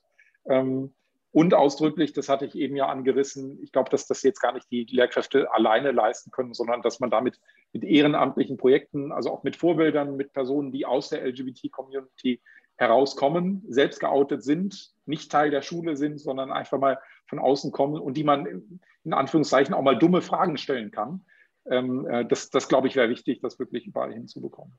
Ähm, 0.50 0.94
und 1.32 1.54
ausdrücklich, 1.54 2.14
das 2.14 2.28
hatte 2.28 2.46
ich 2.46 2.56
eben 2.56 2.76
ja 2.76 2.88
angerissen, 2.88 3.60
ich 3.62 3.72
glaube, 3.72 3.92
dass 3.92 4.08
das 4.08 4.24
jetzt 4.24 4.40
gar 4.40 4.52
nicht 4.52 4.72
die 4.72 4.88
Lehrkräfte 4.90 5.52
alleine 5.54 5.92
leisten 5.92 6.32
können, 6.32 6.56
sondern 6.56 6.82
dass 6.82 7.00
man 7.00 7.12
damit 7.12 7.40
mit 7.72 7.84
ehrenamtlichen 7.84 8.58
Projekten, 8.58 9.12
also 9.12 9.30
auch 9.30 9.44
mit 9.44 9.56
Vorbildern, 9.56 10.16
mit 10.16 10.34
Personen, 10.34 10.72
die 10.72 10.88
aus 10.88 11.10
der 11.10 11.24
LGBT-Community 11.24 12.42
herauskommen, 12.78 13.64
selbst 13.68 14.00
geoutet 14.00 14.44
sind, 14.44 14.92
nicht 15.06 15.32
Teil 15.32 15.52
der 15.52 15.62
Schule 15.62 15.98
sind, 15.98 16.20
sondern 16.20 16.52
einfach 16.52 16.80
mal 16.80 16.98
von 17.28 17.38
außen 17.38 17.72
kommen 17.72 18.00
und 18.02 18.18
die 18.18 18.24
man 18.24 18.80
in 19.04 19.14
Anführungszeichen 19.14 19.76
auch 19.76 19.84
mal 19.84 20.00
dumme 20.00 20.22
Fragen 20.22 20.58
stellen 20.58 20.90
kann. 20.90 21.26
Ähm, 21.70 22.08
äh, 22.08 22.26
das, 22.26 22.50
das 22.50 22.70
glaube 22.70 22.88
ich, 22.88 22.96
wäre 22.96 23.10
wichtig, 23.10 23.40
das 23.42 23.60
wirklich 23.60 23.86
überall 23.86 24.14
hinzubekommen. 24.14 24.74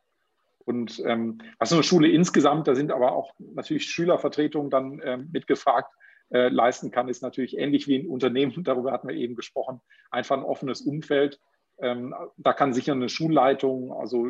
Und 0.65 1.03
ähm, 1.07 1.39
was 1.59 1.73
eine 1.73 1.83
Schule 1.83 2.09
insgesamt, 2.09 2.69
da 2.69 2.75
sind 2.75 2.93
aber 2.93 3.13
auch 3.13 3.33
natürlich 3.39 3.85
Schülervertretungen 3.85 4.71
dann 4.71 5.01
ähm, 5.05 5.29
mitgefragt, 5.33 5.93
äh, 6.31 6.49
leisten 6.49 6.91
kann, 6.91 7.09
ist 7.09 7.23
natürlich 7.23 7.59
ähnlich 7.59 7.89
wie 7.89 7.99
ein 7.99 8.07
Unternehmen, 8.07 8.53
darüber 8.65 8.93
hatten 8.93 9.09
wir 9.09 9.17
eben 9.17 9.35
gesprochen, 9.35 9.81
einfach 10.11 10.37
ein 10.37 10.45
offenes 10.45 10.83
Umfeld. 10.83 11.41
Ähm, 11.79 12.15
da 12.37 12.53
kann 12.53 12.75
sicher 12.75 12.93
eine 12.93 13.09
Schulleitung, 13.09 13.93
also 13.93 14.29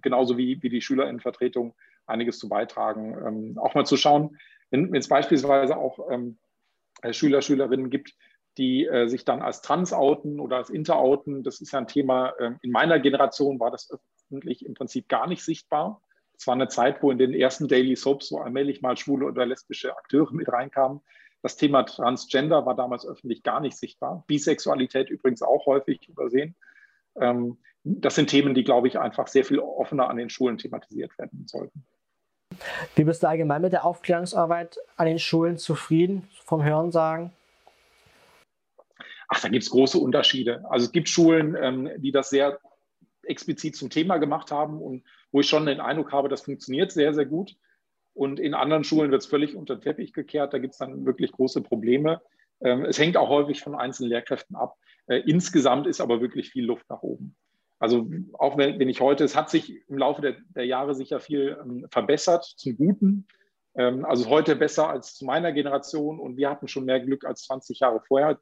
genauso 0.00 0.38
wie, 0.38 0.62
wie 0.62 0.70
die 0.70 0.80
Schülerinnenvertretung, 0.80 1.74
einiges 2.06 2.38
zu 2.38 2.48
beitragen. 2.48 3.14
Ähm, 3.26 3.58
auch 3.58 3.74
mal 3.74 3.84
zu 3.84 3.96
schauen, 3.96 4.38
wenn 4.70 4.94
es 4.94 5.08
beispielsweise 5.08 5.76
auch 5.76 6.10
ähm, 6.10 6.38
Schüler, 7.10 7.42
Schülerinnen 7.42 7.90
gibt, 7.90 8.14
die 8.56 8.86
äh, 8.86 9.06
sich 9.06 9.24
dann 9.24 9.40
als 9.40 9.62
trans 9.62 9.92
outen 9.92 10.40
oder 10.40 10.56
als 10.56 10.70
inter 10.70 10.98
outen. 10.98 11.44
Das 11.44 11.60
ist 11.60 11.72
ja 11.72 11.78
ein 11.78 11.86
Thema, 11.86 12.30
äh, 12.38 12.52
in 12.62 12.72
meiner 12.72 12.98
Generation 12.98 13.60
war 13.60 13.70
das 13.70 13.88
öffentlich 14.28 14.64
im 14.64 14.74
Prinzip 14.74 15.08
gar 15.08 15.26
nicht 15.26 15.42
sichtbar. 15.42 16.00
Es 16.36 16.46
war 16.46 16.54
eine 16.54 16.68
Zeit, 16.68 17.02
wo 17.02 17.10
in 17.10 17.18
den 17.18 17.34
ersten 17.34 17.66
Daily 17.66 17.96
Soaps 17.96 18.28
so 18.28 18.38
allmählich 18.38 18.80
mal 18.80 18.96
schwule 18.96 19.26
oder 19.26 19.44
lesbische 19.44 19.96
Akteure 19.96 20.32
mit 20.32 20.48
reinkamen. 20.50 21.00
Das 21.42 21.56
Thema 21.56 21.84
Transgender 21.84 22.64
war 22.66 22.76
damals 22.76 23.06
öffentlich 23.06 23.42
gar 23.42 23.60
nicht 23.60 23.76
sichtbar. 23.76 24.24
Bisexualität 24.26 25.10
übrigens 25.10 25.42
auch 25.42 25.66
häufig 25.66 26.08
übersehen. 26.08 26.54
Ähm, 27.20 27.58
das 27.84 28.16
sind 28.16 28.28
Themen, 28.28 28.54
die, 28.54 28.64
glaube 28.64 28.88
ich, 28.88 28.98
einfach 28.98 29.28
sehr 29.28 29.44
viel 29.44 29.58
offener 29.58 30.10
an 30.10 30.16
den 30.16 30.30
Schulen 30.30 30.58
thematisiert 30.58 31.16
werden 31.18 31.46
sollten. 31.46 31.84
Wie 32.96 33.04
bist 33.04 33.22
du 33.22 33.28
allgemein 33.28 33.62
mit 33.62 33.72
der 33.72 33.84
Aufklärungsarbeit 33.84 34.78
an 34.96 35.06
den 35.06 35.18
Schulen 35.18 35.58
zufrieden, 35.58 36.28
vom 36.44 36.62
Hörensagen? 36.62 37.32
Ach, 39.28 39.40
da 39.40 39.48
gibt 39.48 39.62
es 39.62 39.70
große 39.70 39.98
Unterschiede. 39.98 40.64
Also 40.70 40.86
es 40.86 40.92
gibt 40.92 41.08
Schulen, 41.08 41.56
ähm, 41.60 41.90
die 41.98 42.12
das 42.12 42.30
sehr 42.30 42.58
explizit 43.28 43.76
zum 43.76 43.90
Thema 43.90 44.18
gemacht 44.18 44.50
haben 44.50 44.80
und 44.80 45.04
wo 45.32 45.40
ich 45.40 45.48
schon 45.48 45.66
den 45.66 45.80
Eindruck 45.80 46.12
habe, 46.12 46.28
das 46.28 46.42
funktioniert 46.42 46.92
sehr, 46.92 47.14
sehr 47.14 47.26
gut. 47.26 47.56
Und 48.14 48.40
in 48.40 48.54
anderen 48.54 48.82
Schulen 48.82 49.10
wird 49.10 49.22
es 49.22 49.28
völlig 49.28 49.54
unter 49.54 49.76
den 49.76 49.82
Teppich 49.82 50.12
gekehrt. 50.12 50.52
Da 50.52 50.58
gibt 50.58 50.72
es 50.72 50.78
dann 50.78 51.06
wirklich 51.06 51.30
große 51.30 51.62
Probleme. 51.62 52.20
Ähm, 52.60 52.84
es 52.84 52.98
hängt 52.98 53.16
auch 53.16 53.28
häufig 53.28 53.60
von 53.62 53.76
einzelnen 53.76 54.10
Lehrkräften 54.10 54.56
ab. 54.56 54.76
Äh, 55.06 55.20
insgesamt 55.26 55.86
ist 55.86 56.00
aber 56.00 56.20
wirklich 56.20 56.50
viel 56.50 56.64
Luft 56.64 56.88
nach 56.90 57.02
oben. 57.02 57.36
Also 57.78 58.10
auch 58.32 58.58
wenn, 58.58 58.80
wenn 58.80 58.88
ich 58.88 59.00
heute, 59.00 59.22
es 59.22 59.36
hat 59.36 59.50
sich 59.50 59.88
im 59.88 59.98
Laufe 59.98 60.20
der, 60.20 60.34
der 60.48 60.66
Jahre 60.66 60.96
sicher 60.96 61.20
viel 61.20 61.56
ähm, 61.62 61.86
verbessert 61.90 62.44
zum 62.44 62.76
Guten. 62.76 63.28
Ähm, 63.76 64.04
also 64.04 64.28
heute 64.28 64.56
besser 64.56 64.88
als 64.88 65.14
zu 65.14 65.24
meiner 65.24 65.52
Generation 65.52 66.18
und 66.18 66.36
wir 66.36 66.50
hatten 66.50 66.66
schon 66.66 66.86
mehr 66.86 66.98
Glück 66.98 67.24
als 67.24 67.42
20 67.44 67.80
Jahre 67.80 68.00
vorher. 68.00 68.38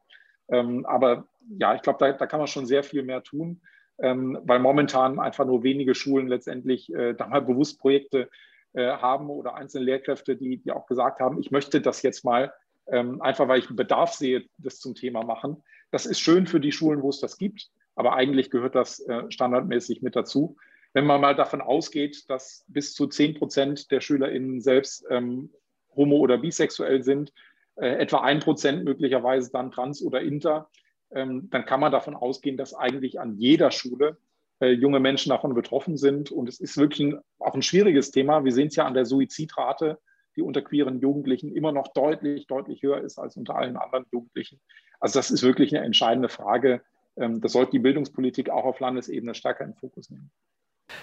Aber 0.49 1.27
ja, 1.59 1.75
ich 1.75 1.83
glaube, 1.83 1.99
da, 1.99 2.13
da, 2.13 2.27
kann 2.29 2.39
man 2.39 2.47
schon 2.47 2.67
sehr 2.67 2.85
viel 2.85 3.03
mehr 3.03 3.25
tun, 3.25 3.61
ähm, 3.99 4.39
weil 4.43 4.59
momentan 4.59 5.19
einfach 5.19 5.47
nur 5.47 5.63
wenige 5.63 5.95
Schulen 5.95 6.29
letztendlich 6.29 6.93
äh, 6.93 7.15
da 7.15 7.27
mal 7.27 7.43
bewusst 7.43 7.79
Projekte 7.81 8.29
äh, 8.75 8.89
haben 8.89 9.31
oder 9.31 9.55
einzelne 9.55 9.85
Lehrkräfte, 9.85 10.37
die, 10.37 10.59
die 10.59 10.73
auch 10.73 10.87
gesagt 10.87 11.21
haben, 11.21 11.41
ich 11.41 11.51
möchte 11.51 11.81
das 11.81 12.03
jetzt 12.03 12.25
mal 12.25 12.53
ähm, 12.89 13.21
einfach, 13.23 13.49
weil 13.49 13.59
ich 13.59 13.69
einen 13.69 13.77
Bedarf 13.77 14.13
sehe, 14.13 14.45
das 14.59 14.79
zum 14.79 14.95
Thema 14.95 15.25
machen. 15.25 15.63
Das 15.91 16.07
ist 16.07 16.21
schön 16.21 16.47
für 16.47 16.61
die 16.61 16.73
Schulen, 16.73 17.03
wo 17.03 17.09
es 17.09 17.21
das 17.21 17.39
gibt, 17.39 17.71
aber 17.95 18.15
eigentlich 18.15 18.51
gehört 18.51 18.75
das 18.75 19.01
äh, 19.01 19.23
standardmäßig 19.31 20.03
mit 20.03 20.15
dazu. 20.15 20.57
Wenn 20.93 21.07
man 21.07 21.21
mal 21.21 21.35
davon 21.35 21.61
ausgeht, 21.61 22.29
dass 22.31 22.65
bis 22.69 22.95
zu 22.95 23.07
10 23.07 23.35
Prozent 23.35 23.91
der 23.91 24.01
SchülerInnen 24.01 24.61
selbst 24.61 25.05
ähm, 25.11 25.51
homo- 25.95 26.19
oder 26.19 26.39
bisexuell 26.39 27.03
sind, 27.03 27.33
äh, 27.77 27.97
etwa 27.97 28.21
ein 28.21 28.41
Prozent 28.41 28.85
möglicherweise 28.85 29.51
dann 29.51 29.71
trans 29.71 30.03
oder 30.03 30.21
inter, 30.21 30.71
ähm, 31.13 31.49
dann 31.51 31.65
kann 31.65 31.81
man 31.81 31.93
davon 31.93 32.15
ausgehen, 32.15 32.57
dass 32.57 32.75
eigentlich 32.75 33.21
an 33.21 33.37
jeder 33.37 33.71
Schule 33.71 34.19
äh, 34.61 34.71
junge 34.71 35.01
Menschen 35.01 35.31
davon 35.31 35.55
betroffen 35.55 35.97
sind. 35.97 36.31
Und 36.31 36.49
es 36.49 36.61
ist 36.61 36.77
wirklich 36.77 37.01
ein, 37.01 37.21
auch 37.39 37.55
ein 37.55 37.63
schwieriges 37.63 38.11
Thema. 38.11 38.45
Wir 38.45 38.53
sehen 38.53 38.69
es 38.69 38.77
ja 38.77 38.87
an 38.87 38.95
der 38.95 39.05
Suizidrate, 39.05 39.99
die 40.37 40.43
unter 40.43 40.63
queeren 40.63 41.01
Jugendlichen 41.01 41.55
immer 41.55 41.73
noch 41.73 41.89
deutlich, 41.89 42.47
deutlich 42.47 42.83
höher 42.83 43.01
ist 43.01 43.19
als 43.19 43.37
unter 43.37 43.57
allen 43.57 43.77
anderen 43.77 44.07
Jugendlichen. 44.13 44.61
Also 45.01 45.19
das 45.19 45.31
ist 45.31 45.43
wirklich 45.43 45.75
eine 45.75 45.85
entscheidende 45.85 46.29
Frage. 46.29 46.83
Ähm, 47.17 47.41
das 47.41 47.53
sollte 47.53 47.73
die 47.73 47.79
Bildungspolitik 47.79 48.51
auch 48.51 48.65
auf 48.65 48.81
Landesebene 48.81 49.35
stärker 49.35 49.65
in 49.65 49.71
den 49.71 49.77
Fokus 49.77 50.11
nehmen. 50.11 50.31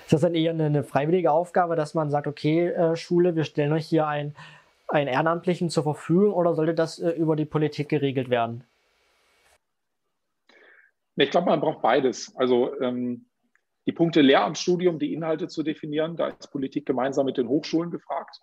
Ist 0.03 0.13
das 0.13 0.21
dann 0.21 0.35
eher 0.35 0.51
eine, 0.51 0.83
freiwillige 0.83 1.31
Aufgabe, 1.31 1.75
dass 1.75 1.93
man 1.93 2.09
sagt, 2.09 2.27
okay, 2.27 2.67
äh, 2.67 2.95
Schule, 2.95 3.35
wir 3.35 3.43
stellen 3.43 3.73
euch 3.73 3.85
hier 3.85 4.07
ein 4.07 4.35
einen 4.93 5.07
Ehrenamtlichen 5.07 5.69
zur 5.69 5.83
Verfügung 5.83 6.33
oder 6.33 6.53
sollte 6.53 6.73
das 6.73 6.99
äh, 6.99 7.09
über 7.11 7.35
die 7.35 7.45
Politik 7.45 7.89
geregelt 7.89 8.29
werden? 8.29 8.63
Ich 11.15 11.31
glaube, 11.31 11.47
man 11.47 11.61
braucht 11.61 11.81
beides. 11.81 12.35
Also 12.35 12.79
ähm, 12.81 13.27
die 13.85 13.91
Punkte 13.91 14.21
Lehramtsstudium, 14.21 14.99
die 14.99 15.13
Inhalte 15.13 15.47
zu 15.47 15.63
definieren, 15.63 16.15
da 16.15 16.29
ist 16.29 16.51
Politik 16.51 16.85
gemeinsam 16.85 17.25
mit 17.25 17.37
den 17.37 17.47
Hochschulen 17.47 17.91
gefragt. 17.91 18.39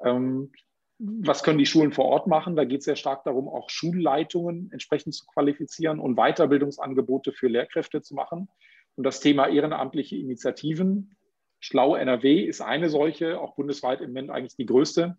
Ähm, 0.00 0.52
was 0.98 1.42
können 1.42 1.58
die 1.58 1.66
Schulen 1.66 1.92
vor 1.92 2.06
Ort 2.06 2.26
machen? 2.26 2.56
Da 2.56 2.64
geht 2.64 2.78
es 2.78 2.86
sehr 2.86 2.96
stark 2.96 3.24
darum, 3.24 3.48
auch 3.48 3.68
Schulleitungen 3.68 4.70
entsprechend 4.72 5.14
zu 5.14 5.26
qualifizieren 5.26 5.98
und 5.98 6.16
Weiterbildungsangebote 6.16 7.32
für 7.32 7.48
Lehrkräfte 7.48 8.00
zu 8.00 8.14
machen. 8.14 8.48
Und 8.94 9.04
das 9.04 9.20
Thema 9.20 9.48
ehrenamtliche 9.48 10.16
Initiativen. 10.16 11.16
Schlau 11.60 11.96
NRW 11.96 12.40
ist 12.42 12.62
eine 12.62 12.88
solche, 12.88 13.40
auch 13.40 13.56
bundesweit 13.56 14.00
im 14.00 14.08
Moment 14.08 14.30
eigentlich 14.30 14.56
die 14.56 14.66
größte, 14.66 15.18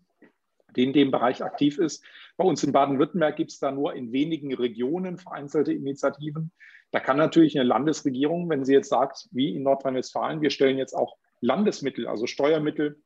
die 0.74 0.84
in 0.84 0.92
dem 0.92 1.10
Bereich 1.10 1.44
aktiv 1.44 1.78
ist. 1.78 2.04
Bei 2.38 2.44
uns 2.44 2.62
in 2.62 2.70
Baden-Württemberg 2.70 3.34
gibt 3.34 3.50
es 3.50 3.58
da 3.58 3.72
nur 3.72 3.94
in 3.94 4.12
wenigen 4.12 4.54
Regionen 4.54 5.18
vereinzelte 5.18 5.72
Initiativen. 5.72 6.52
Da 6.92 7.00
kann 7.00 7.16
natürlich 7.16 7.58
eine 7.58 7.68
Landesregierung, 7.68 8.48
wenn 8.48 8.64
sie 8.64 8.72
jetzt 8.72 8.88
sagt, 8.88 9.28
wie 9.32 9.54
in 9.56 9.64
Nordrhein-Westfalen, 9.64 10.40
wir 10.40 10.50
stellen 10.50 10.78
jetzt 10.78 10.94
auch 10.94 11.16
Landesmittel, 11.40 12.06
also 12.06 12.28
Steuermittel 12.28 13.02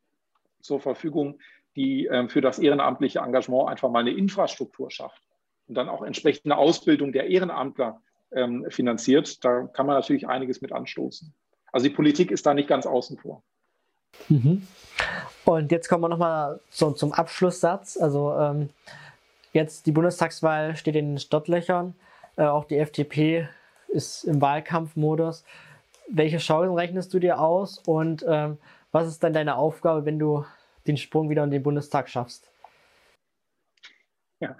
zur 0.60 0.80
Verfügung, 0.80 1.40
die 1.76 2.06
ähm, 2.06 2.28
für 2.28 2.42
das 2.42 2.58
ehrenamtliche 2.58 3.20
Engagement 3.20 3.70
einfach 3.70 3.90
mal 3.90 4.00
eine 4.00 4.12
Infrastruktur 4.12 4.90
schafft 4.90 5.22
und 5.66 5.76
dann 5.76 5.88
auch 5.88 6.02
entsprechende 6.02 6.58
Ausbildung 6.58 7.12
der 7.12 7.28
Ehrenamtler 7.28 8.02
ähm, 8.32 8.66
finanziert, 8.68 9.42
da 9.44 9.62
kann 9.62 9.86
man 9.86 9.96
natürlich 9.96 10.28
einiges 10.28 10.60
mit 10.60 10.72
anstoßen. 10.72 11.32
Also 11.72 11.88
die 11.88 11.94
Politik 11.94 12.30
ist 12.30 12.44
da 12.44 12.52
nicht 12.52 12.68
ganz 12.68 12.84
außen 12.84 13.16
vor. 13.16 13.42
Mhm. 14.28 14.66
Und 15.46 15.72
jetzt 15.72 15.88
kommen 15.88 16.04
wir 16.04 16.10
nochmal 16.10 16.60
so 16.68 16.92
zum 16.92 17.12
Abschlusssatz. 17.12 17.96
Also 17.96 18.34
ähm, 18.34 18.68
jetzt 19.52 19.86
die 19.86 19.92
Bundestagswahl 19.92 20.76
steht 20.76 20.96
in 20.96 21.12
den 21.12 21.18
Stadtlöchern. 21.18 21.94
Äh, 22.36 22.44
auch 22.44 22.64
die 22.64 22.78
FDP 22.78 23.48
ist 23.88 24.24
im 24.24 24.40
Wahlkampfmodus. 24.40 25.44
Welche 26.08 26.38
Chancen 26.38 26.74
rechnest 26.74 27.12
du 27.14 27.18
dir 27.18 27.40
aus 27.40 27.78
und 27.78 28.24
ähm, 28.28 28.58
was 28.90 29.08
ist 29.08 29.22
dann 29.22 29.32
deine 29.32 29.56
Aufgabe, 29.56 30.04
wenn 30.04 30.18
du 30.18 30.44
den 30.86 30.96
Sprung 30.96 31.30
wieder 31.30 31.44
in 31.44 31.50
den 31.50 31.62
Bundestag 31.62 32.08
schaffst? 32.08 32.50
Ja, 34.40 34.56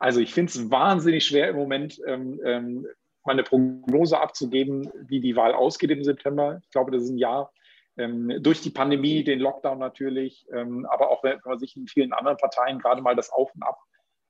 also 0.00 0.20
ich 0.20 0.34
finde 0.34 0.50
es 0.50 0.70
wahnsinnig 0.70 1.24
schwer 1.24 1.50
im 1.50 1.56
Moment, 1.56 2.00
ähm, 2.06 2.40
ähm, 2.44 2.86
mal 3.24 3.40
Prognose 3.42 4.18
abzugeben, 4.18 4.90
wie 5.06 5.20
die 5.20 5.36
Wahl 5.36 5.54
ausgeht 5.54 5.90
im 5.90 6.02
September. 6.02 6.60
Ich 6.64 6.70
glaube, 6.70 6.90
das 6.90 7.04
ist 7.04 7.10
ein 7.10 7.18
Jahr 7.18 7.52
ähm, 7.96 8.42
durch 8.42 8.60
die 8.60 8.70
Pandemie, 8.70 9.22
den 9.22 9.38
Lockdown 9.38 9.78
natürlich, 9.78 10.46
ähm, 10.52 10.84
aber 10.86 11.10
auch 11.10 11.22
wenn 11.22 11.38
man 11.44 11.58
sich 11.58 11.76
in 11.76 11.86
vielen 11.86 12.12
anderen 12.12 12.38
Parteien 12.38 12.80
gerade 12.80 13.02
mal 13.02 13.14
das 13.14 13.30
Auf 13.30 13.54
und 13.54 13.62
Ab 13.62 13.78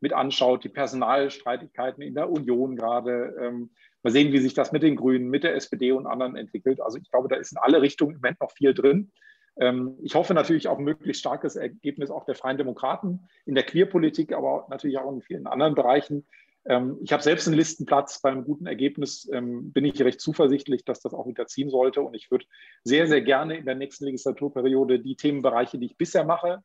mit 0.01 0.13
anschaut, 0.13 0.65
die 0.65 0.69
Personalstreitigkeiten 0.69 2.03
in 2.03 2.15
der 2.15 2.31
Union 2.31 2.77
gerade. 2.77 3.37
Ähm, 3.41 3.71
mal 4.03 4.11
sehen, 4.11 4.33
wie 4.33 4.39
sich 4.39 4.55
das 4.55 4.73
mit 4.73 4.83
den 4.83 4.97
Grünen, 4.97 5.29
mit 5.29 5.45
der 5.45 5.55
SPD 5.55 5.93
und 5.93 6.07
anderen 6.07 6.37
entwickelt. 6.37 6.81
Also 6.81 6.99
ich 6.99 7.11
glaube, 7.11 7.29
da 7.29 7.37
ist 7.37 7.53
in 7.53 7.59
alle 7.59 7.83
Richtungen 7.83 8.15
im 8.15 8.21
Moment 8.21 8.41
noch 8.41 8.53
viel 8.53 8.75
drin. 8.75 9.13
Ähm, 9.59 9.99
ich 10.03 10.15
hoffe 10.15 10.35
natürlich 10.35 10.69
auf 10.69 10.79
ein 10.79 10.85
möglichst 10.85 11.21
starkes 11.21 11.57
Ergebnis 11.57 12.11
auch 12.11 12.25
der 12.25 12.35
Freien 12.35 12.59
Demokraten 12.59 13.29
in 13.45 13.55
der 13.55 13.65
Queerpolitik, 13.65 14.33
aber 14.33 14.67
natürlich 14.71 14.99
auch 14.99 15.13
in 15.13 15.23
vielen 15.23 15.47
anderen 15.47 15.75
Bereichen. 15.75 16.27
Ähm, 16.65 16.99
ich 17.03 17.13
habe 17.13 17.23
selbst 17.23 17.47
einen 17.47 17.57
Listenplatz. 17.57 18.21
Beim 18.21 18.45
guten 18.45 18.67
Ergebnis 18.67 19.29
ähm, 19.33 19.73
bin 19.73 19.85
ich 19.85 20.01
recht 20.03 20.21
zuversichtlich, 20.21 20.85
dass 20.85 21.01
das 21.01 21.15
auch 21.15 21.27
wieder 21.27 21.47
ziehen 21.47 21.71
sollte. 21.71 22.01
Und 22.01 22.15
ich 22.15 22.31
würde 22.31 22.47
sehr, 22.85 23.07
sehr 23.07 23.23
gerne 23.23 23.57
in 23.57 23.67
der 23.67 23.75
nächsten 23.75 24.05
Legislaturperiode 24.05 25.01
die 25.01 25.17
Themenbereiche, 25.17 25.79
die 25.79 25.87
ich 25.87 25.97
bisher 25.97 26.25
mache, 26.25 26.63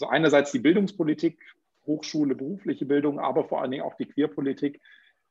also 0.00 0.10
einerseits 0.10 0.52
die 0.52 0.60
Bildungspolitik, 0.60 1.38
Hochschule, 1.88 2.36
berufliche 2.36 2.86
Bildung, 2.86 3.18
aber 3.18 3.42
vor 3.44 3.60
allen 3.60 3.72
Dingen 3.72 3.82
auch 3.82 3.96
die 3.96 4.06
Queerpolitik 4.06 4.80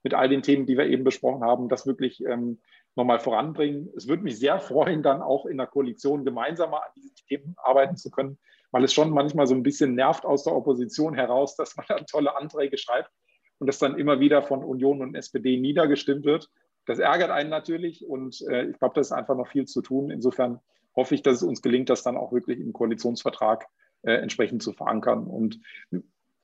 mit 0.04 0.14
all 0.14 0.28
den 0.28 0.42
Themen, 0.42 0.66
die 0.66 0.78
wir 0.78 0.88
eben 0.88 1.06
besprochen 1.06 1.44
haben, 1.44 1.70
das 1.70 1.88
wirklich 1.88 2.24
ähm, 2.26 2.60
nochmal 2.96 3.20
voranbringen. 3.20 3.90
Es 3.96 4.08
würde 4.08 4.24
mich 4.24 4.40
sehr 4.40 4.60
freuen, 4.60 5.04
dann 5.04 5.22
auch 5.22 5.46
in 5.46 5.58
der 5.58 5.68
Koalition 5.68 6.26
gemeinsam 6.26 6.74
an 6.74 6.82
diesen 6.96 7.16
Themen 7.28 7.56
arbeiten 7.58 7.96
zu 7.96 8.10
können, 8.10 8.38
weil 8.72 8.84
es 8.84 8.94
schon 8.94 9.12
manchmal 9.12 9.48
so 9.48 9.56
ein 9.56 9.64
bisschen 9.64 9.96
nervt 9.96 10.26
aus 10.26 10.44
der 10.44 10.54
Opposition 10.54 11.14
heraus, 11.14 11.56
dass 11.56 11.78
man 11.78 11.86
dann 11.90 12.06
tolle 12.06 12.36
Anträge 12.36 12.78
schreibt 12.78 13.12
und 13.60 13.68
das 13.68 13.80
dann 13.80 13.98
immer 13.98 14.20
wieder 14.20 14.42
von 14.42 14.64
Union 14.64 15.02
und 15.02 15.16
SPD 15.16 15.58
niedergestimmt 15.58 16.26
wird. 16.26 16.50
Das 16.86 17.00
ärgert 17.00 17.32
einen 17.32 17.50
natürlich 17.50 18.06
und 18.06 18.42
äh, 18.50 18.70
ich 18.70 18.80
glaube, 18.80 18.96
da 18.96 19.02
ist 19.02 19.12
einfach 19.12 19.36
noch 19.36 19.48
viel 19.48 19.66
zu 19.66 19.82
tun. 19.82 20.10
Insofern 20.10 20.60
hoffe 20.96 21.16
ich, 21.16 21.22
dass 21.22 21.38
es 21.38 21.44
uns 21.44 21.62
gelingt, 21.62 21.90
das 21.90 22.04
dann 22.04 22.18
auch 22.18 22.32
wirklich 22.32 22.60
im 22.60 22.74
Koalitionsvertrag 22.74 23.68
äh, 24.04 24.14
entsprechend 24.14 24.64
zu 24.64 24.74
verankern. 24.74 25.28
Und 25.28 25.60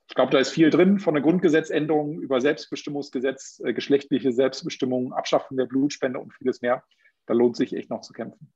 ich 0.08 0.14
glaube, 0.14 0.30
da 0.32 0.38
ist 0.38 0.50
viel 0.50 0.70
drin 0.70 0.98
von 0.98 1.14
der 1.14 1.22
Grundgesetzänderung 1.22 2.20
über 2.20 2.40
Selbstbestimmungsgesetz, 2.40 3.60
äh, 3.64 3.72
geschlechtliche 3.72 4.32
Selbstbestimmung, 4.32 5.12
Abschaffung 5.12 5.56
der 5.56 5.66
Blutspende 5.66 6.18
und 6.18 6.32
vieles 6.34 6.60
mehr. 6.60 6.84
Da 7.26 7.34
lohnt 7.34 7.56
sich 7.56 7.74
echt 7.74 7.90
noch 7.90 8.02
zu 8.02 8.12
kämpfen. 8.12 8.52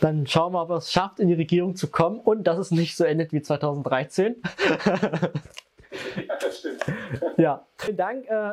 Dann 0.00 0.26
schauen 0.26 0.52
wir, 0.52 0.62
ob 0.62 0.70
es 0.70 0.92
schafft, 0.92 1.20
in 1.20 1.28
die 1.28 1.34
Regierung 1.34 1.76
zu 1.76 1.88
kommen 1.88 2.20
und 2.20 2.44
dass 2.44 2.58
es 2.58 2.70
nicht 2.70 2.96
so 2.96 3.04
endet 3.04 3.32
wie 3.32 3.42
2013. 3.42 4.36
ja, 6.16 6.36
das 6.40 6.58
stimmt. 6.58 6.84
ja, 7.36 7.66
vielen 7.76 7.96
Dank, 7.96 8.26
äh, 8.28 8.52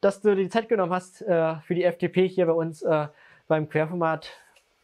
dass 0.00 0.20
du 0.20 0.36
die 0.36 0.48
Zeit 0.48 0.68
genommen 0.68 0.92
hast, 0.92 1.22
äh, 1.22 1.56
für 1.60 1.74
die 1.74 1.84
FDP 1.84 2.28
hier 2.28 2.46
bei 2.46 2.52
uns 2.52 2.82
äh, 2.82 3.08
beim 3.48 3.68
Querformat 3.68 4.30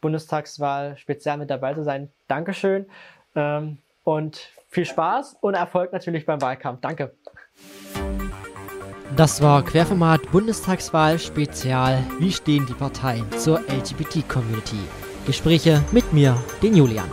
Bundestagswahl 0.00 0.96
speziell 0.96 1.36
mit 1.36 1.50
dabei 1.50 1.74
zu 1.74 1.82
sein. 1.82 2.10
Dankeschön. 2.28 2.86
Ähm, 3.34 3.78
und 4.04 4.50
viel 4.68 4.84
Spaß 4.84 5.36
und 5.40 5.54
Erfolg 5.54 5.92
natürlich 5.92 6.26
beim 6.26 6.40
Wahlkampf. 6.40 6.80
Danke. 6.80 7.14
Das 9.16 9.42
war 9.42 9.64
Querformat 9.64 10.30
Bundestagswahl 10.30 11.18
Spezial. 11.18 12.04
Wie 12.18 12.30
stehen 12.30 12.66
die 12.66 12.74
Parteien 12.74 13.26
zur 13.32 13.60
LGBT-Community? 13.60 14.80
Gespräche 15.26 15.82
mit 15.92 16.12
mir, 16.12 16.36
den 16.62 16.76
Julian. 16.76 17.10